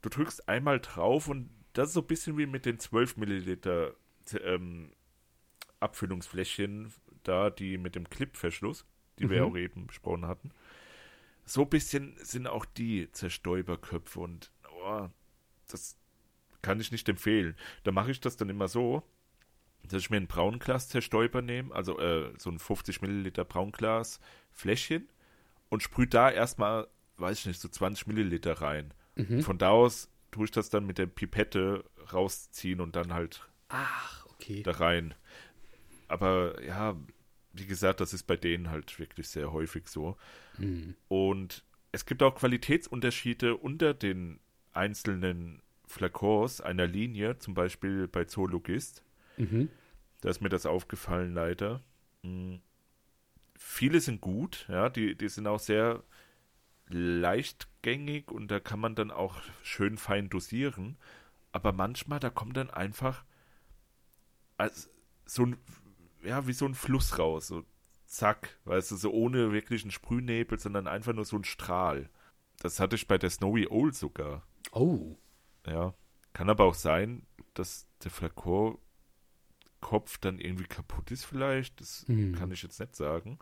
Du 0.01 0.09
drückst 0.09 0.49
einmal 0.49 0.81
drauf 0.81 1.29
und 1.29 1.49
das 1.71 1.87
ist 1.87 1.93
so 1.93 2.01
ein 2.01 2.07
bisschen 2.07 2.37
wie 2.37 2.47
mit 2.47 2.65
den 2.65 2.79
12 2.79 3.15
Milliliter 3.15 3.95
ähm, 4.41 4.91
Abfüllungsfläschchen 5.79 6.93
da, 7.23 7.49
die 7.49 7.77
mit 7.77 7.95
dem 7.95 8.09
Clipverschluss, 8.09 8.85
die 9.19 9.29
wir 9.29 9.41
Mhm. 9.45 9.51
auch 9.51 9.55
eben 9.57 9.87
besprochen 9.87 10.25
hatten. 10.27 10.51
So 11.45 11.61
ein 11.61 11.69
bisschen 11.69 12.17
sind 12.17 12.47
auch 12.47 12.65
die 12.65 13.09
Zerstäuberköpfe 13.11 14.19
und 14.19 14.51
oh, 14.83 15.07
das 15.67 15.97
kann 16.65 16.79
ich 16.79 16.91
nicht 16.91 17.07
empfehlen. 17.07 17.55
Da 17.83 17.91
mache 17.91 18.09
ich 18.09 18.19
das 18.19 18.37
dann 18.37 18.49
immer 18.49 18.67
so, 18.67 19.03
dass 19.83 20.01
ich 20.01 20.09
mir 20.09 20.17
ein 20.17 20.25
Braunglas-Zerstäuber 20.25 21.43
nehme, 21.43 21.73
also 21.75 21.99
äh, 21.99 22.33
so 22.39 22.49
ein 22.49 22.57
50 22.57 23.03
Milliliter 23.03 23.45
Braunglas-Fläschchen 23.45 25.07
und 25.69 25.83
sprühe 25.83 26.07
da 26.07 26.31
erstmal, 26.31 26.87
weiß 27.17 27.39
ich 27.39 27.45
nicht, 27.45 27.61
so 27.61 27.69
20 27.69 28.07
Milliliter 28.07 28.53
rein. 28.53 28.95
Mhm. 29.13 29.43
Von 29.43 29.59
da 29.59 29.69
aus 29.69 30.09
tue 30.31 30.45
ich 30.45 30.51
das 30.51 30.71
dann 30.71 30.87
mit 30.87 30.97
der 30.97 31.05
Pipette 31.05 31.85
rausziehen 32.11 32.81
und 32.81 32.95
dann 32.95 33.13
halt 33.13 33.47
Ach, 33.69 34.25
okay. 34.25 34.63
da 34.63 34.71
rein. 34.71 35.13
Aber 36.07 36.63
ja, 36.63 36.95
wie 37.53 37.67
gesagt, 37.67 37.99
das 37.99 38.11
ist 38.11 38.23
bei 38.23 38.37
denen 38.37 38.71
halt 38.71 38.97
wirklich 38.97 39.29
sehr 39.29 39.53
häufig 39.53 39.87
so. 39.87 40.17
Mhm. 40.57 40.95
Und 41.09 41.63
es 41.91 42.07
gibt 42.07 42.23
auch 42.23 42.33
Qualitätsunterschiede 42.33 43.55
unter 43.55 43.93
den 43.93 44.39
einzelnen 44.73 45.61
Flakons 45.87 46.61
einer 46.61 46.87
Linie, 46.87 47.37
zum 47.37 47.53
Beispiel 47.53 48.07
bei 48.07 48.25
Zoologist. 48.25 49.03
Mhm. 49.37 49.69
Da 50.21 50.29
ist 50.29 50.41
mir 50.41 50.49
das 50.49 50.65
aufgefallen, 50.65 51.33
leider. 51.33 51.81
Hm. 52.23 52.61
Viele 53.57 54.01
sind 54.01 54.21
gut, 54.21 54.65
ja, 54.69 54.89
die, 54.89 55.15
die 55.15 55.29
sind 55.29 55.47
auch 55.47 55.59
sehr 55.59 56.03
leichtgängig 56.87 58.31
und 58.31 58.49
da 58.49 58.59
kann 58.59 58.79
man 58.79 58.95
dann 58.95 59.11
auch 59.11 59.41
schön 59.63 59.97
fein 59.97 60.29
dosieren. 60.29 60.97
Aber 61.51 61.71
manchmal, 61.71 62.19
da 62.19 62.29
kommt 62.29 62.57
dann 62.57 62.69
einfach 62.69 63.23
als 64.57 64.89
so 65.25 65.45
ein, 65.45 65.57
ja, 66.23 66.47
wie 66.47 66.53
so 66.53 66.65
ein 66.65 66.75
Fluss 66.75 67.17
raus, 67.17 67.47
so 67.47 67.63
zack, 68.05 68.57
weißt 68.65 68.91
du, 68.91 68.95
so 68.95 69.11
ohne 69.11 69.51
wirklichen 69.51 69.91
Sprühnebel, 69.91 70.59
sondern 70.59 70.87
einfach 70.87 71.13
nur 71.13 71.25
so 71.25 71.37
ein 71.37 71.43
Strahl. 71.43 72.09
Das 72.59 72.79
hatte 72.79 72.95
ich 72.95 73.07
bei 73.07 73.17
der 73.17 73.29
Snowy 73.29 73.67
Owl 73.67 73.93
sogar. 73.93 74.43
Oh. 74.71 75.17
Ja. 75.65 75.93
Kann 76.33 76.49
aber 76.49 76.65
auch 76.65 76.73
sein, 76.73 77.25
dass 77.53 77.87
der 78.03 78.11
Flakonkopf 78.11 78.79
dann 80.19 80.39
irgendwie 80.39 80.65
kaputt 80.65 81.11
ist, 81.11 81.23
vielleicht. 81.25 81.79
Das 81.79 82.03
Hm. 82.07 82.35
kann 82.35 82.51
ich 82.51 82.61
jetzt 82.63 82.79
nicht 82.79 82.95
sagen. 82.95 83.39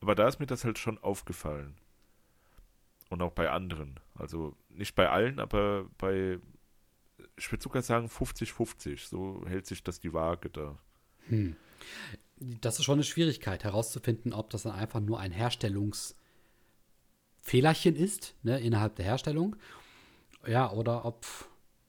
Aber 0.00 0.14
da 0.14 0.28
ist 0.28 0.40
mir 0.40 0.46
das 0.46 0.64
halt 0.64 0.78
schon 0.78 0.98
aufgefallen. 0.98 1.74
Und 3.08 3.22
auch 3.22 3.32
bei 3.32 3.50
anderen. 3.50 3.98
Also 4.14 4.54
nicht 4.68 4.94
bei 4.94 5.08
allen, 5.08 5.40
aber 5.40 5.88
bei, 5.96 6.38
ich 7.36 7.50
würde 7.50 7.62
sogar 7.62 7.80
sagen 7.82 8.08
50-50. 8.08 9.08
So 9.08 9.42
hält 9.46 9.66
sich 9.66 9.82
das 9.82 10.00
die 10.00 10.12
Waage 10.12 10.50
da. 10.50 10.78
Hm. 11.28 11.56
Das 12.38 12.78
ist 12.78 12.84
schon 12.84 12.96
eine 12.96 13.04
Schwierigkeit, 13.04 13.64
herauszufinden, 13.64 14.34
ob 14.34 14.50
das 14.50 14.64
dann 14.64 14.72
einfach 14.72 15.00
nur 15.00 15.18
ein 15.20 15.32
Herstellungsfehlerchen 15.32 17.96
ist, 17.96 18.34
ne, 18.42 18.60
innerhalb 18.60 18.96
der 18.96 19.06
Herstellung. 19.06 19.56
Ja, 20.46 20.70
oder 20.72 21.04
ob, 21.04 21.26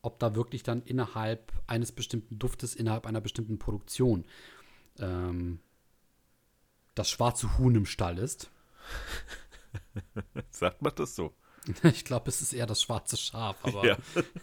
ob 0.01 0.19
da 0.19 0.35
wirklich 0.35 0.63
dann 0.63 0.81
innerhalb 0.83 1.51
eines 1.67 1.91
bestimmten 1.91 2.39
Duftes, 2.39 2.75
innerhalb 2.75 3.05
einer 3.05 3.21
bestimmten 3.21 3.59
Produktion 3.59 4.25
ähm, 4.99 5.59
das 6.95 7.09
schwarze 7.09 7.57
Huhn 7.57 7.75
im 7.75 7.85
Stall 7.85 8.17
ist. 8.17 8.49
Sagt 10.49 10.81
man 10.81 10.93
das 10.95 11.15
so? 11.15 11.33
Ich 11.83 12.05
glaube, 12.05 12.29
es 12.29 12.41
ist 12.41 12.53
eher 12.53 12.65
das 12.65 12.81
schwarze 12.81 13.17
Schaf, 13.17 13.57
aber. 13.63 13.85
Ja. 13.85 13.97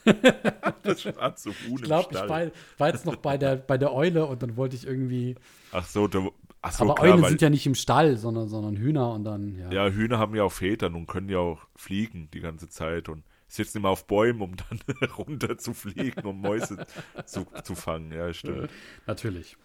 das 0.83 1.03
schwarze 1.03 1.51
Huhn 1.51 1.77
ich 1.77 1.83
glaube, 1.83 2.09
ich 2.11 2.19
war, 2.19 2.51
war, 2.79 2.89
jetzt 2.89 3.07
noch 3.07 3.17
bei 3.17 3.39
der, 3.39 3.57
bei 3.57 3.79
der 3.79 3.93
Eule 3.93 4.27
und 4.27 4.43
dann 4.43 4.57
wollte 4.57 4.77
ich 4.77 4.87
irgendwie. 4.87 5.37
Ach 5.73 5.87
so, 5.87 6.07
du, 6.07 6.33
ach 6.63 6.73
so 6.73 6.85
aber 6.85 6.95
klar, 6.95 7.15
Eulen 7.15 7.25
sind 7.25 7.43
ja 7.43 7.51
nicht 7.51 7.67
im 7.67 7.75
Stall, 7.75 8.17
sondern, 8.17 8.49
sondern 8.49 8.77
Hühner 8.77 9.13
und 9.13 9.25
dann, 9.25 9.57
ja. 9.57 9.71
Ja, 9.71 9.89
Hühner 9.89 10.19
haben 10.19 10.35
ja 10.35 10.45
auch 10.45 10.53
Vätern 10.53 10.95
und 10.95 11.07
können 11.07 11.29
ja 11.29 11.39
auch 11.39 11.67
fliegen 11.77 12.29
die 12.33 12.41
ganze 12.41 12.69
Zeit 12.69 13.09
und 13.09 13.25
sitzen 13.55 13.79
immer 13.79 13.91
auf 13.91 14.07
Bäumen, 14.07 14.43
um 14.43 14.57
dann 14.57 14.81
runter 15.19 15.59
zu 15.59 15.75
fliegen, 15.75 16.23
um 16.27 16.41
Mäuse 16.41 16.87
zu, 17.25 17.47
zu 17.63 17.75
fangen. 17.75 18.13
Ja, 18.13 18.33
stimmt. 18.33 18.71
Natürlich. 19.07 19.57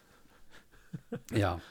Ja. 1.31 1.61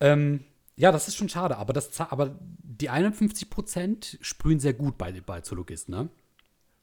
ähm, 0.00 0.44
ja, 0.76 0.92
das 0.92 1.08
ist 1.08 1.16
schon 1.16 1.28
schade, 1.28 1.56
aber, 1.56 1.72
das, 1.72 2.00
aber 2.00 2.38
die 2.40 2.90
51 2.90 3.48
Prozent 3.50 4.18
sprühen 4.20 4.60
sehr 4.60 4.74
gut 4.74 4.98
bei, 4.98 5.12
bei 5.20 5.40
Zoologist, 5.40 5.88
ne? 5.88 6.08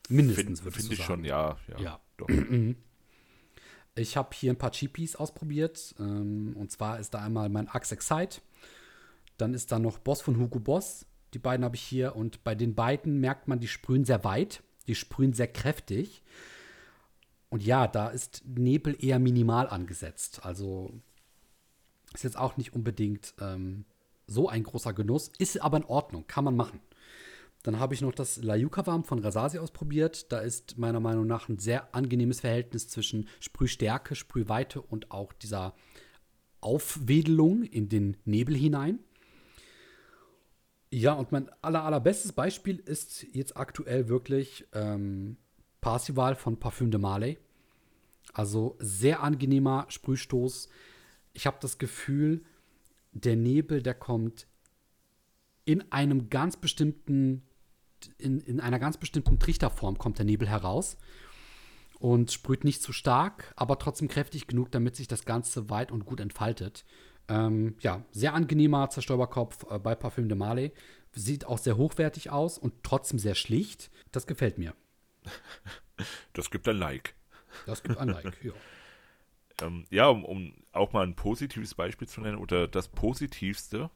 Mindestens, 0.09 0.63
würde 0.63 0.77
ich 0.77 0.83
Finde 0.83 0.95
ich 0.95 1.03
schon, 1.03 1.23
ja. 1.23 1.57
Ja, 1.67 1.79
ja. 1.79 1.99
doch. 2.17 2.27
ich 3.95 4.17
habe 4.17 4.29
hier 4.33 4.51
ein 4.51 4.57
paar 4.57 4.71
Cheapies 4.71 5.15
ausprobiert. 5.15 5.95
Ähm, 5.99 6.55
und 6.57 6.71
zwar 6.71 6.99
ist 6.99 7.13
da 7.13 7.21
einmal 7.21 7.49
mein 7.49 7.67
Axe 7.67 7.95
Excite. 7.95 8.41
Dann 9.37 9.53
ist 9.53 9.71
da 9.71 9.79
noch 9.79 9.99
Boss 9.99 10.21
von 10.21 10.37
Hugo 10.37 10.59
Boss. 10.59 11.05
Die 11.33 11.39
beiden 11.39 11.65
habe 11.65 11.75
ich 11.75 11.81
hier. 11.81 12.15
Und 12.15 12.43
bei 12.43 12.55
den 12.55 12.75
beiden 12.75 13.19
merkt 13.19 13.47
man, 13.47 13.59
die 13.59 13.67
sprühen 13.67 14.05
sehr 14.05 14.23
weit. 14.23 14.63
Die 14.87 14.95
sprühen 14.95 15.33
sehr 15.33 15.47
kräftig. 15.47 16.23
Und 17.49 17.63
ja, 17.63 17.87
da 17.87 18.07
ist 18.09 18.43
Nebel 18.45 18.95
eher 18.97 19.19
minimal 19.19 19.67
angesetzt. 19.67 20.45
Also 20.45 20.93
ist 22.13 22.23
jetzt 22.23 22.37
auch 22.37 22.57
nicht 22.57 22.73
unbedingt 22.73 23.33
ähm, 23.39 23.85
so 24.27 24.49
ein 24.49 24.63
großer 24.63 24.93
Genuss, 24.93 25.31
ist 25.37 25.61
aber 25.61 25.77
in 25.77 25.85
Ordnung, 25.85 26.25
kann 26.27 26.43
man 26.43 26.55
machen. 26.55 26.81
Dann 27.63 27.79
habe 27.79 27.93
ich 27.93 28.01
noch 28.01 28.13
das 28.13 28.37
Layuka-Warm 28.37 29.03
von 29.03 29.19
Rasasi 29.19 29.59
ausprobiert. 29.59 30.31
Da 30.31 30.39
ist 30.39 30.77
meiner 30.77 30.99
Meinung 30.99 31.27
nach 31.27 31.47
ein 31.47 31.59
sehr 31.59 31.93
angenehmes 31.93 32.39
Verhältnis 32.39 32.87
zwischen 32.87 33.27
Sprühstärke, 33.39 34.15
Sprühweite 34.15 34.81
und 34.81 35.11
auch 35.11 35.31
dieser 35.33 35.75
Aufwedelung 36.59 37.63
in 37.63 37.87
den 37.87 38.17
Nebel 38.25 38.55
hinein. 38.55 38.99
Ja, 40.91 41.13
und 41.13 41.31
mein 41.31 41.49
aller, 41.61 41.83
allerbestes 41.83 42.33
Beispiel 42.33 42.77
ist 42.77 43.25
jetzt 43.33 43.57
aktuell 43.57 44.09
wirklich 44.09 44.67
ähm, 44.73 45.37
Parsival 45.79 46.35
von 46.35 46.59
Parfum 46.59 46.91
de 46.91 46.99
Marley. 46.99 47.37
Also 48.33 48.75
sehr 48.79 49.23
angenehmer 49.23 49.85
Sprühstoß 49.89 50.69
ich 51.33 51.47
habe 51.47 51.57
das 51.61 51.77
Gefühl, 51.77 52.43
der 53.13 53.35
Nebel, 53.35 53.81
der 53.81 53.93
kommt 53.93 54.47
in 55.65 55.91
einem 55.91 56.29
ganz 56.29 56.57
bestimmten, 56.57 57.43
in, 58.17 58.39
in 58.41 58.59
einer 58.59 58.79
ganz 58.79 58.97
bestimmten 58.97 59.39
Trichterform 59.39 59.97
kommt 59.97 60.17
der 60.17 60.25
Nebel 60.25 60.47
heraus 60.47 60.97
und 61.99 62.31
sprüht 62.31 62.63
nicht 62.63 62.81
zu 62.81 62.93
stark, 62.93 63.53
aber 63.55 63.77
trotzdem 63.77 64.07
kräftig 64.07 64.47
genug, 64.47 64.71
damit 64.71 64.95
sich 64.95 65.07
das 65.07 65.25
Ganze 65.25 65.69
weit 65.69 65.91
und 65.91 66.05
gut 66.05 66.19
entfaltet. 66.19 66.83
Ähm, 67.31 67.75
ja, 67.79 68.03
sehr 68.11 68.33
angenehmer 68.33 68.89
Zerstäuberkopf 68.89 69.65
äh, 69.71 69.79
bei 69.79 69.95
Parfüm 69.95 70.27
de 70.27 70.37
Marley. 70.37 70.73
Sieht 71.13 71.45
auch 71.45 71.57
sehr 71.57 71.77
hochwertig 71.77 72.29
aus 72.29 72.57
und 72.57 72.83
trotzdem 72.83 73.19
sehr 73.19 73.35
schlicht. 73.35 73.89
Das 74.11 74.27
gefällt 74.27 74.57
mir. 74.57 74.75
Das 76.33 76.49
gibt 76.49 76.67
ein 76.67 76.77
Like. 76.77 77.13
Das 77.67 77.83
gibt 77.83 77.99
ein 77.99 78.09
Like, 78.09 78.35
ja. 78.43 78.53
Ähm, 79.61 79.85
ja, 79.91 80.07
um, 80.07 80.25
um 80.25 80.53
auch 80.71 80.93
mal 80.93 81.05
ein 81.05 81.15
positives 81.15 81.75
Beispiel 81.75 82.07
zu 82.07 82.21
nennen, 82.21 82.39
oder 82.39 82.67
das 82.67 82.87
Positivste 82.87 83.91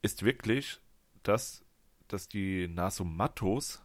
ist 0.00 0.22
wirklich, 0.22 0.80
dass, 1.22 1.62
dass 2.08 2.26
die 2.26 2.68
Nasomattos, 2.68 3.82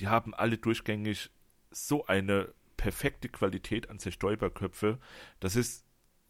die 0.00 0.08
haben 0.08 0.34
alle 0.34 0.58
durchgängig 0.58 1.30
so 1.70 2.06
eine 2.06 2.52
perfekte 2.76 3.28
Qualität 3.28 3.88
an 3.88 4.00
Zerstäuberköpfe. 4.00 4.98
Das 5.38 5.54
ist 5.54 5.83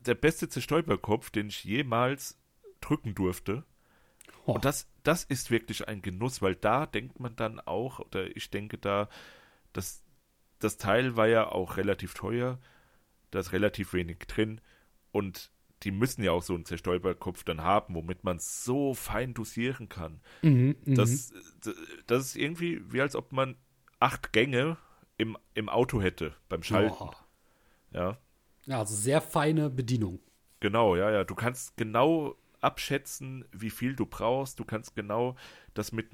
der 0.06 0.14
beste 0.14 0.48
Zerstäuberkopf, 0.48 1.30
den 1.30 1.48
ich 1.48 1.64
jemals 1.64 2.38
drücken 2.80 3.14
durfte. 3.14 3.64
Oh. 4.46 4.52
Und 4.52 4.64
das, 4.64 4.86
das 5.02 5.24
ist 5.24 5.50
wirklich 5.50 5.88
ein 5.88 6.02
Genuss, 6.02 6.42
weil 6.42 6.54
da 6.54 6.86
denkt 6.86 7.20
man 7.20 7.34
dann 7.36 7.60
auch, 7.60 8.00
oder 8.00 8.36
ich 8.36 8.50
denke 8.50 8.78
da, 8.78 9.08
dass 9.72 10.02
das 10.58 10.76
Teil 10.76 11.16
war 11.16 11.26
ja 11.26 11.50
auch 11.50 11.76
relativ 11.76 12.14
teuer 12.14 12.58
da 13.34 13.40
ist 13.40 13.52
relativ 13.52 13.92
wenig 13.92 14.18
drin 14.28 14.60
und 15.10 15.50
die 15.82 15.90
müssen 15.90 16.22
ja 16.22 16.32
auch 16.32 16.42
so 16.42 16.54
einen 16.54 16.64
Zerstäuberkopf 16.64 17.44
dann 17.44 17.62
haben, 17.62 17.94
womit 17.94 18.24
man 18.24 18.38
so 18.38 18.94
fein 18.94 19.34
dosieren 19.34 19.88
kann. 19.88 20.20
Mhm, 20.42 20.76
mhm, 20.84 20.94
das, 20.94 21.32
das 22.06 22.26
ist 22.26 22.36
irgendwie 22.36 22.80
wie 22.92 23.00
als 23.00 23.16
ob 23.16 23.32
man 23.32 23.56
acht 23.98 24.32
Gänge 24.32 24.78
im, 25.18 25.36
im 25.54 25.68
Auto 25.68 26.00
hätte 26.00 26.34
beim 26.48 26.62
Schalten. 26.62 26.94
Oh. 27.00 27.12
Ja. 27.90 28.18
Ja, 28.66 28.79
also 28.79 28.94
sehr 28.94 29.20
feine 29.20 29.70
Bedienung. 29.70 30.20
Genau, 30.61 30.96
ja, 30.96 31.11
ja. 31.11 31.24
Du 31.24 31.35
kannst 31.35 31.77
genau 31.77 32.37
abschätzen, 32.61 33.44
wie 33.53 33.70
viel 33.70 33.94
du 33.94 34.07
brauchst. 34.07 34.59
Du 34.59 34.64
kannst 34.64 34.94
genau 34.94 35.37
das 35.74 35.92
mit, 35.92 36.09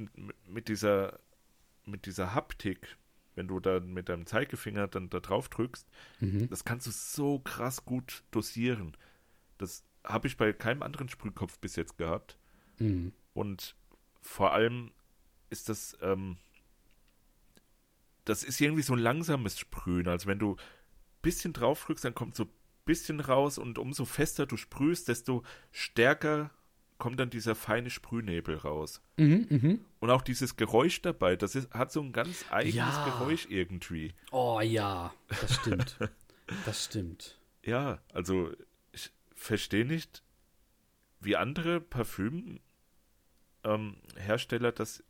mit 0.47 0.69
dieser 0.69 1.21
mit 1.87 2.07
dieser 2.07 2.35
Haptik 2.35 2.99
wenn 3.35 3.49
du 3.49 3.59
dann 3.59 3.93
mit 3.93 4.09
deinem 4.11 4.27
Zeigefinger 4.27 4.89
dann 4.89 5.09
da 5.09 5.21
drauf 5.21 5.49
drückst, 5.49 5.89
mhm. 6.21 6.49
das 6.51 6.65
kannst 6.65 6.87
du 6.87 6.91
so 6.91 7.39
krass 7.39 7.87
gut 7.87 8.23
dosieren. 8.31 8.97
Das 9.59 9.85
habe 10.05 10.29
ich 10.29 10.37
bei 10.37 10.53
keinem 10.53 10.83
anderen 10.83 11.09
Sprühkopf 11.09 11.59
bis 11.59 11.77
jetzt 11.77 11.97
gehabt. 11.97 12.37
Mhm. 12.79 13.13
Und 13.33 13.77
vor 14.21 14.53
allem 14.53 14.93
ist 15.49 15.71
das, 15.71 15.97
ähm, 16.03 16.37
das 18.27 18.43
ist 18.43 18.61
irgendwie 18.61 18.83
so 18.83 18.93
ein 18.93 18.99
langsames 18.99 19.59
Sprühen. 19.59 20.09
Also 20.09 20.27
wenn 20.27 20.39
du 20.39 20.57
bisschen 21.23 21.53
drauf 21.53 21.85
drückst, 21.85 22.05
dann 22.05 22.15
kommt 22.15 22.37
so 22.37 22.45
ein 22.45 22.51
bisschen 22.85 23.21
raus 23.21 23.59
und 23.59 23.79
umso 23.79 24.05
fester 24.05 24.47
du 24.47 24.57
sprühst, 24.57 25.09
desto 25.09 25.43
stärker 25.73 26.51
kommt 26.99 27.19
dann 27.19 27.31
dieser 27.31 27.57
feine 27.57 27.91
Sprühnebel 27.91 28.57
raus. 28.57 29.03
Mhm, 29.17 29.47
mh. 29.49 29.79
Und 30.01 30.11
auch 30.11 30.23
dieses 30.23 30.57
Geräusch 30.57 31.03
dabei, 31.03 31.35
das 31.35 31.55
ist, 31.55 31.73
hat 31.73 31.91
so 31.91 32.01
ein 32.01 32.13
ganz 32.13 32.45
eigenes 32.51 32.77
ja. 32.77 33.05
Geräusch 33.05 33.47
irgendwie. 33.49 34.15
Oh 34.31 34.61
ja, 34.61 35.13
das 35.29 35.57
stimmt. 35.57 35.99
das 36.65 36.85
stimmt. 36.85 37.41
Ja, 37.65 38.01
also 38.13 38.53
ich 38.93 39.11
verstehe 39.35 39.85
nicht, 39.85 40.23
wie 41.21 41.37
andere 41.37 41.81
Parfümhersteller 41.81 44.69
ähm, 44.69 44.75
das 44.75 45.03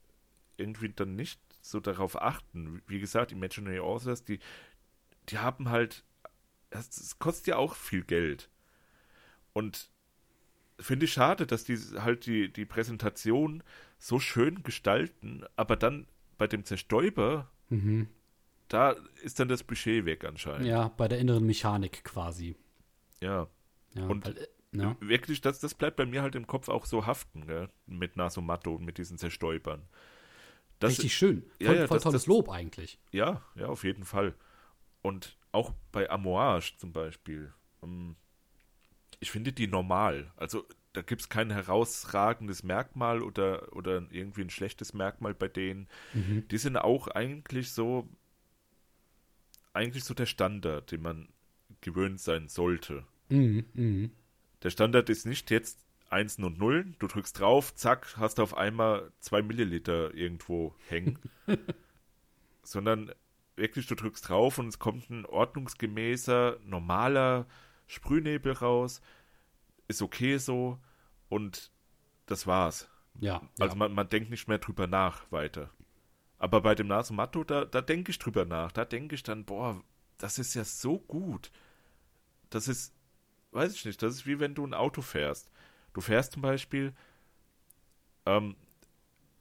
irgendwie 0.56 0.90
dann 0.90 1.16
nicht 1.16 1.40
so 1.62 1.80
darauf 1.80 2.20
achten. 2.20 2.82
Wie 2.86 3.00
gesagt, 3.00 3.32
Imaginary 3.32 3.80
Authors, 3.80 4.24
die, 4.24 4.40
die 5.28 5.38
haben 5.38 5.68
halt, 5.68 6.04
es 6.70 7.18
kostet 7.18 7.48
ja 7.48 7.56
auch 7.56 7.74
viel 7.74 8.02
Geld. 8.02 8.50
Und 9.52 9.90
finde 10.78 11.04
ich 11.04 11.12
schade, 11.12 11.46
dass 11.46 11.64
die 11.64 11.76
halt 11.76 12.26
die, 12.26 12.52
die 12.52 12.64
Präsentation 12.64 13.62
so 13.98 14.18
schön 14.18 14.62
gestalten, 14.62 15.44
aber 15.56 15.76
dann 15.76 16.06
bei 16.38 16.46
dem 16.46 16.64
Zerstäuber, 16.64 17.50
mhm. 17.68 18.08
da 18.68 18.96
ist 19.22 19.38
dann 19.40 19.48
das 19.48 19.62
Budget 19.62 20.06
weg 20.06 20.24
anscheinend. 20.24 20.66
Ja, 20.66 20.88
bei 20.88 21.06
der 21.06 21.18
inneren 21.18 21.44
Mechanik 21.44 22.02
quasi. 22.04 22.56
Ja. 23.20 23.48
ja 23.94 24.06
und 24.06 24.26
weil, 24.26 24.48
ja. 24.72 24.96
wirklich, 25.00 25.40
das, 25.40 25.60
das 25.60 25.74
bleibt 25.74 25.96
bei 25.96 26.06
mir 26.06 26.22
halt 26.22 26.34
im 26.34 26.46
Kopf 26.46 26.68
auch 26.68 26.86
so 26.86 27.06
haften, 27.06 27.46
gell? 27.46 27.68
mit 27.86 28.16
Nasomatto 28.16 28.74
und 28.74 28.84
mit 28.84 28.98
diesen 28.98 29.18
Zerstäubern. 29.18 29.82
Das, 30.78 30.92
Richtig 30.92 31.14
schön. 31.14 31.42
Voll, 31.42 31.66
ja, 31.66 31.72
ja, 31.74 31.86
voll 31.86 31.96
das, 31.98 32.04
tolles 32.04 32.22
das, 32.22 32.26
Lob 32.26 32.48
eigentlich. 32.48 32.98
Ja, 33.12 33.42
ja, 33.54 33.66
auf 33.66 33.84
jeden 33.84 34.04
Fall. 34.04 34.34
Und 35.02 35.36
auch 35.52 35.72
bei 35.92 36.08
Amouage 36.10 36.74
zum 36.76 36.92
Beispiel. 36.92 37.52
Ähm, 37.82 38.16
ich 39.18 39.30
finde 39.30 39.52
die 39.52 39.66
normal. 39.66 40.32
Also 40.36 40.66
da 40.92 41.02
gibt 41.02 41.22
es 41.22 41.28
kein 41.28 41.50
herausragendes 41.50 42.62
Merkmal 42.62 43.22
oder, 43.22 43.74
oder 43.74 44.02
irgendwie 44.10 44.42
ein 44.42 44.50
schlechtes 44.50 44.92
Merkmal 44.92 45.34
bei 45.34 45.48
denen. 45.48 45.88
Mhm. 46.14 46.48
Die 46.48 46.58
sind 46.58 46.76
auch 46.76 47.08
eigentlich 47.08 47.72
so, 47.72 48.08
eigentlich 49.72 50.04
so 50.04 50.14
der 50.14 50.26
Standard, 50.26 50.90
den 50.90 51.02
man 51.02 51.28
gewöhnt 51.80 52.20
sein 52.20 52.48
sollte. 52.48 53.04
Mhm, 53.28 53.64
mh. 53.74 54.08
Der 54.62 54.70
Standard 54.70 55.08
ist 55.08 55.26
nicht 55.26 55.50
jetzt 55.50 55.78
Einsen 56.10 56.44
und 56.44 56.58
Nullen, 56.58 56.96
du 56.98 57.06
drückst 57.06 57.38
drauf, 57.38 57.74
zack, 57.74 58.16
hast 58.16 58.40
auf 58.40 58.56
einmal 58.56 59.12
zwei 59.20 59.42
Milliliter 59.42 60.12
irgendwo 60.12 60.74
hängen. 60.88 61.18
Sondern 62.62 63.12
wirklich, 63.60 63.86
du 63.86 63.94
drückst 63.94 64.28
drauf 64.28 64.58
und 64.58 64.68
es 64.68 64.78
kommt 64.78 65.10
ein 65.10 65.24
ordnungsgemäßer, 65.24 66.58
normaler 66.64 67.46
Sprühnebel 67.86 68.52
raus. 68.52 69.00
Ist 69.86 70.02
okay 70.02 70.38
so 70.38 70.78
und 71.28 71.70
das 72.26 72.46
war's. 72.46 72.88
Ja. 73.20 73.42
Also 73.58 73.74
ja. 73.74 73.78
man, 73.78 73.92
man 73.92 74.08
denkt 74.08 74.30
nicht 74.30 74.48
mehr 74.48 74.58
drüber 74.58 74.86
nach 74.86 75.30
weiter. 75.30 75.70
Aber 76.38 76.62
bei 76.62 76.74
dem 76.74 76.86
Nasomatto, 76.86 77.44
da, 77.44 77.64
da 77.64 77.82
denke 77.82 78.10
ich 78.10 78.18
drüber 78.18 78.44
nach. 78.44 78.72
Da 78.72 78.84
denke 78.84 79.14
ich 79.14 79.22
dann, 79.22 79.44
boah, 79.44 79.82
das 80.16 80.38
ist 80.38 80.54
ja 80.54 80.64
so 80.64 80.98
gut. 80.98 81.52
Das 82.48 82.66
ist, 82.66 82.94
weiß 83.52 83.74
ich 83.74 83.84
nicht, 83.84 84.02
das 84.02 84.14
ist 84.14 84.26
wie 84.26 84.40
wenn 84.40 84.54
du 84.54 84.66
ein 84.66 84.74
Auto 84.74 85.02
fährst. 85.02 85.50
Du 85.92 86.00
fährst 86.00 86.32
zum 86.32 86.42
Beispiel, 86.42 86.94
ähm, 88.26 88.56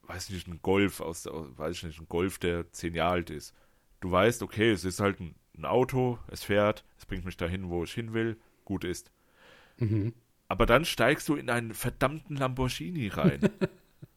weiß 0.03 0.29
ich 0.29 0.35
nicht, 0.35 0.47
ein 0.47 0.61
Golf 0.61 0.99
aus, 0.99 1.25
aus 1.27 1.57
weiß 1.57 1.77
ich 1.77 1.83
nicht, 1.83 2.01
ein 2.01 2.09
Golf, 2.09 2.39
der 2.39 2.71
zehn 2.71 2.95
Jahre 2.95 3.13
alt 3.13 3.29
ist. 3.29 3.53
Du 4.01 4.11
weißt, 4.11 4.43
okay, 4.43 4.71
es 4.71 4.85
ist 4.85 4.99
halt 4.99 5.19
ein, 5.19 5.35
ein 5.57 5.65
Auto, 5.65 6.19
es 6.27 6.43
fährt, 6.43 6.85
es 6.97 7.05
bringt 7.05 7.25
mich 7.25 7.37
dahin, 7.37 7.69
wo 7.69 7.83
ich 7.83 7.93
hin 7.93 8.13
will, 8.13 8.37
gut 8.65 8.83
ist. 8.83 9.11
Mhm. 9.79 10.13
Aber 10.47 10.65
dann 10.65 10.85
steigst 10.85 11.29
du 11.29 11.35
in 11.35 11.49
einen 11.49 11.73
verdammten 11.73 12.35
Lamborghini 12.35 13.07
rein. 13.07 13.47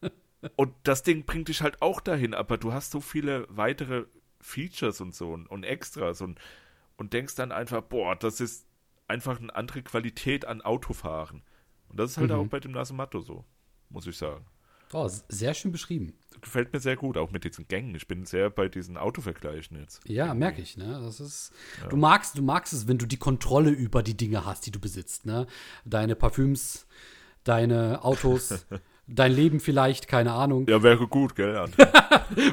und 0.55 0.73
das 0.83 1.03
Ding 1.03 1.25
bringt 1.25 1.47
dich 1.47 1.61
halt 1.61 1.81
auch 1.81 2.01
dahin, 2.01 2.33
aber 2.33 2.57
du 2.57 2.73
hast 2.73 2.91
so 2.91 3.01
viele 3.01 3.45
weitere 3.49 4.05
Features 4.41 5.01
und 5.01 5.15
so 5.15 5.31
und, 5.33 5.47
und 5.47 5.63
Extras 5.63 6.21
und, 6.21 6.39
und 6.97 7.13
denkst 7.13 7.35
dann 7.35 7.51
einfach, 7.51 7.81
boah, 7.83 8.15
das 8.15 8.41
ist 8.41 8.67
einfach 9.07 9.39
eine 9.39 9.55
andere 9.55 9.83
Qualität 9.83 10.45
an 10.45 10.61
Autofahren. 10.61 11.43
Und 11.89 11.99
das 11.99 12.11
ist 12.11 12.17
halt 12.17 12.31
Mhm. 12.31 12.35
auch 12.35 12.47
bei 12.47 12.59
dem 12.59 12.71
Nasomatto 12.71 13.21
so, 13.21 13.45
muss 13.89 14.07
ich 14.07 14.17
sagen. 14.17 14.45
Oh, 14.93 15.09
sehr 15.27 15.53
schön 15.53 15.71
beschrieben. 15.71 16.13
Gefällt 16.41 16.73
mir 16.73 16.79
sehr 16.79 16.95
gut, 16.95 17.17
auch 17.17 17.31
mit 17.31 17.45
diesen 17.45 17.67
Gängen. 17.67 17.95
Ich 17.95 18.07
bin 18.07 18.25
sehr 18.25 18.49
bei 18.49 18.67
diesen 18.67 18.97
Autovergleichen 18.97 19.79
jetzt. 19.79 20.01
Ja, 20.05 20.33
merke 20.33 20.61
ich, 20.61 20.77
ne? 20.77 20.99
Das 21.03 21.19
ist. 21.19 21.51
Du 21.89 21.95
magst, 21.95 22.37
du 22.37 22.41
magst 22.41 22.73
es, 22.73 22.87
wenn 22.87 22.97
du 22.97 23.05
die 23.05 23.17
Kontrolle 23.17 23.69
über 23.69 24.03
die 24.03 24.15
Dinge 24.15 24.45
hast, 24.45 24.65
die 24.65 24.71
du 24.71 24.79
besitzt, 24.79 25.25
ne? 25.25 25.47
Deine 25.85 26.15
Parfüms, 26.15 26.85
deine 27.43 28.03
Autos, 28.03 28.65
dein 29.07 29.31
Leben 29.31 29.59
vielleicht, 29.59 30.07
keine 30.07 30.33
Ahnung. 30.33 30.67
Ja, 30.67 30.81
wäre 30.83 31.07
gut, 31.07 31.35
gell? 31.35 31.53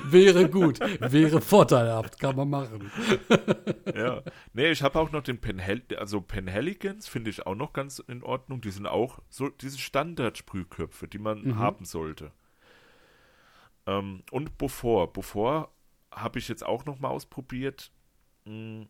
Wäre 0.05 0.51
gut, 0.51 0.81
wäre 0.81 1.41
vorteilhaft, 1.41 2.19
kann 2.19 2.37
man 2.37 2.51
machen. 2.51 2.91
ja. 3.95 4.21
Nee, 4.53 4.73
ich 4.73 4.83
habe 4.83 4.99
auch 4.99 5.11
noch 5.11 5.23
den 5.23 5.41
Penhel 5.41 5.83
also 5.97 6.21
Penhaligans 6.21 7.09
finde 7.09 7.31
ich 7.31 7.47
auch 7.47 7.55
noch 7.55 7.73
ganz 7.73 7.99
in 8.01 8.23
Ordnung. 8.23 8.61
Die 8.61 8.73
sind 8.73 8.87
auch 8.87 9.21
so 9.31 9.49
diese 9.49 9.79
Standard-Sprühköpfe, 9.79 11.09
die 11.09 11.19
man 11.19 11.57
haben 11.57 11.85
sollte. 11.85 12.33
Ähm, 13.87 14.23
und 14.31 14.59
Beaufort. 14.59 15.13
Beaufort 15.13 15.69
habe 16.13 16.39
ich 16.39 16.49
jetzt 16.49 16.67
auch 16.67 16.85
noch 16.85 16.99
mal 16.99 17.09
ausprobiert. 17.09 17.91
Mm, 18.45 18.83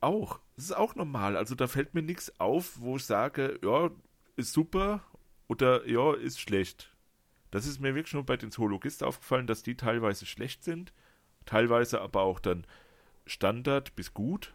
auch. 0.00 0.40
Das 0.56 0.66
ist 0.66 0.76
auch 0.76 0.94
normal. 0.94 1.36
Also 1.36 1.54
da 1.54 1.66
fällt 1.66 1.94
mir 1.94 2.02
nichts 2.02 2.38
auf, 2.38 2.80
wo 2.80 2.96
ich 2.96 3.04
sage, 3.04 3.58
ja, 3.64 3.90
ist 4.36 4.52
super 4.52 5.02
oder 5.48 5.86
ja, 5.88 6.14
ist 6.14 6.40
schlecht. 6.40 6.94
Das 7.50 7.66
ist 7.66 7.80
mir 7.80 7.94
wirklich 7.94 8.14
nur 8.14 8.24
bei 8.24 8.36
den 8.36 8.50
Zoologisten 8.50 9.06
aufgefallen, 9.06 9.46
dass 9.46 9.62
die 9.62 9.74
teilweise 9.76 10.26
schlecht 10.26 10.62
sind, 10.62 10.92
teilweise 11.46 12.00
aber 12.00 12.22
auch 12.22 12.40
dann 12.40 12.66
Standard 13.26 13.96
bis 13.96 14.12
gut, 14.14 14.54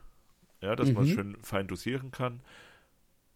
ja, 0.61 0.75
dass 0.75 0.91
man 0.93 1.03
es 1.03 1.09
Mhm. 1.09 1.13
schön 1.13 1.37
fein 1.41 1.67
dosieren 1.67 2.11
kann. 2.11 2.41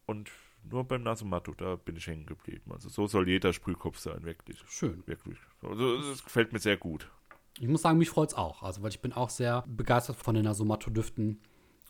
Und 0.05 0.31
nur 0.63 0.83
beim 0.85 1.03
Nasomatto, 1.03 1.53
da 1.53 1.75
bin 1.75 1.95
ich 1.95 2.07
hängen 2.07 2.25
geblieben. 2.25 2.71
Also 2.71 2.89
so 2.89 3.07
soll 3.07 3.27
jeder 3.27 3.51
Sprühkopf 3.53 3.97
sein, 3.99 4.23
wirklich. 4.23 4.63
Schön. 4.67 5.03
Wirklich. 5.05 5.37
Also 5.61 5.97
das 6.01 6.23
gefällt 6.23 6.53
mir 6.53 6.59
sehr 6.59 6.77
gut. 6.77 7.09
Ich 7.59 7.67
muss 7.67 7.81
sagen, 7.81 7.97
mich 7.97 8.09
freut 8.09 8.29
es 8.29 8.35
auch. 8.35 8.61
Also, 8.61 8.83
weil 8.83 8.89
ich 8.91 9.01
bin 9.01 9.13
auch 9.13 9.29
sehr 9.31 9.63
begeistert 9.67 10.17
von 10.17 10.35
den 10.35 10.43
Nasomatto-Düften 10.45 11.39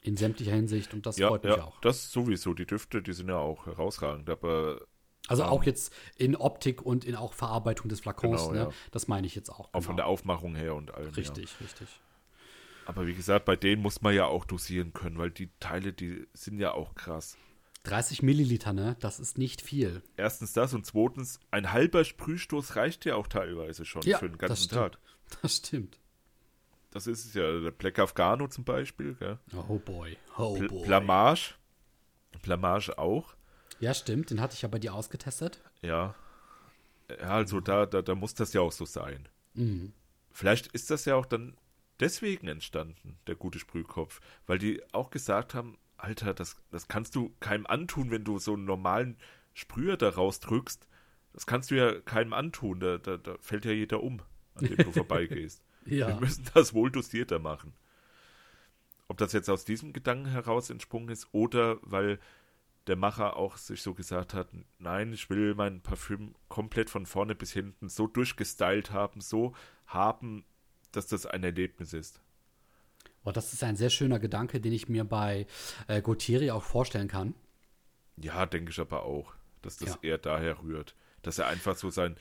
in 0.01 0.15
sämtlicher 0.15 0.53
Hinsicht 0.53 0.93
und 0.93 1.05
das 1.05 1.18
ja, 1.18 1.28
freut 1.28 1.43
mich 1.43 1.55
ja, 1.55 1.63
auch. 1.63 1.80
das 1.82 2.09
sowieso. 2.11 2.53
Die 2.53 2.65
Düfte, 2.65 3.01
die 3.01 3.11
sind 3.13 3.28
ja 3.28 3.38
auch 3.38 3.65
herausragend, 3.65 4.30
aber 4.30 4.80
Also 5.28 5.44
ähm, 5.44 5.50
auch 5.50 5.64
jetzt 5.64 5.94
in 6.16 6.36
Optik 6.36 6.82
und 6.82 7.06
in 7.06 7.16
auch 7.16 7.34
Verarbeitung 7.34 7.90
des 7.90 8.00
Flakons, 8.02 8.42
Genau, 8.44 8.52
ne? 8.54 8.60
ja. 8.60 8.70
Das 8.92 9.08
meine 9.08 9.28
ich 9.28 9.36
jetzt 9.36 9.50
auch. 9.50 9.74
auch 9.74 9.82
von 9.84 9.98
der 9.98 10.08
Aufmachung 10.08 10.56
her 10.56 10.76
und 10.76 10.94
allem. 10.94 11.10
Ja. 11.10 11.16
Richtig, 11.16 11.50
richtig. 11.62 11.88
Aber 12.86 13.06
wie 13.06 13.14
gesagt, 13.14 13.44
bei 13.46 13.58
denen 13.58 13.82
muss 13.82 14.02
man 14.02 14.16
ja 14.16 14.26
auch 14.28 14.46
dosieren 14.46 14.94
können, 14.94 15.18
weil 15.18 15.30
die 15.32 15.50
Teile, 15.60 15.92
die 15.92 16.26
sind 16.34 16.60
ja 16.60 16.72
auch 16.74 16.96
krass. 16.96 17.38
30 17.84 18.22
Milliliter, 18.24 18.72
ne? 18.74 18.96
Das 19.02 19.20
ist 19.20 19.38
nicht 19.38 19.62
viel. 19.62 20.02
Erstens 20.16 20.54
das 20.54 20.74
und 20.74 20.86
zweitens, 20.86 21.40
ein 21.52 21.72
halber 21.74 22.04
Sprühstoß 22.06 22.76
reicht 22.78 23.04
ja 23.06 23.16
auch 23.16 23.28
teilweise 23.28 23.86
schon 23.86 24.02
Ja, 24.04 24.18
für 24.20 24.30
den 24.30 24.38
das 24.38 24.48
ganzen 24.50 24.64
stimmt. 24.66 24.94
Tag. 24.94 25.00
Das 25.42 25.56
stimmt. 25.58 26.00
Das 26.92 27.08
ist 27.08 27.26
es 27.26 27.34
ja. 27.34 27.60
Der 27.60 27.72
Black 27.72 28.00
Afghano 28.00 28.48
zum 28.48 28.64
Beispiel, 28.64 29.16
gell? 29.16 29.38
Oh 29.70 29.78
boy. 29.80 30.18
Oh 30.38 30.56
Pl 30.56 30.68
boy. 30.70 30.86
Blamage. 30.88 31.56
Blamage 32.42 32.98
auch. 32.98 33.36
Ja, 33.80 33.94
stimmt. 33.94 34.30
Den 34.30 34.42
hatte 34.42 34.54
ich 34.56 34.62
ja 34.64 34.68
bei 34.70 34.80
dir 34.80 34.94
ausgetestet. 34.94 35.62
Ja. 35.82 36.16
Ja, 37.10 37.16
also 37.30 37.60
da, 37.62 37.86
da, 37.86 38.02
da 38.02 38.16
muss 38.16 38.34
das 38.34 38.54
ja 38.54 38.62
auch 38.62 38.72
so 38.72 38.86
sein. 38.86 39.28
Mhm. 39.54 39.94
Vielleicht 40.32 40.68
ist 40.68 40.92
das 40.92 41.06
ja 41.06 41.16
auch 41.16 41.26
dann 41.26 41.56
deswegen 42.00 42.48
entstanden, 42.48 43.18
der 43.28 43.36
gute 43.36 43.60
Sprühkopf. 43.60 44.20
Weil 44.46 44.60
die 44.60 44.82
auch 44.94 45.10
gesagt 45.10 45.54
haben, 45.54 45.78
Alter, 45.98 46.34
das, 46.34 46.58
das 46.70 46.88
kannst 46.88 47.16
du 47.16 47.34
keinem 47.40 47.66
antun, 47.66 48.12
wenn 48.12 48.24
du 48.24 48.40
so 48.40 48.54
einen 48.54 48.66
normalen 48.66 49.18
Sprüher 49.54 49.98
da 49.98 50.10
rausdrückst. 50.10 50.88
Das 51.34 51.46
kannst 51.48 51.72
du 51.72 51.76
ja 51.76 52.00
keinem 52.02 52.34
antun. 52.34 52.80
Da, 52.80 52.98
da, 52.98 53.18
da 53.18 53.36
fällt 53.40 53.66
ja 53.66 53.72
jeder 53.72 54.04
um, 54.04 54.22
an 54.56 54.66
dem 54.66 54.78
du 54.78 54.92
vorbeigehst. 54.92 55.64
Wir 55.86 55.98
Ja. 56.10 56.20
müssen 56.20 56.46
das 56.54 56.74
wohl 56.74 56.92
dosierter 56.92 57.40
machen. 57.40 57.74
Ob 59.08 59.18
das 59.18 59.32
jetzt 59.32 59.50
aus 59.50 59.64
diesem 59.64 59.94
Gedanken 59.94 60.26
heraus 60.30 60.70
entsprungen 60.70 61.08
ist 61.10 61.28
oder 61.32 61.78
weil 61.82 62.20
der 62.88 62.96
Macher 62.96 63.36
auch 63.36 63.58
sich 63.58 63.82
so 63.82 63.94
gesagt 63.94 64.34
hat, 64.34 64.50
nein, 64.80 65.14
ich 65.14 65.30
will 65.30 65.56
mein 65.56 65.82
Parfüm 65.82 66.36
komplett 66.48 66.90
von 66.90 67.06
vorne 67.06 67.36
bis 67.36 67.52
hinten 67.52 67.90
so 67.90 68.08
durchgestylt 68.08 68.92
haben, 68.92 69.22
so 69.22 69.54
haben, 69.86 70.46
dass 70.92 71.08
das 71.08 71.26
ein 71.26 71.44
Erlebnis 71.44 71.94
ist. 71.94 72.22
Oh, 73.24 73.32
das 73.32 73.52
ist 73.54 73.64
ein 73.64 73.76
sehr 73.76 73.90
schöner 73.90 74.20
Gedanke, 74.20 74.62
den 74.62 74.72
ich 74.72 74.88
mir 74.88 75.04
bei 75.04 75.48
äh, 75.88 76.02
Gautieri 76.02 76.50
auch 76.52 76.64
vorstellen 76.64 77.10
kann. 77.10 77.36
Ja, 78.16 78.46
denke 78.46 78.72
ich 78.72 78.80
aber 78.80 79.04
auch, 79.04 79.34
dass 79.62 79.78
das 79.78 79.90
Ja. 79.90 80.00
eher 80.02 80.18
daher 80.18 80.62
rührt, 80.64 80.96
dass 81.24 81.38
er 81.38 81.48
einfach 81.48 81.76
so 81.76 81.90
sein 81.90 82.16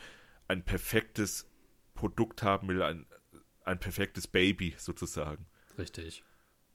ein 0.49 0.65
perfektes 0.65 1.49
Produkt 1.95 2.43
haben 2.43 2.69
will, 2.69 2.83
ein, 2.83 3.07
ein 3.65 3.79
perfektes 3.79 4.27
Baby 4.27 4.75
sozusagen. 4.79 5.47
Richtig. 5.79 6.25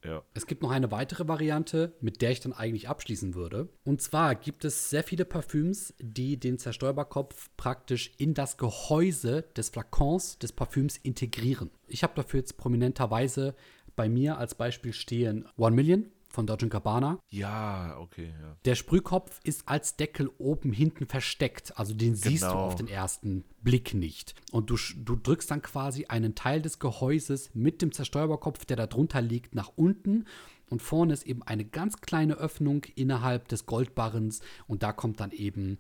Ja. 0.04 0.24
Es 0.34 0.48
gibt 0.48 0.64
noch 0.64 0.72
eine 0.72 0.92
weitere 0.92 1.28
Variante, 1.28 1.94
mit 2.02 2.22
der 2.22 2.32
ich 2.32 2.40
dann 2.40 2.54
eigentlich 2.54 2.90
abschließen 2.90 3.36
würde. 3.36 3.70
Und 3.84 4.02
zwar 4.02 4.36
gibt 4.36 4.66
es 4.66 4.90
sehr 4.90 5.04
viele 5.04 5.26
Parfüms, 5.26 5.94
die 6.00 6.40
den 6.40 6.58
Zerstäuberkopf 6.58 7.50
praktisch 7.58 8.12
in 8.18 8.34
das 8.34 8.58
Gehäuse 8.58 9.44
des 9.56 9.70
Flakons 9.70 10.40
des 10.40 10.54
Parfüms 10.54 10.98
integrieren. 10.98 11.70
Ich 11.88 12.04
habe 12.04 12.14
dafür 12.16 12.40
jetzt 12.40 12.58
prominenterweise 12.58 13.56
bei 13.96 14.10
mir 14.10 14.38
als 14.38 14.56
Beispiel 14.56 14.94
stehen 14.94 15.48
One 15.58 15.76
Million 15.76 16.06
von 16.32 16.48
Dolce 16.48 16.68
Gabbana. 16.68 17.20
Ja, 17.30 17.98
okay, 18.00 18.34
ja. 18.42 18.58
Der 18.66 18.76
Sprühkopf 18.76 19.40
ist 19.44 19.68
als 19.68 19.96
Deckel 19.98 20.30
oben 20.38 20.72
hinten 20.74 21.06
versteckt, 21.08 21.78
also 21.78 21.94
den 21.94 22.16
siehst 22.16 22.44
du 22.44 22.48
Genau. 22.48 22.66
auf 22.66 22.76
den 22.76 22.88
ersten 22.88 23.44
Blick 23.62 23.94
nicht. 23.94 24.36
Und 24.52 24.70
du, 24.70 24.78
du 24.98 25.16
drückst 25.16 25.52
dann 25.52 25.62
quasi 25.62 26.06
einen 26.06 26.36
Teil 26.36 26.62
des 26.62 26.80
Gehäuses 26.80 27.54
mit 27.54 27.82
dem 27.82 27.92
Zerstäuberkopf, 27.92 28.66
der 28.66 28.78
da 28.78 28.88
drunter 28.88 29.22
liegt, 29.22 29.56
nach 29.56 29.72
unten. 29.76 30.26
Und 30.70 30.82
vorne 30.82 31.14
ist 31.14 31.24
eben 31.28 31.44
eine 31.44 31.66
ganz 31.66 32.00
kleine 32.00 32.36
Öffnung 32.36 32.86
innerhalb 32.96 33.48
des 33.50 33.66
Goldbarrens 33.66 34.40
und 34.68 34.84
da 34.84 34.94
kommt 34.94 35.20
dann 35.20 35.32
eben 35.32 35.78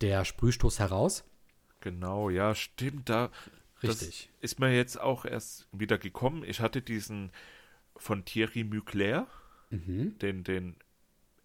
der 0.00 0.24
Sprühstoß 0.24 0.78
heraus. 0.78 1.24
Genau, 1.80 2.30
ja, 2.30 2.54
stimmt. 2.54 3.08
Da 3.08 3.30
Richtig. 3.82 4.30
Ist 4.40 4.58
mir 4.58 4.74
jetzt 4.74 5.00
auch 5.00 5.24
erst 5.24 5.68
wieder 5.72 5.98
gekommen. 5.98 6.42
Ich 6.44 6.60
hatte 6.60 6.82
diesen 6.82 7.30
von 7.96 8.24
Thierry 8.24 8.64
Mugler, 8.64 9.26
Mhm. 9.70 10.18
den, 10.18 10.44
den 10.44 10.76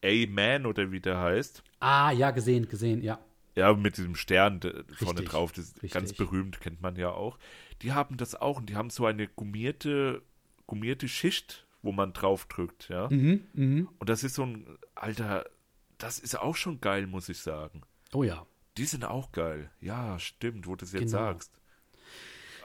A-Man 0.04 0.66
oder 0.66 0.92
wie 0.92 1.00
der 1.00 1.18
heißt. 1.20 1.64
Ah, 1.80 2.12
ja, 2.12 2.32
gesehen, 2.32 2.68
gesehen, 2.68 3.02
ja. 3.02 3.20
Ja, 3.56 3.74
mit 3.74 3.98
diesem 3.98 4.16
Stern 4.16 4.60
de- 4.60 4.84
vorne 4.96 5.20
Richtig, 5.20 5.30
drauf, 5.30 5.52
das 5.52 5.66
ist 5.66 5.76
richtig. 5.84 5.92
ganz 5.92 6.14
berühmt, 6.14 6.60
kennt 6.60 6.82
man 6.82 6.96
ja 6.96 7.12
auch. 7.12 7.38
Die 7.82 7.92
haben 7.94 8.18
das 8.18 8.34
auch 8.36 8.58
und 8.58 8.70
die 8.70 8.76
haben 8.76 8.90
so 8.90 9.06
eine 9.06 9.28
gummierte, 9.28 10.24
gummierte 10.66 11.08
Schicht, 11.08 11.68
wo 11.82 11.92
man 11.92 12.14
drauf 12.14 12.46
drückt, 12.48 12.90
ja. 12.90 13.10
Mhm, 13.12 13.44
mhm. 13.54 13.90
Und 14.00 14.10
das 14.10 14.24
ist 14.24 14.36
so 14.36 14.44
ein, 14.46 14.66
Alter, 14.96 15.46
das 16.00 16.18
ist 16.20 16.40
auch 16.40 16.56
schon 16.56 16.82
geil, 16.82 17.06
muss 17.08 17.30
ich 17.30 17.40
sagen. 17.40 17.82
Oh 18.14 18.24
ja. 18.24 18.46
Die 18.78 18.86
sind 18.86 19.06
auch 19.06 19.32
geil. 19.32 19.70
Ja, 19.82 20.18
stimmt, 20.18 20.66
wo 20.66 20.76
du 20.76 20.84
es 20.86 20.92
jetzt 20.94 21.02
Genau. 21.12 21.12
sagst. 21.12 21.52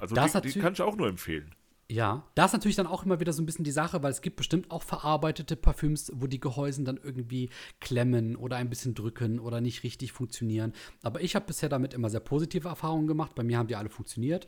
Also 0.00 0.14
Das 0.14 0.32
die, 0.32 0.52
die 0.52 0.61
kann 0.61 0.72
ich 0.72 0.80
auch 0.80 0.96
nur 0.96 1.09
empfehlen. 1.09 1.54
Ja, 1.91 2.26
da 2.34 2.45
ist 2.45 2.53
natürlich 2.53 2.76
dann 2.76 2.86
auch 2.86 3.05
immer 3.05 3.18
wieder 3.18 3.32
so 3.32 3.43
ein 3.43 3.47
bisschen 3.47 3.64
die 3.64 3.70
Sache, 3.70 4.03
weil 4.03 4.11
es 4.11 4.20
gibt 4.20 4.36
bestimmt 4.36 4.70
auch 4.70 4.82
verarbeitete 4.82 5.57
Parfüms, 5.57 6.12
wo 6.14 6.26
die 6.26 6.41
Gehäusen 6.41 6.84
dann 6.84 6.99
irgendwie 6.99 7.49
klemmen 7.80 8.36
oder 8.36 8.57
ein 8.57 8.68
bisschen 8.68 8.95
drücken 8.95 9.41
oder 9.41 9.62
nicht 9.62 9.84
richtig 9.84 10.12
funktionieren. 10.12 10.74
Aber 11.03 11.22
ich 11.22 11.34
habe 11.34 11.47
bisher 11.47 11.70
damit 11.70 11.95
immer 11.95 12.11
sehr 12.11 12.20
positive 12.20 12.68
Erfahrungen 12.68 13.07
gemacht. 13.07 13.34
Bei 13.34 13.43
mir 13.43 13.57
haben 13.57 13.68
die 13.68 13.76
alle 13.76 13.89
funktioniert 13.89 14.47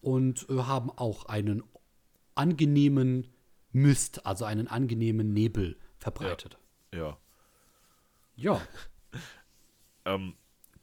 und 0.00 0.48
äh, 0.48 0.58
haben 0.58 0.90
auch 0.90 1.24
einen 1.24 1.64
angenehmen 2.36 3.26
Mist, 3.72 4.24
also 4.24 4.44
einen 4.44 4.68
angenehmen 4.68 5.32
Nebel 5.32 5.76
verbreitet. 5.98 6.56
Ja. 6.94 7.18
Ja, 8.36 8.60
Ähm, 10.06 10.34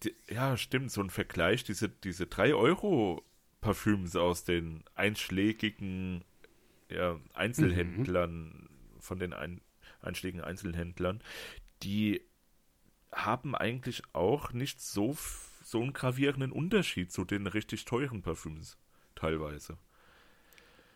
die, 0.04 0.14
ja, 0.30 0.58
stimmt, 0.58 0.92
so 0.92 1.02
ein 1.02 1.10
Vergleich, 1.10 1.64
diese, 1.64 1.90
diese 1.90 2.28
3 2.28 2.54
Euro 2.54 3.24
Parfüms 3.64 4.16
aus 4.16 4.44
den 4.44 4.84
einschlägigen 4.94 6.24
ja, 6.90 7.20
Einzelhändlern, 7.34 8.70
von 9.00 9.20
den 9.20 9.34
ein, 9.34 9.62
einschlägigen 10.02 10.44
Einzelhändlern, 10.44 11.22
die 11.82 12.22
haben 13.12 13.56
eigentlich 13.56 14.04
auch 14.14 14.52
nicht 14.52 14.82
so, 14.82 15.16
so 15.64 15.82
einen 15.82 15.94
gravierenden 15.94 16.52
Unterschied 16.52 17.12
zu 17.12 17.24
den 17.26 17.48
richtig 17.48 17.86
teuren 17.86 18.22
Parfüms 18.22 18.78
teilweise, 19.16 19.78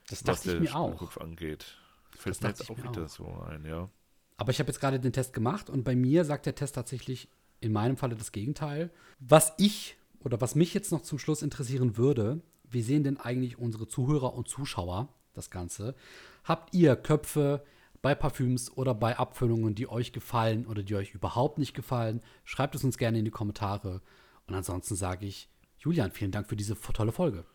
das 0.10 0.26
was 0.26 0.44
dachte 0.44 0.58
ich 0.58 0.62
mir 0.62 0.76
auch. 0.76 1.18
Angeht. 1.18 1.78
Fällt 2.16 2.42
mir 2.42 2.50
jetzt 2.50 2.70
auch 2.70 2.78
wieder 2.78 3.04
auch. 3.04 3.10
so 3.10 3.46
ein, 3.48 3.66
ja. 3.66 3.90
Aber 4.38 4.52
ich 4.52 4.60
habe 4.60 4.70
jetzt 4.70 4.80
gerade 4.80 5.00
den 5.00 5.14
Test 5.14 5.34
gemacht 5.34 5.70
und 5.70 5.84
bei 5.84 5.96
mir 5.96 6.26
sagt 6.26 6.46
der 6.46 6.56
Test 6.56 6.76
tatsächlich 6.76 7.30
in 7.60 7.72
meinem 7.72 7.98
Falle 7.98 8.16
das 8.16 8.32
Gegenteil. 8.32 8.92
Was 9.20 9.54
ich 9.58 9.98
oder 10.20 10.42
was 10.42 10.56
mich 10.56 10.74
jetzt 10.74 10.92
noch 10.92 11.02
zum 11.02 11.20
Schluss 11.20 11.42
interessieren 11.42 11.98
würde, 11.98 12.42
wie 12.70 12.82
sehen 12.82 13.04
denn 13.04 13.18
eigentlich 13.18 13.58
unsere 13.58 13.88
Zuhörer 13.88 14.34
und 14.34 14.48
Zuschauer 14.48 15.10
das 15.34 15.50
Ganze? 15.50 15.96
Habt 16.44 16.74
ihr 16.74 16.96
Köpfe 16.96 17.64
bei 18.02 18.16
Parfüms 18.16 18.76
oder 18.76 18.94
bei 18.94 19.18
Abfüllungen, 19.18 19.76
die 19.76 19.90
euch 19.90 20.12
gefallen 20.14 20.66
oder 20.66 20.84
die 20.84 20.96
euch 20.96 21.14
überhaupt 21.14 21.58
nicht 21.58 21.74
gefallen? 21.74 22.22
Schreibt 22.44 22.76
es 22.76 22.84
uns 22.84 22.98
gerne 22.98 23.20
in 23.20 23.26
die 23.26 23.32
Kommentare. 23.32 24.02
Und 24.48 24.56
ansonsten 24.56 24.96
sage 24.96 25.26
ich, 25.26 25.50
Julian, 25.78 26.12
vielen 26.12 26.32
Dank 26.32 26.48
für 26.48 26.56
diese 26.56 26.80
tolle 26.80 27.12
Folge. 27.12 27.46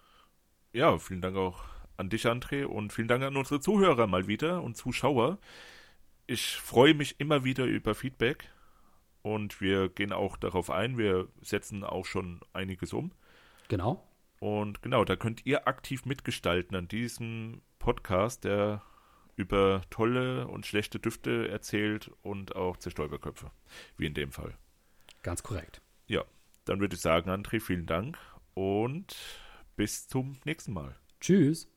Ja, 0.73 0.99
vielen 0.99 1.21
Dank 1.21 1.37
auch 1.37 1.65
an 1.97 2.09
dich, 2.09 2.27
André, 2.27 2.65
und 2.65 2.93
vielen 2.93 3.09
Dank 3.09 3.23
an 3.23 3.37
unsere 3.37 3.61
Zuhörer 3.61 4.07
mal 4.07 4.27
wieder 4.27 4.63
und 4.63 4.77
Zuschauer. 4.77 5.39
Ich 6.27 6.57
freue 6.57 6.95
mich 6.95 7.21
immer 7.21 7.45
wieder 7.45 7.65
über 7.65 7.95
Feedback 7.95 8.49
und 9.23 9.61
wir 9.61 9.89
gehen 9.89 10.13
auch 10.13 10.37
darauf 10.37 10.71
ein. 10.71 10.99
Wir 10.99 11.29
setzen 11.43 11.85
auch 11.85 12.07
schon 12.07 12.41
einiges 12.53 12.93
um. 12.93 13.13
Genau. 13.69 14.03
Und 14.43 14.83
genau, 14.83 15.05
da 15.05 15.15
könnt 15.15 15.47
ihr 15.47 15.69
aktiv 15.69 16.05
mitgestalten 16.05 16.77
an 16.77 16.89
diesem 16.89 17.63
Podcast, 17.79 18.43
der 18.43 18.83
über 19.37 19.83
tolle 19.89 20.49
und 20.49 20.67
schlechte 20.67 20.99
Düfte 20.99 21.49
erzählt 21.49 22.11
und 22.23 22.57
auch 22.57 22.77
Zerstäuberköpfe, 22.77 23.53
wie 23.97 24.07
in 24.07 24.15
dem 24.15 24.33
Fall. 24.33 24.59
Ganz 25.23 25.45
korrekt. 25.45 25.81
Ja, 26.09 26.25
dann 26.65 26.81
würde 26.81 26.97
ich 26.97 27.01
sagen, 27.01 27.31
André, 27.31 27.61
vielen 27.61 27.87
Dank 27.87 28.19
und 28.55 29.15
bis 29.77 30.09
zum 30.09 30.41
nächsten 30.45 30.73
Mal. 30.73 30.97
Tschüss. 31.21 31.69